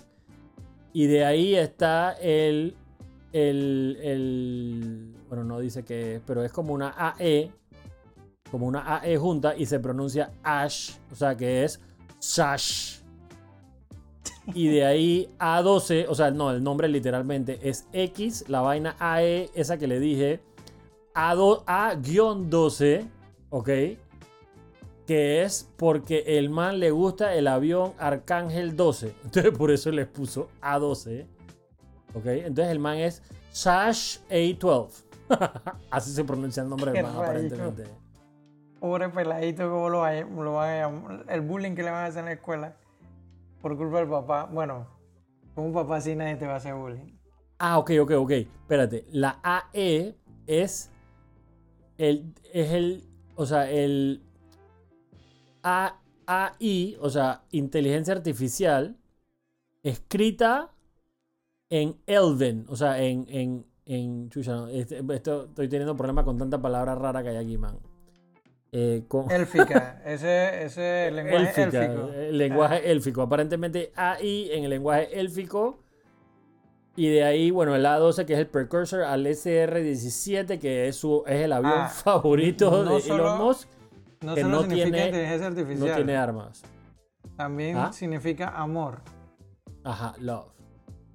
Y 0.93 1.07
de 1.07 1.25
ahí 1.25 1.55
está 1.55 2.11
el, 2.13 2.75
el, 3.33 3.97
el, 4.03 5.15
bueno, 5.27 5.45
no 5.45 5.59
dice 5.59 5.83
que 5.83 6.15
es, 6.15 6.21
pero 6.27 6.43
es 6.43 6.51
como 6.51 6.73
una 6.73 6.93
AE, 6.95 7.51
como 8.51 8.67
una 8.67 8.97
AE 8.97 9.17
junta 9.17 9.55
y 9.57 9.65
se 9.65 9.79
pronuncia 9.79 10.31
Ash, 10.43 10.91
o 11.11 11.15
sea, 11.15 11.35
que 11.35 11.63
es 11.63 11.79
Sash. 12.19 13.00
Y 14.53 14.67
de 14.67 14.85
ahí 14.85 15.29
A12, 15.39 16.05
o 16.09 16.15
sea, 16.15 16.31
no, 16.31 16.51
el 16.51 16.63
nombre 16.63 16.87
literalmente 16.87 17.59
es 17.67 17.87
X, 17.93 18.45
la 18.47 18.61
vaina 18.61 18.95
AE, 18.99 19.49
esa 19.55 19.77
que 19.77 19.87
le 19.87 19.99
dije, 19.99 20.39
A2 21.13 21.63
A-12, 21.67 23.07
¿ok? 23.49 23.69
Que 25.07 25.43
es 25.43 25.69
porque 25.77 26.23
el 26.37 26.49
man 26.49 26.79
le 26.79 26.91
gusta 26.91 27.33
el 27.35 27.47
avión 27.47 27.93
Arcángel 27.97 28.75
12. 28.75 29.13
Entonces 29.25 29.57
por 29.57 29.71
eso 29.71 29.91
les 29.91 30.07
puso 30.07 30.49
A12. 30.61 31.25
¿Ok? 32.13 32.25
Entonces 32.25 32.71
el 32.71 32.79
man 32.79 32.97
es 32.97 33.21
Sash 33.51 34.19
A12. 34.29 35.03
Así 35.91 36.11
se 36.11 36.23
pronuncia 36.23 36.63
el 36.63 36.69
nombre 36.69 36.91
del 36.91 37.03
man, 37.03 37.15
aparentemente. 37.15 37.83
Pobre 38.79 39.09
peladito, 39.09 39.69
¿cómo 39.69 39.89
lo, 39.89 39.99
va- 39.99 40.13
lo 40.21 40.53
van 40.53 40.69
a 40.69 40.79
llamar? 40.81 41.25
El 41.29 41.41
bullying 41.41 41.75
que 41.75 41.83
le 41.83 41.91
van 41.91 42.03
a 42.03 42.05
hacer 42.07 42.19
en 42.19 42.25
la 42.25 42.31
escuela 42.33 42.75
por 43.61 43.77
culpa 43.77 43.99
del 43.99 44.09
papá. 44.09 44.45
Bueno, 44.51 44.87
con 45.55 45.65
un 45.65 45.73
papá 45.73 45.97
así 45.97 46.15
nadie 46.15 46.35
te 46.35 46.47
va 46.47 46.53
a 46.53 46.57
hacer 46.57 46.73
bullying. 46.73 47.17
Ah, 47.59 47.77
ok, 47.77 47.91
ok, 48.01 48.11
ok. 48.17 48.31
Espérate. 48.31 49.05
La 49.11 49.39
AE 49.43 50.15
es 50.47 50.91
el, 51.97 52.33
es 52.51 52.71
el, 52.71 53.03
o 53.35 53.45
sea, 53.45 53.69
el 53.69 54.23
AI, 55.63 56.97
o 56.99 57.09
sea, 57.09 57.43
inteligencia 57.51 58.13
artificial, 58.13 58.97
escrita 59.83 60.71
en 61.69 61.97
Elven, 62.07 62.65
o 62.67 62.75
sea, 62.75 63.01
en, 63.01 63.25
en, 63.29 63.65
en 63.85 64.29
chucha, 64.29 64.53
no, 64.55 64.67
este- 64.67 65.03
esto, 65.13 65.45
estoy 65.45 65.69
teniendo 65.69 65.95
problemas 65.95 66.25
con 66.25 66.37
tanta 66.37 66.61
palabra 66.61 66.95
rara 66.95 67.21
que 67.23 67.29
hay 67.29 67.37
aquí, 67.37 67.57
man. 67.57 67.77
Eh, 68.73 69.03
con, 69.07 69.29
Élfica, 69.31 70.01
ese, 70.05 70.63
ese 70.63 71.11
lenguaje 71.13 71.61
élfico. 71.63 72.09
el 72.13 72.37
lenguaje 72.37 72.91
élfico. 72.91 73.21
Aparentemente 73.21 73.91
AI 73.95 74.49
en 74.51 74.63
el 74.63 74.69
lenguaje 74.69 75.19
élfico. 75.19 75.79
Y 76.95 77.07
de 77.09 77.23
ahí, 77.23 77.51
bueno, 77.51 77.75
el 77.75 77.85
A12 77.85 78.25
que 78.25 78.33
es 78.33 78.39
el 78.39 78.47
precursor 78.47 79.03
al 79.03 79.25
SR-17 79.25 80.59
que 80.59 80.87
es, 80.89 80.95
su, 80.97 81.23
es 81.25 81.41
el 81.41 81.53
avión 81.53 81.73
Ah, 81.73 81.87
favorito 81.89 82.69
no 82.83 82.95
de 82.95 83.01
solo 83.01 83.23
Elon 83.23 83.37
Musk. 83.39 83.67
No 84.21 84.35
que 84.35 84.41
solo 84.41 84.53
no 84.55 84.61
significa 84.61 84.83
tiene- 84.91 85.05
inteligencia 85.07 85.49
No 85.49 85.57
artificial, 85.59 85.95
tiene 85.95 86.17
armas. 86.17 86.61
también 87.37 87.77
¿Ah? 87.77 87.91
significa 87.93 88.49
amor. 88.49 88.99
Ajá, 89.83 90.13
love. 90.19 90.47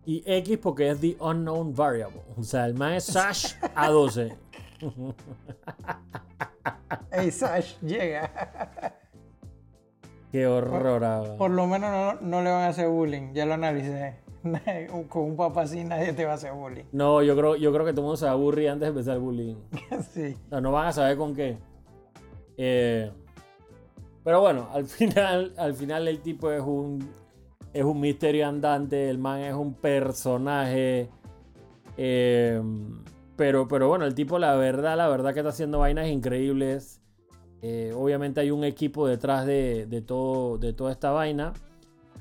Y 0.07 0.23
X 0.27 0.59
porque 0.62 0.88
es 0.90 1.01
the 1.01 1.16
unknown 1.21 1.75
variable. 1.75 2.21
O 2.37 2.42
sea, 2.42 2.64
el 2.66 2.75
man 2.75 2.95
es 2.95 3.05
Sash 3.05 3.55
A12. 3.75 4.35
Ey, 7.12 7.31
Sash, 7.31 7.76
llega. 7.81 8.31
Qué 10.33 10.46
horror. 10.46 11.05
ah. 11.05 11.35
Por 11.38 11.50
lo 11.50 11.66
menos 11.66 11.90
no, 11.90 12.20
no 12.20 12.42
le 12.42 12.50
van 12.50 12.62
a 12.64 12.68
hacer 12.68 12.88
bullying, 12.88 13.33
ya 13.33 13.46
lo 13.46 13.55
analicé. 13.55 14.16
Con 15.09 15.22
un 15.24 15.37
papá 15.37 15.62
así 15.62 15.83
nadie 15.85 16.12
te 16.12 16.24
va 16.24 16.33
a 16.33 16.35
hacer 16.35 16.52
bullying. 16.52 16.85
No, 16.92 17.22
yo 17.22 17.37
creo, 17.37 17.57
yo 17.57 17.72
creo 17.72 17.85
que 17.85 17.92
todo 17.92 18.02
el 18.02 18.07
mundo 18.07 18.16
se 18.16 18.29
aburre 18.29 18.68
antes 18.68 18.83
de 18.87 18.88
empezar 18.88 19.14
el 19.14 19.20
bullying. 19.20 19.57
sí. 20.12 20.37
O 20.46 20.48
sea, 20.50 20.61
no 20.61 20.72
van 20.72 20.88
a 20.88 20.92
saber 20.92 21.16
con 21.16 21.35
qué. 21.35 21.59
Eh, 22.57 23.11
pero 24.24 24.40
bueno, 24.40 24.68
al 24.72 24.85
final, 24.87 25.52
al 25.57 25.74
final 25.74 26.07
el 26.09 26.20
tipo 26.20 26.50
es 26.50 26.61
un, 26.62 27.09
es 27.72 27.85
un 27.85 28.00
misterio 28.00 28.46
andante. 28.48 29.09
El 29.09 29.18
man 29.18 29.40
es 29.40 29.55
un 29.55 29.74
personaje. 29.74 31.09
eh, 31.96 32.61
pero, 33.37 33.68
pero 33.68 33.88
bueno, 33.88 34.05
el 34.07 34.14
tipo, 34.14 34.38
la 34.38 34.55
verdad, 34.57 34.96
la 34.96 35.09
verdad 35.09 35.33
que 35.35 35.40
está 35.40 35.51
haciendo 35.51 35.79
vainas 35.81 36.09
increíbles. 36.09 37.01
Eh, 37.62 37.92
obviamente 37.96 38.40
hay 38.40 38.51
un 38.51 38.64
equipo 38.64 39.07
detrás 39.07 39.46
de, 39.46 39.87
de 39.87 40.03
todo, 40.03 40.59
de 40.59 40.72
toda 40.72 40.92
esta 40.92 41.11
vaina. 41.11 41.53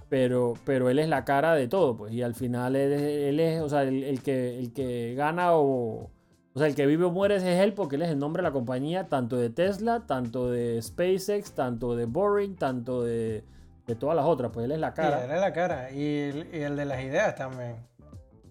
Pero, 0.07 0.53
pero 0.65 0.89
él 0.89 0.99
es 0.99 1.09
la 1.09 1.25
cara 1.25 1.55
de 1.55 1.67
todo, 1.67 1.97
pues. 1.97 2.13
Y 2.13 2.21
al 2.21 2.35
final 2.35 2.75
él, 2.75 2.93
es- 2.93 3.01
él 3.01 3.39
es, 3.39 3.61
o 3.61 3.69
sea, 3.69 3.83
el, 3.83 4.03
el 4.03 4.21
que, 4.21 4.59
el 4.59 4.71
que 4.71 5.15
gana 5.15 5.53
o, 5.55 6.09
o 6.53 6.59
sea, 6.59 6.67
el 6.67 6.75
que 6.75 6.85
vive 6.85 7.05
o 7.05 7.11
muere 7.11 7.37
es 7.37 7.43
él 7.43 7.73
porque 7.73 7.95
él 7.95 8.03
es 8.03 8.09
el 8.09 8.19
nombre 8.19 8.41
de 8.41 8.47
la 8.49 8.53
compañía, 8.53 9.07
tanto 9.09 9.35
de 9.35 9.49
Tesla, 9.49 10.05
tanto 10.05 10.49
de 10.51 10.79
SpaceX, 10.81 11.53
tanto 11.53 11.95
de 11.95 12.05
Boring, 12.05 12.55
tanto 12.55 13.03
de, 13.03 13.43
de 13.87 13.95
todas 13.95 14.15
las 14.15 14.25
otras. 14.25 14.51
Pues 14.53 14.65
él 14.65 14.71
es 14.73 14.79
la 14.79 14.89
Sí, 14.91 14.95
cara. 14.97 15.25
él 15.25 15.31
es 15.31 15.39
la 15.41 15.53
cara. 15.53 15.91
Y 15.91 16.05
el, 16.19 16.47
y 16.53 16.59
el 16.59 16.75
de 16.75 16.85
las 16.85 17.03
ideas 17.03 17.35
también. 17.35 17.75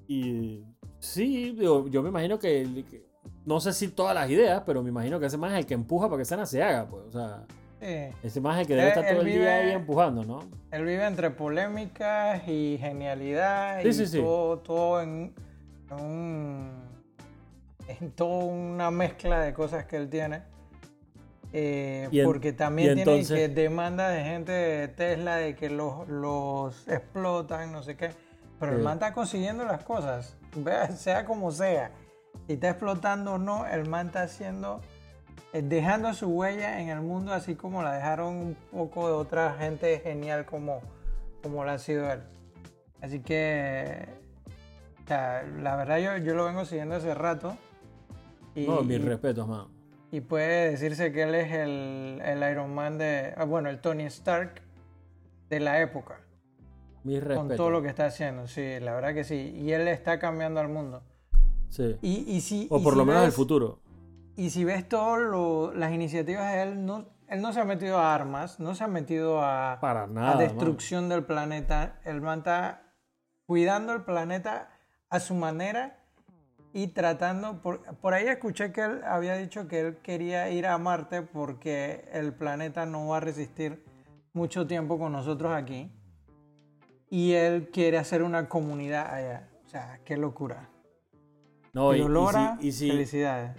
Y 0.08 0.64
sí, 1.04 1.52
digo, 1.58 1.86
yo 1.88 2.02
me 2.02 2.08
imagino 2.08 2.38
que, 2.38 2.84
que- 2.90 3.04
no 3.46 3.60
sé 3.60 3.72
si 3.72 3.88
todas 3.88 4.14
las 4.14 4.28
ideas, 4.30 4.62
pero 4.66 4.82
me 4.82 4.88
imagino 4.90 5.18
que 5.20 5.26
ese 5.26 5.36
más 5.36 5.52
es 5.52 5.58
el 5.58 5.66
que 5.66 5.74
empuja 5.74 6.06
para 6.08 6.16
que 6.18 6.22
esa 6.22 6.44
se 6.46 6.62
haga, 6.62 6.86
pues. 6.88 7.02
O 7.08 7.12
sea, 7.12 7.44
Sí. 7.80 8.16
ese 8.22 8.40
más 8.40 8.56
es 8.56 8.62
el 8.62 8.66
que 8.66 8.74
debe 8.76 8.88
estar 8.88 9.04
todo 9.06 9.20
él 9.20 9.26
el 9.28 9.34
día 9.34 9.56
ahí 9.56 9.70
empujando, 9.72 10.24
¿no? 10.24 10.40
Él 10.70 10.84
vive 10.84 11.04
entre 11.04 11.30
polémicas 11.30 12.46
y 12.48 12.78
genialidad 12.80 13.82
Sí, 13.82 13.88
y 13.88 14.06
sí, 14.06 14.18
todo, 14.20 14.58
todo 14.60 15.02
en, 15.02 15.34
en 15.90 16.00
un- 16.00 16.84
en 18.00 18.10
toda 18.12 18.44
una 18.44 18.90
mezcla 18.90 19.40
de 19.42 19.52
cosas 19.52 19.84
que 19.84 19.96
él 19.96 20.08
tiene. 20.08 20.42
Eh, 21.52 22.08
en- 22.10 22.24
porque 22.24 22.52
también 22.52 22.94
tiene 23.04 23.24
que 23.24 23.48
demanda 23.48 24.08
de 24.08 24.24
gente 24.24 24.50
de 24.52 24.88
Tesla 24.88 25.36
de 25.36 25.54
que 25.54 25.70
los, 25.70 26.08
los 26.08 26.88
explotan, 26.88 27.70
no 27.70 27.82
sé 27.82 27.96
qué. 27.96 28.10
Pero 28.60 28.76
el 28.76 28.82
man 28.82 28.94
está 28.94 29.12
consiguiendo 29.12 29.64
las 29.64 29.82
cosas, 29.84 30.36
sea 30.96 31.24
como 31.24 31.50
sea. 31.50 31.90
Si 32.46 32.54
está 32.54 32.70
explotando 32.70 33.34
o 33.34 33.38
no, 33.38 33.66
el 33.66 33.88
man 33.88 34.08
está 34.08 34.22
haciendo, 34.22 34.80
eh, 35.52 35.62
dejando 35.62 36.12
su 36.14 36.28
huella 36.28 36.80
en 36.80 36.88
el 36.88 37.00
mundo 37.00 37.32
así 37.32 37.54
como 37.54 37.82
la 37.82 37.94
dejaron 37.94 38.36
un 38.36 38.56
poco 38.70 39.06
de 39.06 39.14
otra 39.14 39.54
gente 39.58 40.00
genial 40.00 40.44
como, 40.44 40.80
como 41.42 41.64
lo 41.64 41.70
ha 41.70 41.78
sido 41.78 42.10
él. 42.10 42.20
Así 43.00 43.20
que, 43.20 44.08
o 45.04 45.06
sea, 45.06 45.42
la 45.60 45.76
verdad 45.76 45.98
yo, 45.98 46.16
yo 46.18 46.34
lo 46.34 46.44
vengo 46.46 46.64
siguiendo 46.64 46.94
hace 46.96 47.14
rato. 47.14 47.56
Y, 48.54 48.66
No, 48.66 48.82
mis 48.82 49.02
respetos, 49.02 49.46
man. 49.48 49.66
y 50.10 50.20
puede 50.20 50.70
decirse 50.70 51.12
que 51.12 51.22
él 51.22 51.34
es 51.34 51.52
el, 51.52 52.22
el 52.24 52.50
Iron 52.50 52.74
Man 52.74 52.98
de, 52.98 53.34
ah, 53.36 53.44
bueno, 53.44 53.68
el 53.68 53.80
Tony 53.80 54.04
Stark 54.04 54.62
de 55.50 55.60
la 55.60 55.80
época. 55.80 56.20
Mis 57.04 57.20
Con 57.20 57.28
respetos. 57.28 57.56
todo 57.56 57.70
lo 57.70 57.82
que 57.82 57.88
está 57.88 58.06
haciendo, 58.06 58.46
sí, 58.48 58.80
la 58.80 58.94
verdad 58.94 59.14
que 59.14 59.24
sí. 59.24 59.52
Y 59.56 59.72
él 59.72 59.86
está 59.88 60.18
cambiando 60.18 60.58
al 60.60 60.68
mundo. 60.68 61.02
Sí. 61.68 61.96
Y, 62.02 62.24
y 62.34 62.40
si, 62.40 62.66
O 62.70 62.78
y 62.78 62.82
por 62.82 62.94
si 62.94 62.98
lo 62.98 63.04
menos 63.04 63.22
el 63.22 63.28
ves- 63.28 63.36
futuro. 63.36 63.78
Y 64.36 64.50
si 64.50 64.64
ves 64.64 64.88
todas 64.88 65.74
las 65.76 65.92
iniciativas 65.92 66.52
de 66.52 66.62
él, 66.62 66.84
no, 66.86 67.06
él 67.28 67.40
no 67.40 67.52
se 67.52 67.60
ha 67.60 67.64
metido 67.64 67.98
a 67.98 68.14
armas, 68.14 68.58
no 68.58 68.74
se 68.74 68.82
ha 68.84 68.88
metido 68.88 69.40
a, 69.42 69.78
Para 69.80 70.04
a 70.04 70.06
nada. 70.06 70.30
man. 70.30 70.38
destrucción 70.38 71.08
del 71.08 71.24
planeta. 71.24 72.00
El 72.04 72.20
man 72.20 72.38
está 72.38 72.82
cuidando 73.46 73.92
el 73.92 74.02
planeta 74.02 74.70
a 75.10 75.20
su 75.20 75.34
manera 75.34 75.98
y 76.72 76.88
tratando. 76.88 77.60
Por, 77.62 77.82
por 77.98 78.14
ahí 78.14 78.26
escuché 78.26 78.72
que 78.72 78.80
él 78.82 79.02
había 79.04 79.36
dicho 79.36 79.68
que 79.68 79.80
él 79.80 79.98
quería 80.02 80.50
ir 80.50 80.66
a 80.66 80.78
Marte 80.78 81.22
porque 81.22 82.08
el 82.12 82.32
planeta 82.32 82.86
no 82.86 83.06
va 83.08 83.18
a 83.18 83.20
resistir 83.20 83.84
mucho 84.32 84.66
tiempo 84.66 84.98
con 84.98 85.12
nosotros 85.12 85.52
aquí. 85.52 85.92
Y 87.14 87.34
él 87.34 87.68
quiere 87.70 87.96
hacer 87.96 88.24
una 88.24 88.48
comunidad 88.48 89.06
allá. 89.06 89.48
O 89.64 89.68
sea, 89.68 90.00
qué 90.04 90.16
locura. 90.16 90.68
No, 91.72 91.92
si, 91.92 92.00
y, 92.66 92.72
si, 92.72 92.90
felicidades. 92.90 93.56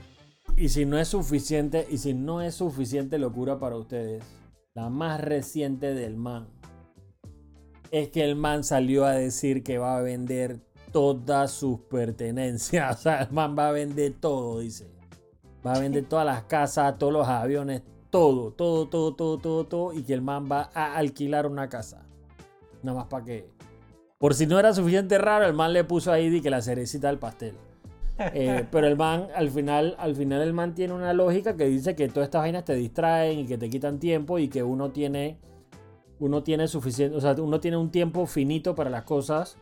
y 0.58 0.68
si 0.68 0.86
no 0.86 1.00
es 1.00 1.08
suficiente, 1.08 1.88
y 1.90 2.00
si 2.00 2.14
no 2.14 2.42
es 2.42 2.56
suficiente 2.56 3.18
locura 3.18 3.58
para 3.58 3.78
ustedes, 3.78 4.26
la 4.74 4.90
más 4.90 5.22
reciente 5.22 5.94
del 5.94 6.18
man 6.18 6.50
es 7.92 8.10
que 8.10 8.26
el 8.26 8.36
man 8.36 8.66
salió 8.66 9.06
a 9.06 9.14
decir 9.14 9.64
que 9.64 9.78
va 9.78 10.00
a 10.00 10.02
vender 10.02 10.60
todas 10.92 11.52
sus 11.52 11.80
pertenencias. 11.80 12.94
O 13.00 13.02
sea, 13.04 13.22
el 13.22 13.32
man 13.32 13.56
va 13.58 13.70
a 13.70 13.72
vender 13.72 14.16
todo, 14.20 14.60
dice. 14.60 14.92
Va 15.66 15.76
a 15.76 15.80
vender 15.80 16.04
todas 16.10 16.26
las 16.26 16.44
casas, 16.44 16.98
todos 16.98 17.14
los 17.14 17.26
aviones, 17.26 17.84
todo, 18.10 18.52
todo, 18.52 18.90
todo, 18.90 19.16
todo, 19.16 19.38
todo, 19.38 19.66
todo. 19.66 19.94
Y 19.94 20.04
que 20.04 20.14
el 20.14 20.22
man 20.22 20.46
va 20.52 20.72
a 20.74 20.98
alquilar 20.98 21.48
una 21.48 21.70
casa. 21.70 22.05
Nada 22.86 23.00
más 23.00 23.08
para 23.08 23.26
que. 23.26 23.50
Por 24.18 24.34
si 24.34 24.46
no 24.46 24.60
era 24.60 24.74
suficiente 24.74 25.18
raro, 25.18 25.46
el 25.46 25.54
man 25.54 25.74
le 25.74 25.84
puso 25.84 26.12
ahí 26.12 26.30
di 26.30 26.42
que 26.42 26.50
la 26.50 26.62
cerecita 26.62 27.08
del 27.08 27.18
pastel. 27.18 27.56
Eh, 28.18 28.66
pero 28.72 28.88
el 28.88 28.96
man, 28.96 29.28
al 29.36 29.50
final, 29.50 29.96
al 29.98 30.16
final 30.16 30.42
el 30.42 30.54
man 30.54 30.74
tiene 30.74 30.94
una 30.94 31.12
lógica 31.14 31.58
que 31.58 31.66
dice 31.66 31.96
que 31.96 32.08
todas 32.08 32.28
estas 32.28 32.42
vainas 32.42 32.64
te 32.64 32.76
distraen 32.76 33.40
y 33.40 33.46
que 33.46 33.58
te 33.58 33.70
quitan 33.70 34.00
tiempo 34.00 34.40
y 34.40 34.48
que 34.48 34.64
uno 34.64 34.92
tiene, 34.92 35.38
uno 36.20 36.44
tiene 36.44 36.68
suficiente, 36.68 37.18
o 37.18 37.20
sea, 37.20 37.34
uno 37.34 37.60
tiene 37.60 37.76
un 37.76 37.92
tiempo 37.92 38.26
finito 38.26 38.74
para 38.74 38.90
las 38.90 39.04
cosas 39.04 39.58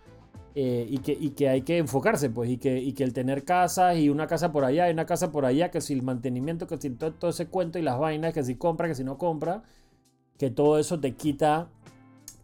eh, 0.54 0.86
y, 0.88 1.00
que, 1.00 1.18
y 1.20 1.32
que 1.32 1.50
hay 1.50 1.62
que 1.64 1.80
enfocarse, 1.80 2.30
pues, 2.30 2.52
y 2.52 2.58
que, 2.58 2.78
y 2.80 2.94
que 2.94 3.04
el 3.04 3.14
tener 3.14 3.44
casas 3.44 3.98
y 3.98 4.10
una 4.10 4.28
casa 4.28 4.52
por 4.52 4.66
allá 4.66 4.88
y 4.88 4.94
una 4.94 5.08
casa 5.08 5.32
por 5.32 5.46
allá, 5.46 5.72
que 5.72 5.82
si 5.82 5.94
el 5.94 6.04
mantenimiento, 6.04 6.68
que 6.68 6.78
si 6.78 6.92
todo, 6.92 7.14
todo 7.14 7.32
ese 7.32 7.48
cuento 7.48 7.80
y 7.80 7.82
las 7.82 7.98
vainas, 7.98 8.34
que 8.34 8.44
si 8.44 8.56
compra, 8.56 8.88
que 8.88 8.96
si 8.96 9.04
no 9.04 9.18
compra, 9.18 9.64
que 10.38 10.52
todo 10.52 10.78
eso 10.78 11.00
te 11.00 11.16
quita 11.16 11.70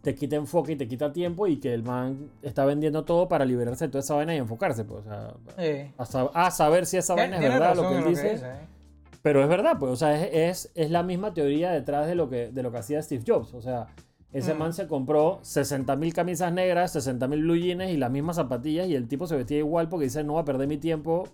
te 0.02 0.14
quita 0.14 0.36
enfoque 0.36 0.72
y 0.72 0.76
te 0.76 0.88
quita 0.88 1.12
tiempo 1.12 1.46
y 1.46 1.58
que 1.58 1.74
el 1.74 1.82
man 1.82 2.30
está 2.42 2.64
vendiendo 2.64 3.04
todo 3.04 3.28
para 3.28 3.44
liberarse 3.44 3.84
de 3.86 3.90
toda 3.90 4.00
esa 4.00 4.14
vaina 4.14 4.34
y 4.34 4.38
enfocarse, 4.38 4.84
pues, 4.84 5.00
o 5.06 5.08
sea, 5.08 5.34
Sí. 5.58 5.92
a, 5.98 6.04
sab- 6.04 6.30
a 6.34 6.50
saber 6.50 6.86
si 6.86 6.96
esa 6.96 7.14
vaina 7.14 7.36
es 7.36 7.42
verdad 7.42 7.76
lo 7.76 7.88
que 7.88 7.98
él 7.98 8.04
dice. 8.04 8.34
¿eh? 8.34 8.40
Pero 9.22 9.42
es 9.42 9.48
verdad, 9.48 9.76
pues, 9.78 9.92
o 9.92 9.96
sea, 9.96 10.18
es, 10.18 10.30
es, 10.66 10.72
es 10.74 10.90
la 10.90 11.02
misma 11.02 11.34
teoría 11.34 11.70
detrás 11.72 12.06
de 12.06 12.14
lo 12.14 12.30
que, 12.30 12.50
de 12.50 12.62
lo 12.62 12.72
que 12.72 12.78
hacía 12.78 13.02
Steve 13.02 13.22
Jobs. 13.26 13.52
O 13.52 13.60
sea, 13.60 13.88
ese 14.32 14.54
Mm. 14.54 14.58
man 14.58 14.72
se 14.72 14.86
compró 14.88 15.40
60.000 15.42 16.14
camisas 16.14 16.50
negras, 16.52 16.94
60.000 16.96 17.42
blue 17.42 17.56
jeans 17.56 17.90
y 17.90 17.96
las 17.98 18.10
mismas 18.10 18.36
zapatillas 18.36 18.86
y 18.88 18.94
el 18.94 19.06
tipo 19.08 19.26
se 19.26 19.36
vestía 19.36 19.58
igual 19.58 19.88
porque 19.90 20.04
dice, 20.04 20.24
no 20.24 20.32
voy 20.34 20.42
a 20.42 20.44
perder 20.46 20.66
mi 20.68 20.78
tiempo 20.78 21.24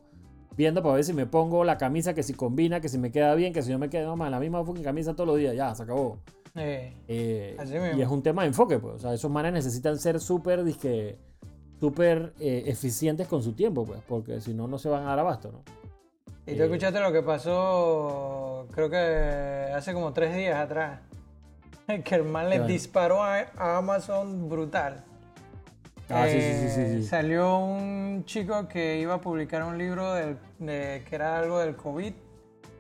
viendo 0.57 0.83
para 0.83 0.95
ver 0.97 1.05
si 1.05 1.13
me 1.13 1.27
pongo 1.27 1.63
la 1.63 1.77
camisa, 1.79 2.15
que 2.15 2.23
si 2.25 2.33
combina, 2.33 2.81
que 2.81 2.89
si 2.89 2.99
me 2.99 3.13
queda 3.13 3.35
bien, 3.37 3.53
que 3.53 3.63
si 3.63 3.71
no 3.71 3.79
me 3.79 3.91
queda 3.91 4.17
mal, 4.17 4.31
la 4.33 4.41
misma 4.41 4.65
fucking 4.65 4.83
camisa 4.83 5.15
todos 5.15 5.29
los 5.29 5.37
días, 5.39 5.55
ya, 5.55 5.73
se 5.75 5.83
acabó. 5.85 6.19
Eh, 6.57 7.57
y 7.97 8.01
es 8.01 8.09
un 8.09 8.23
tema 8.23 8.43
de 8.43 8.49
enfoque, 8.49 8.79
pues. 8.79 8.95
O 8.95 8.99
sea, 8.99 9.13
esos 9.15 9.31
manes 9.31 9.53
necesitan 9.53 9.99
ser 9.99 10.21
súper, 10.21 10.65
dizque, 10.65 11.19
súper 11.81 12.33
eh, 12.41 12.65
eficientes 12.67 13.29
con 13.29 13.43
su 13.43 13.53
tiempo, 13.53 13.85
pues, 13.85 14.01
porque 14.09 14.41
si 14.41 14.55
no, 14.55 14.67
no 14.67 14.79
se 14.79 14.89
van 14.89 15.03
a 15.05 15.07
dar 15.11 15.19
abasto, 15.19 15.53
¿no? 15.53 15.63
Y 16.47 16.55
tú 16.57 16.63
Eh, 16.63 16.65
escuchaste 16.67 17.01
lo 17.01 17.13
que 17.13 17.23
pasó, 17.23 18.67
creo 18.71 18.89
que 18.89 19.73
hace 19.75 19.93
como 19.93 20.13
tres 20.13 20.35
días 20.35 20.57
atrás. 20.59 21.01
Que 22.05 22.15
el 22.17 22.25
man 22.25 22.49
le 22.49 22.57
Claro. 22.57 22.73
disparó 22.73 23.23
a, 23.23 23.47
a 23.57 23.77
Amazon 23.79 24.49
brutal. 24.49 25.05
Ah, 26.09 26.27
sí, 26.29 26.41
sí, 26.41 26.53
sí, 26.55 26.69
sí, 26.69 26.81
Eh, 26.81 26.95
sí. 26.99 27.03
Salió 27.03 27.59
un 27.59 28.25
chico 28.27 28.69
que 28.69 28.99
iba 29.01 29.15
a 29.15 29.21
publicar 29.21 29.63
un 29.65 29.77
libro 29.77 30.13
del- 30.15 30.39
de, 30.61 31.05
que 31.09 31.15
era 31.17 31.39
algo 31.39 31.59
del 31.59 31.75
COVID 31.77 32.13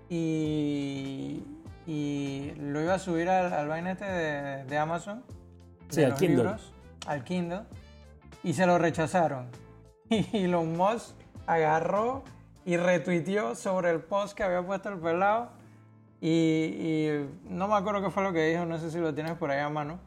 y, 0.09 1.43
y 1.87 2.53
lo 2.59 2.81
iba 2.83 2.95
a 2.95 2.99
subir 2.99 3.29
al, 3.29 3.53
al 3.53 3.69
vaina 3.69 3.93
este 3.93 4.05
de, 4.05 4.65
de 4.65 4.79
Amazon. 4.79 5.23
Sí, 5.89 6.01
de 6.01 6.05
al 6.07 6.11
los 6.11 6.19
Kindle. 6.21 6.37
libros, 6.43 6.73
al 7.07 7.25
Kindle. 7.25 7.61
Y 8.43 8.53
se 8.55 8.67
lo 8.67 8.79
rechazaron. 8.79 9.47
Y 10.11 10.25
Elon 10.45 10.77
Musk 10.77 11.15
agarró 11.47 12.23
y 12.65 12.77
retuiteó 12.77 13.55
sobre 13.55 13.91
el 13.91 14.01
post 14.01 14.37
que 14.37 14.43
había 14.45 14.65
puesto 14.65 14.89
el 14.89 14.99
pelado. 14.99 15.51
Y, 16.21 16.29
y 16.31 17.27
no 17.49 17.69
me 17.69 17.75
acuerdo 17.75 18.03
qué 18.03 18.11
fue 18.11 18.23
lo 18.23 18.33
que 18.33 18.47
dijo, 18.49 18.65
no 18.65 18.79
sé 18.79 18.91
si 18.91 18.99
lo 18.99 19.15
tienes 19.15 19.33
por 19.37 19.51
ahí 19.51 19.61
a 19.61 19.69
mano. 19.69 19.99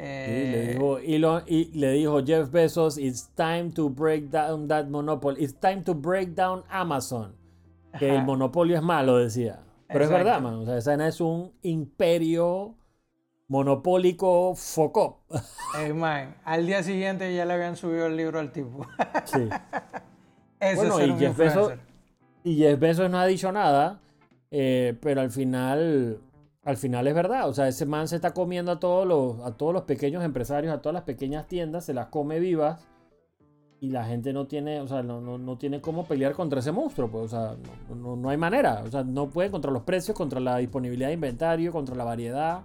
Eh, 0.00 0.52
le, 0.52 0.72
dijo, 0.74 0.98
Elon- 1.00 1.42
y 1.46 1.64
le 1.78 1.92
dijo 1.92 2.24
Jeff 2.24 2.50
Bezos, 2.50 2.98
it's 2.98 3.28
time 3.34 3.70
to 3.74 3.88
break 3.90 4.30
down 4.30 4.68
that 4.68 4.86
monopoly. 4.86 5.42
It's 5.42 5.54
time 5.58 5.82
to 5.84 5.94
break 5.94 6.34
down 6.34 6.62
Amazon. 6.70 7.34
Que 7.98 8.10
el 8.10 8.16
Ajá. 8.18 8.24
monopolio 8.26 8.76
es 8.76 8.82
malo, 8.82 9.16
decía. 9.18 9.60
Pero 9.88 10.04
es 10.04 10.10
verdad, 10.10 10.40
man. 10.40 10.54
O 10.54 10.64
sea, 10.64 10.76
esa 10.76 10.90
vaina 10.90 11.08
es 11.08 11.20
un 11.20 11.52
imperio 11.62 12.76
monopólico 13.48 14.54
focop. 14.54 15.20
Eh, 15.78 15.92
man, 15.92 16.36
al 16.44 16.66
día 16.66 16.82
siguiente 16.82 17.34
ya 17.34 17.44
le 17.44 17.54
habían 17.54 17.76
subido 17.76 18.06
el 18.06 18.16
libro 18.16 18.38
al 18.38 18.52
tipo. 18.52 18.86
sí. 19.24 19.48
Eso 20.60 20.76
Bueno, 20.76 21.00
y 21.16 21.18
Jeff 21.18 21.36
Bezos-. 21.36 21.78
Y 22.44 22.56
Jeff 22.56 22.78
Bezos 22.78 23.10
no 23.10 23.18
ha 23.18 23.26
dicho 23.26 23.50
nada, 23.50 24.00
eh, 24.50 24.96
pero 25.00 25.20
al 25.20 25.30
final, 25.30 26.20
al 26.62 26.76
final 26.76 27.06
es 27.06 27.14
verdad. 27.14 27.48
O 27.48 27.54
sea, 27.54 27.68
ese 27.68 27.86
man 27.86 28.08
se 28.08 28.16
está 28.16 28.32
comiendo 28.32 28.72
a 28.72 28.80
todos 28.80 29.06
los, 29.06 29.40
a 29.46 29.56
todos 29.56 29.72
los 29.72 29.82
pequeños 29.82 30.24
empresarios, 30.24 30.72
a 30.72 30.82
todas 30.82 30.94
las 30.94 31.04
pequeñas 31.04 31.46
tiendas, 31.46 31.84
se 31.84 31.94
las 31.94 32.06
come 32.06 32.38
vivas. 32.40 32.86
Y 33.80 33.90
la 33.90 34.04
gente 34.04 34.32
no 34.32 34.46
tiene, 34.48 34.80
o 34.80 34.88
sea, 34.88 35.02
no, 35.04 35.20
no, 35.20 35.38
no 35.38 35.56
tiene 35.56 35.80
cómo 35.80 36.04
pelear 36.04 36.32
contra 36.32 36.58
ese 36.58 36.72
monstruo, 36.72 37.08
pues, 37.08 37.26
o 37.26 37.28
sea, 37.28 37.56
no, 37.88 37.94
no- 37.94 38.16
no 38.16 38.28
hay 38.28 38.36
manera. 38.36 38.82
O 38.84 38.90
sea, 38.90 39.04
no 39.04 39.30
puede 39.30 39.50
contra 39.52 39.70
los 39.70 39.82
precios, 39.84 40.16
contra 40.16 40.40
la 40.40 40.56
disponibilidad 40.56 41.08
de 41.08 41.14
inventario, 41.14 41.70
contra 41.70 41.94
la 41.94 42.02
variedad. 42.04 42.62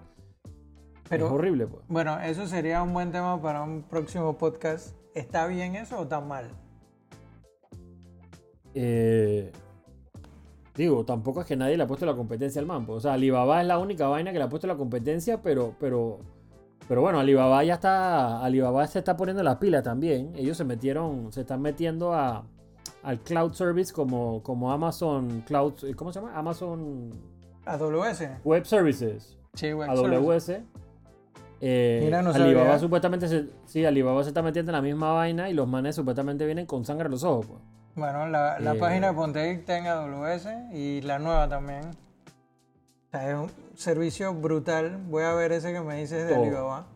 Pero- 1.10 1.28
es 1.28 1.32
horrible, 1.32 1.68
pues. 1.68 1.84
Bueno, 1.88 2.20
eso 2.20 2.48
sería 2.48 2.82
un 2.82 2.94
buen 2.94 3.12
tema 3.12 3.40
para 3.42 3.62
un 3.62 3.84
próximo 3.84 4.38
podcast. 4.38 4.96
¿Está 5.14 5.46
bien 5.46 5.76
eso 5.76 6.00
o 6.00 6.04
está 6.04 6.20
mal? 6.20 6.48
Eh, 8.74 9.52
digo, 10.76 11.06
tampoco 11.06 11.42
es 11.42 11.48
que 11.48 11.56
nadie 11.56 11.78
le 11.78 11.84
ha 11.84 11.88
puesto 11.88 12.06
la 12.06 12.16
competencia 12.16 12.60
al 12.60 12.66
man. 12.66 12.86
pues. 12.86 12.98
O 12.98 13.02
sea, 13.02 13.14
Alibaba 13.14 13.62
es 13.62 13.68
la 13.68 13.78
única 13.78 14.08
vaina 14.08 14.32
que 14.32 14.40
le 14.40 14.46
ha 14.46 14.50
puesto 14.50 14.66
la 14.68 14.76
competencia, 14.78 15.42
pero, 15.44 15.76
pero, 15.80 16.20
pero 16.88 17.02
bueno, 17.02 17.20
Alibaba 17.20 17.64
ya 17.64 17.76
está, 17.76 18.44
Alibaba 18.44 18.86
se 18.88 19.00
está 19.00 19.16
poniendo 19.18 19.42
las 19.44 19.58
pilas 19.58 19.84
también. 19.84 20.34
Ellos 20.36 20.58
se 20.58 20.64
metieron, 20.66 21.32
se 21.32 21.42
están 21.42 21.62
metiendo 21.62 22.14
a, 22.14 22.44
al 23.04 23.20
cloud 23.20 23.54
service 23.54 23.94
como, 23.94 24.42
como 24.44 24.72
Amazon 24.72 25.42
Cloud, 25.48 25.74
¿cómo 25.96 26.12
se 26.12 26.20
llama? 26.20 26.38
Amazon 26.38 27.12
AWS. 27.66 28.24
Web 28.44 28.66
Services, 28.66 29.38
Sí, 29.54 29.72
web 29.74 29.90
service. 29.96 30.56
AWS. 30.56 30.64
Eh, 31.66 32.02
Mira, 32.04 32.22
no 32.22 32.32
Alibaba 32.32 32.66
sabía. 32.66 32.80
supuestamente 32.80 33.28
se, 33.30 33.46
sí, 33.66 33.86
Alibaba 33.86 34.22
se 34.24 34.30
está 34.30 34.42
metiendo 34.42 34.72
en 34.72 34.76
la 34.76 34.82
misma 34.82 35.14
vaina 35.14 35.50
y 35.50 35.54
los 35.54 35.68
manes 35.68 35.96
supuestamente 35.96 36.46
vienen 36.46 36.66
con 36.66 36.84
sangre 36.84 37.06
en 37.06 37.12
los 37.12 37.24
ojos. 37.24 37.46
Pues. 37.48 37.60
Bueno, 37.96 38.28
la, 38.28 38.60
la 38.60 38.74
Eh, 38.74 38.80
página 38.80 39.08
de 39.08 39.14
Pontevic 39.14 39.60
está 39.60 39.78
en 39.78 39.88
AWS 39.88 40.48
y 40.74 41.02
la 41.02 41.20
nueva 41.20 41.48
también. 41.48 41.82
O 41.92 43.12
sea, 43.12 43.30
es 43.30 43.36
un 43.36 43.50
servicio 43.76 44.34
brutal. 44.34 44.98
Voy 45.08 45.24
a 45.24 45.34
ver 45.34 45.52
ese 45.52 45.74
que 45.74 45.82
me 45.82 45.96
dices 46.00 46.28
de 46.28 46.34
Todo. 46.34 46.44
Alibaba. 46.44 46.88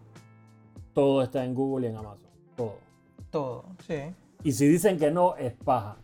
Todo 0.94 1.22
está 1.24 1.44
en 1.44 1.54
Google 1.56 1.88
y 1.88 1.90
en 1.92 1.98
Amazon. 1.98 2.28
Todo. 2.56 2.76
Todo, 3.30 3.66
sí. 3.88 4.14
Y 4.44 4.52
si 4.52 4.68
dicen 4.68 4.98
que 4.98 5.12
no, 5.12 5.36
es 5.36 5.54
paja. 5.54 5.98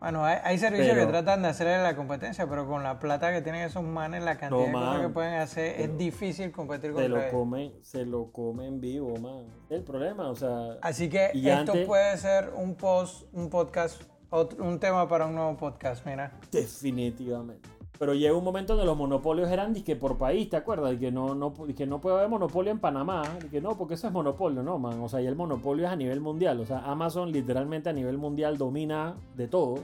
Bueno, 0.00 0.24
hay, 0.24 0.38
hay 0.42 0.58
servicios 0.58 0.94
Pero- 0.94 1.06
que 1.06 1.12
tratan 1.12 1.42
de 1.42 1.48
hacerle 1.48 1.82
la 1.82 1.94
competencia, 1.94 2.48
pero 2.48 2.66
con 2.66 2.82
la 2.82 2.98
plata 2.98 3.30
que 3.32 3.42
tienen 3.42 3.62
esos 3.66 3.82
manes, 3.82 4.22
la 4.24 4.38
cantidad 4.38 4.66
de 4.66 4.72
cosas 4.72 4.88
man. 4.94 5.02
que 5.02 5.08
pueden 5.10 5.34
hacer, 5.34 5.74
Pero- 5.76 5.92
es 5.92 5.98
difícil 5.98 6.50
competir 6.52 6.92
contra 6.92 7.08
lo 7.08 7.18
ellos. 7.20 7.30
comen, 7.30 7.72
se 7.82 8.06
lo 8.06 8.32
comen 8.32 8.80
vivo, 8.80 9.14
man. 9.18 9.44
Es 9.68 9.76
el 9.76 9.82
problema, 9.84 10.30
o 10.30 10.34
sea, 10.34 10.78
Así 10.80 11.10
que 11.10 11.26
esto 11.34 11.72
antes- 11.72 11.86
puede 11.86 12.16
ser 12.16 12.50
un 12.56 12.76
post, 12.76 13.26
un 13.34 13.50
podcast, 13.50 14.02
otro- 14.30 14.64
un 14.64 14.78
tema 14.80 15.06
para 15.06 15.26
un 15.26 15.34
nuevo 15.34 15.54
podcast, 15.58 16.04
mira. 16.06 16.32
definitivamente. 16.50 17.68
Pero 18.00 18.14
llega 18.14 18.34
un 18.34 18.42
momento 18.42 18.72
donde 18.72 18.86
los 18.86 18.96
monopolios 18.96 19.50
eran 19.50 19.74
que 19.74 19.94
por 19.94 20.16
país, 20.16 20.48
¿te 20.48 20.56
acuerdas? 20.56 20.96
Que 20.96 21.12
no, 21.12 21.34
no, 21.34 21.52
que 21.76 21.86
no 21.86 22.00
puede 22.00 22.16
haber 22.16 22.30
monopolio 22.30 22.72
en 22.72 22.78
Panamá. 22.78 23.20
Que 23.50 23.60
no, 23.60 23.76
porque 23.76 23.92
eso 23.92 24.06
es 24.06 24.12
monopolio, 24.14 24.62
no, 24.62 24.78
man. 24.78 25.02
O 25.02 25.08
sea, 25.10 25.20
y 25.20 25.26
el 25.26 25.36
monopolio 25.36 25.84
es 25.84 25.92
a 25.92 25.96
nivel 25.96 26.18
mundial. 26.18 26.58
O 26.60 26.64
sea, 26.64 26.78
Amazon 26.78 27.30
literalmente 27.30 27.90
a 27.90 27.92
nivel 27.92 28.16
mundial 28.16 28.56
domina 28.56 29.16
de 29.36 29.48
todo. 29.48 29.80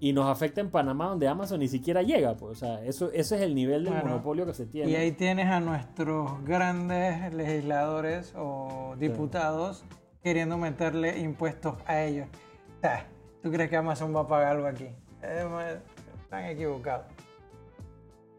Y 0.00 0.12
nos 0.12 0.26
afecta 0.26 0.60
en 0.60 0.70
Panamá, 0.70 1.08
donde 1.08 1.26
Amazon 1.26 1.60
ni 1.60 1.68
siquiera 1.68 2.02
llega. 2.02 2.36
Pues, 2.36 2.52
o 2.52 2.54
sea, 2.56 2.84
eso, 2.84 3.10
ese 3.10 3.36
es 3.36 3.40
el 3.40 3.54
nivel 3.54 3.84
del 3.84 3.94
Bueno, 3.94 4.10
monopolio 4.10 4.44
que 4.44 4.52
se 4.52 4.66
tiene. 4.66 4.90
Y 4.90 4.94
ahí 4.94 5.12
tienes 5.12 5.46
a 5.46 5.60
nuestros 5.60 6.44
grandes 6.44 7.32
legisladores 7.32 8.34
o 8.36 8.96
diputados 8.98 9.82
queriendo 10.22 10.58
meterle 10.58 11.18
impuestos 11.20 11.76
a 11.86 12.02
ellos. 12.02 12.28
¿tú 13.42 13.50
crees 13.50 13.70
que 13.70 13.78
Amazon 13.78 14.14
va 14.14 14.20
a 14.20 14.26
pagar 14.26 14.56
algo 14.56 14.66
aquí? 14.66 14.88
Eh, 15.22 15.80
Están 16.22 16.44
equivocados. 16.44 17.13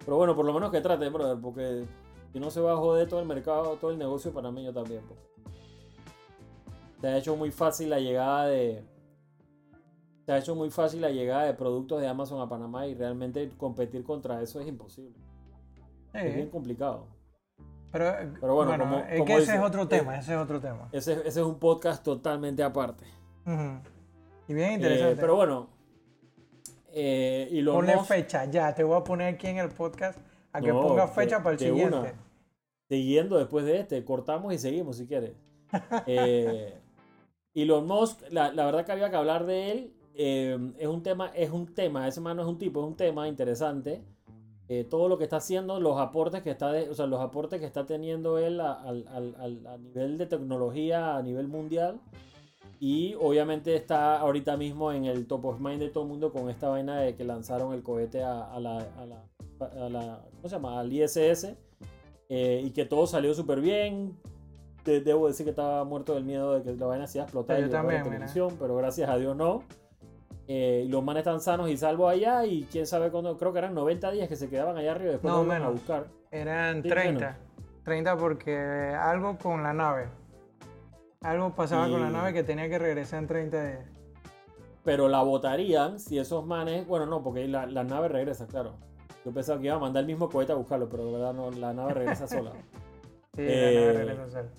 Pero 0.05 0.17
bueno, 0.17 0.35
por 0.35 0.45
lo 0.45 0.53
menos 0.53 0.71
que 0.71 0.81
trate, 0.81 1.09
brother, 1.09 1.37
porque 1.41 1.85
si 2.31 2.39
no 2.39 2.49
se 2.51 2.61
va 2.61 2.73
a 2.73 2.77
joder 2.77 3.07
todo 3.09 3.19
el 3.19 3.25
mercado, 3.27 3.75
todo 3.77 3.91
el 3.91 3.97
negocio 3.97 4.31
para 4.31 4.51
mí 4.51 4.63
yo 4.63 4.71
también. 4.73 5.01
pues. 5.07 5.19
Se 7.01 7.07
ha 7.07 7.17
hecho 7.17 7.35
muy 7.35 7.51
fácil 7.51 7.89
la 7.89 7.99
llegada 7.99 8.45
de. 8.47 8.83
Se 10.25 10.31
ha 10.31 10.37
hecho 10.37 10.55
muy 10.55 10.69
fácil 10.71 11.01
la 11.01 11.09
llegada 11.09 11.43
de 11.45 11.53
productos 11.53 12.01
de 12.01 12.07
Amazon 12.07 12.41
a 12.41 12.49
Panamá 12.49 12.87
y 12.87 12.95
realmente 12.95 13.49
competir 13.57 14.03
contra 14.03 14.41
eso 14.41 14.59
es 14.59 14.67
imposible. 14.67 15.13
Sí, 16.13 16.19
Es 16.19 16.35
bien 16.35 16.49
complicado. 16.49 17.07
pero, 17.91 18.11
Pero 18.39 18.55
bueno, 18.55 18.71
bueno, 18.71 18.83
como- 18.85 18.97
es 18.99 19.13
como 19.13 19.25
que 19.25 19.33
ese 19.33 19.41
dice, 19.41 19.55
es 19.55 19.61
otro 19.61 19.83
eh, 19.83 19.87
tema, 19.87 20.17
ese 20.17 20.33
es 20.33 20.39
otro 20.39 20.59
tema. 20.59 20.89
Ese, 20.91 21.13
ese 21.13 21.27
es 21.27 21.37
un 21.37 21.59
podcast 21.59 22.03
totalmente 22.03 22.63
aparte. 22.63 23.05
Y 24.47 24.53
bien 24.53 24.69
Eh, 24.71 24.73
interesante. 24.75 25.17
pero 25.21 25.35
bueno. 25.35 25.74
Eh, 26.97 27.49
y 27.51 27.61
Ponle 27.63 27.93
fecha, 28.07 28.45
ya, 28.45 28.73
te 28.73 28.83
voy 28.83 28.95
a 28.97 29.03
poner 29.03 29.33
aquí 29.33 29.47
en 29.47 29.57
el 29.57 29.67
podcast 29.69 30.17
a 30.53 30.61
que 30.61 30.71
ponga 30.87 31.07
fecha 31.09 31.43
para 31.43 31.51
el 31.51 31.59
siguiente. 31.99 32.13
Siguiendo 32.87 33.37
después 33.37 33.65
de 33.65 33.79
este, 33.79 34.03
cortamos 34.05 34.53
y 34.53 34.57
seguimos 34.57 34.95
si 34.97 35.05
quieres. 35.05 35.33
Eh, 36.07 36.73
Elon 37.53 37.85
Musk, 37.87 38.21
la, 38.31 38.51
la 38.53 38.65
verdad 38.65 38.85
que 38.85 38.91
había 38.93 39.09
que 39.09 39.15
hablar 39.17 39.45
de 39.45 39.71
él. 39.71 39.93
eh, 40.13 40.57
es 40.79 40.87
un 40.87 41.03
tema, 41.03 41.31
es 41.35 41.49
un 41.51 41.73
tema, 41.73 42.07
ese 42.07 42.21
man 42.21 42.37
no 42.37 42.43
es 42.43 42.47
un 42.47 42.57
tipo, 42.57 42.79
es 42.81 42.87
un 42.87 42.95
tema 42.95 43.27
interesante. 43.27 44.01
Eh, 44.69 44.83
todo 44.89 45.09
lo 45.09 45.17
que 45.17 45.25
está 45.25 45.37
haciendo, 45.37 45.79
los 45.81 45.99
aportes 45.99 46.41
que 46.41 46.49
está, 46.51 46.71
de- 46.71 46.89
o 46.89 46.93
sea, 46.95 47.05
los 47.07 47.19
aportes 47.21 47.59
que 47.59 47.65
está 47.65 47.85
teniendo 47.85 48.37
él 48.39 48.59
a, 48.61 48.71
al- 48.73 49.05
al- 49.09 49.67
a 49.67 49.77
nivel 49.77 50.17
de 50.17 50.25
tecnología 50.27 51.17
a 51.17 51.21
nivel 51.21 51.47
mundial. 51.49 51.99
Y 52.79 53.15
obviamente 53.19 53.75
está 53.75 54.19
ahorita 54.19 54.57
mismo 54.57 54.91
en 54.91 55.05
el 55.05 55.27
top 55.27 55.45
of 55.45 55.59
mind 55.59 55.79
de 55.79 55.89
todo 55.89 56.03
el 56.03 56.09
mundo 56.09 56.31
con 56.31 56.49
esta 56.49 56.67
vaina 56.69 56.99
de 56.99 57.15
que 57.15 57.23
lanzaron 57.23 57.73
el 57.73 57.81
cohete 57.83 58.21
a, 58.23 58.43
a 58.53 58.59
la, 58.59 58.77
a 58.97 59.05
la- 59.05 59.23
a 59.85 59.89
la- 59.89 60.21
¿cómo 60.35 60.49
se 60.49 60.55
llama? 60.55 60.79
Al 60.79 60.91
ISS. 60.91 61.55
eh, 62.27 62.61
y 62.65 62.71
que 62.71 62.85
todo 62.85 63.05
salió 63.07 63.33
súper 63.33 63.61
bien. 63.61 64.17
De- 64.83 64.99
debo 65.01 65.27
decir 65.27 65.45
que 65.45 65.51
estaba 65.51 65.83
muerto 65.83 66.13
del 66.15 66.23
miedo 66.25 66.53
de 66.59 66.63
que 66.63 66.75
la 66.77 66.85
vaina 66.87 67.07
se 67.07 67.17
iba 67.19 67.23
a 67.23 67.27
explotar 67.27 67.57
y 67.57 67.61
yo 67.61 67.65
en 67.67 67.71
también, 67.71 68.01
mira. 68.01 68.13
televisión, 68.15 68.55
pero 68.59 68.75
gracias 68.75 69.09
a 69.09 69.17
Dios 69.17 69.35
no. 69.35 69.63
Eh, 70.47 70.83
y 70.85 70.89
los 70.89 71.03
manes 71.03 71.21
están 71.21 71.39
sanos 71.41 71.69
y 71.69 71.77
salvos 71.77 72.11
allá 72.11 72.45
y 72.45 72.63
quién 72.71 72.85
sabe 72.85 73.09
cuándo, 73.09 73.35
creo 73.37 73.51
que 73.51 73.57
eran 73.59 73.73
90 73.73 74.11
días 74.11 74.27
que 74.29 74.35
se 74.35 74.47
quedaban 74.49 74.77
allá 74.77 74.91
arriba 74.91 75.09
y 75.09 75.13
después 75.13 75.33
No, 75.33 75.43
iban 75.43 75.55
a 75.55 75.59
menos. 75.59 75.73
buscar. 75.75 76.05
Eran 76.29 76.83
Sí, 76.83 76.89
30. 76.89 77.37
30 77.83 78.17
porque 78.17 78.55
algo 78.99 79.37
con 79.39 79.63
la 79.63 79.73
nave. 79.73 80.07
Algo 81.25 81.55
pasaba 81.55 81.89
con 81.89 82.01
la 82.01 82.11
nave 82.11 82.33
que 82.33 82.43
tenía 82.43 82.69
que 82.69 82.77
regresar 82.77 83.17
en 83.19 83.27
30 83.27 83.65
días. 83.65 83.85
Pero 84.83 85.07
la 85.07 85.23
votarían 85.23 85.99
si 85.99 86.19
esos 86.19 86.45
manes, 86.45 86.85
bueno, 86.85 87.07
no, 87.07 87.23
porque 87.23 87.47
la, 87.47 87.65
la 87.65 87.83
nave 87.83 88.09
regresa, 88.09 88.45
claro. 88.45 88.75
Yo 89.25 89.31
pensaba 89.33 89.59
que 89.59 89.65
iba 89.65 89.75
a 89.75 89.79
mandar 89.79 90.01
el 90.01 90.07
mismo 90.07 90.29
cohete 90.29 90.51
a 90.51 90.55
buscarlo, 90.55 90.87
pero 90.87 91.07
de 91.07 91.13
verdad 91.13 91.33
no, 91.33 91.49
la 91.49 91.73
nave 91.73 91.93
regresa 91.95 92.27
sola. 92.27 92.51
Sí, 93.35 93.41
Eh, 93.41 93.73
la 93.73 93.81
nave 93.81 94.05
regresa 94.05 94.29
sola. 94.29 94.49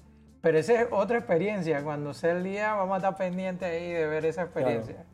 Pero 0.42 0.58
esa 0.58 0.82
es 0.82 0.88
otra 0.90 1.18
experiencia. 1.18 1.84
Cuando 1.84 2.12
sea 2.12 2.32
el 2.32 2.42
día, 2.42 2.74
vamos 2.74 2.94
a 2.94 2.96
estar 2.96 3.16
pendientes 3.16 3.68
ahí 3.68 3.92
de 3.92 4.06
ver 4.06 4.26
esa 4.26 4.42
experiencia. 4.42 5.06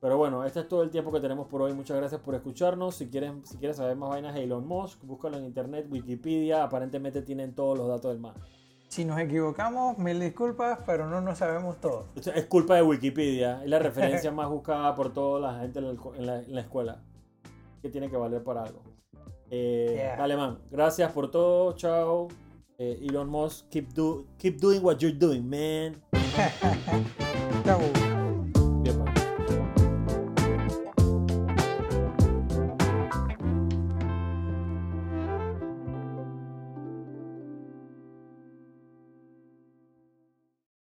Pero 0.00 0.16
bueno, 0.16 0.44
este 0.44 0.60
es 0.60 0.68
todo 0.68 0.82
el 0.82 0.90
tiempo 0.90 1.12
que 1.12 1.20
tenemos 1.20 1.46
por 1.46 1.62
hoy. 1.62 1.72
Muchas 1.72 1.96
gracias 1.96 2.20
por 2.20 2.34
escucharnos. 2.34 2.96
Si 2.96 3.08
quieren, 3.08 3.44
si 3.46 3.58
quieres 3.58 3.76
saber 3.76 3.96
más 3.96 4.10
vainas 4.10 4.34
de 4.34 4.42
Elon 4.42 4.66
Musk, 4.66 5.04
búscalo 5.04 5.38
en 5.38 5.44
internet, 5.44 5.86
Wikipedia. 5.88 6.64
Aparentemente 6.64 7.22
tienen 7.22 7.54
todos 7.54 7.78
los 7.78 7.86
datos 7.86 8.10
del 8.10 8.20
man. 8.20 8.34
Si 8.90 9.04
nos 9.04 9.20
equivocamos, 9.20 9.96
mil 9.98 10.18
disculpas, 10.18 10.80
pero 10.84 11.08
no 11.08 11.20
nos 11.20 11.38
sabemos 11.38 11.80
todo. 11.80 12.06
Es 12.16 12.46
culpa 12.46 12.74
de 12.74 12.82
Wikipedia. 12.82 13.62
Es 13.62 13.70
la 13.70 13.78
referencia 13.78 14.32
más 14.32 14.48
buscada 14.48 14.96
por 14.96 15.12
toda 15.12 15.38
la 15.52 15.60
gente 15.60 15.78
en 15.78 16.26
la, 16.26 16.40
en 16.40 16.54
la- 16.56 16.60
escuela. 16.60 17.00
Que 17.80 17.88
tiene 17.88 18.10
que 18.10 18.16
valer 18.16 18.42
para 18.42 18.64
algo. 18.64 18.82
Eh, 19.48 19.92
Yeah. 19.94 20.16
Dale, 20.16 20.36
man. 20.36 20.58
Gracias 20.72 21.12
por 21.12 21.30
todo. 21.30 21.72
Chao. 21.74 22.26
Eh, 22.78 22.98
Elon 23.08 23.28
Musk, 23.28 23.68
keep, 23.68 23.92
do, 23.94 24.26
keep 24.38 24.58
doing 24.60 24.82
what 24.82 24.96
you're 24.98 25.16
doing, 25.16 25.48
man. 25.48 26.02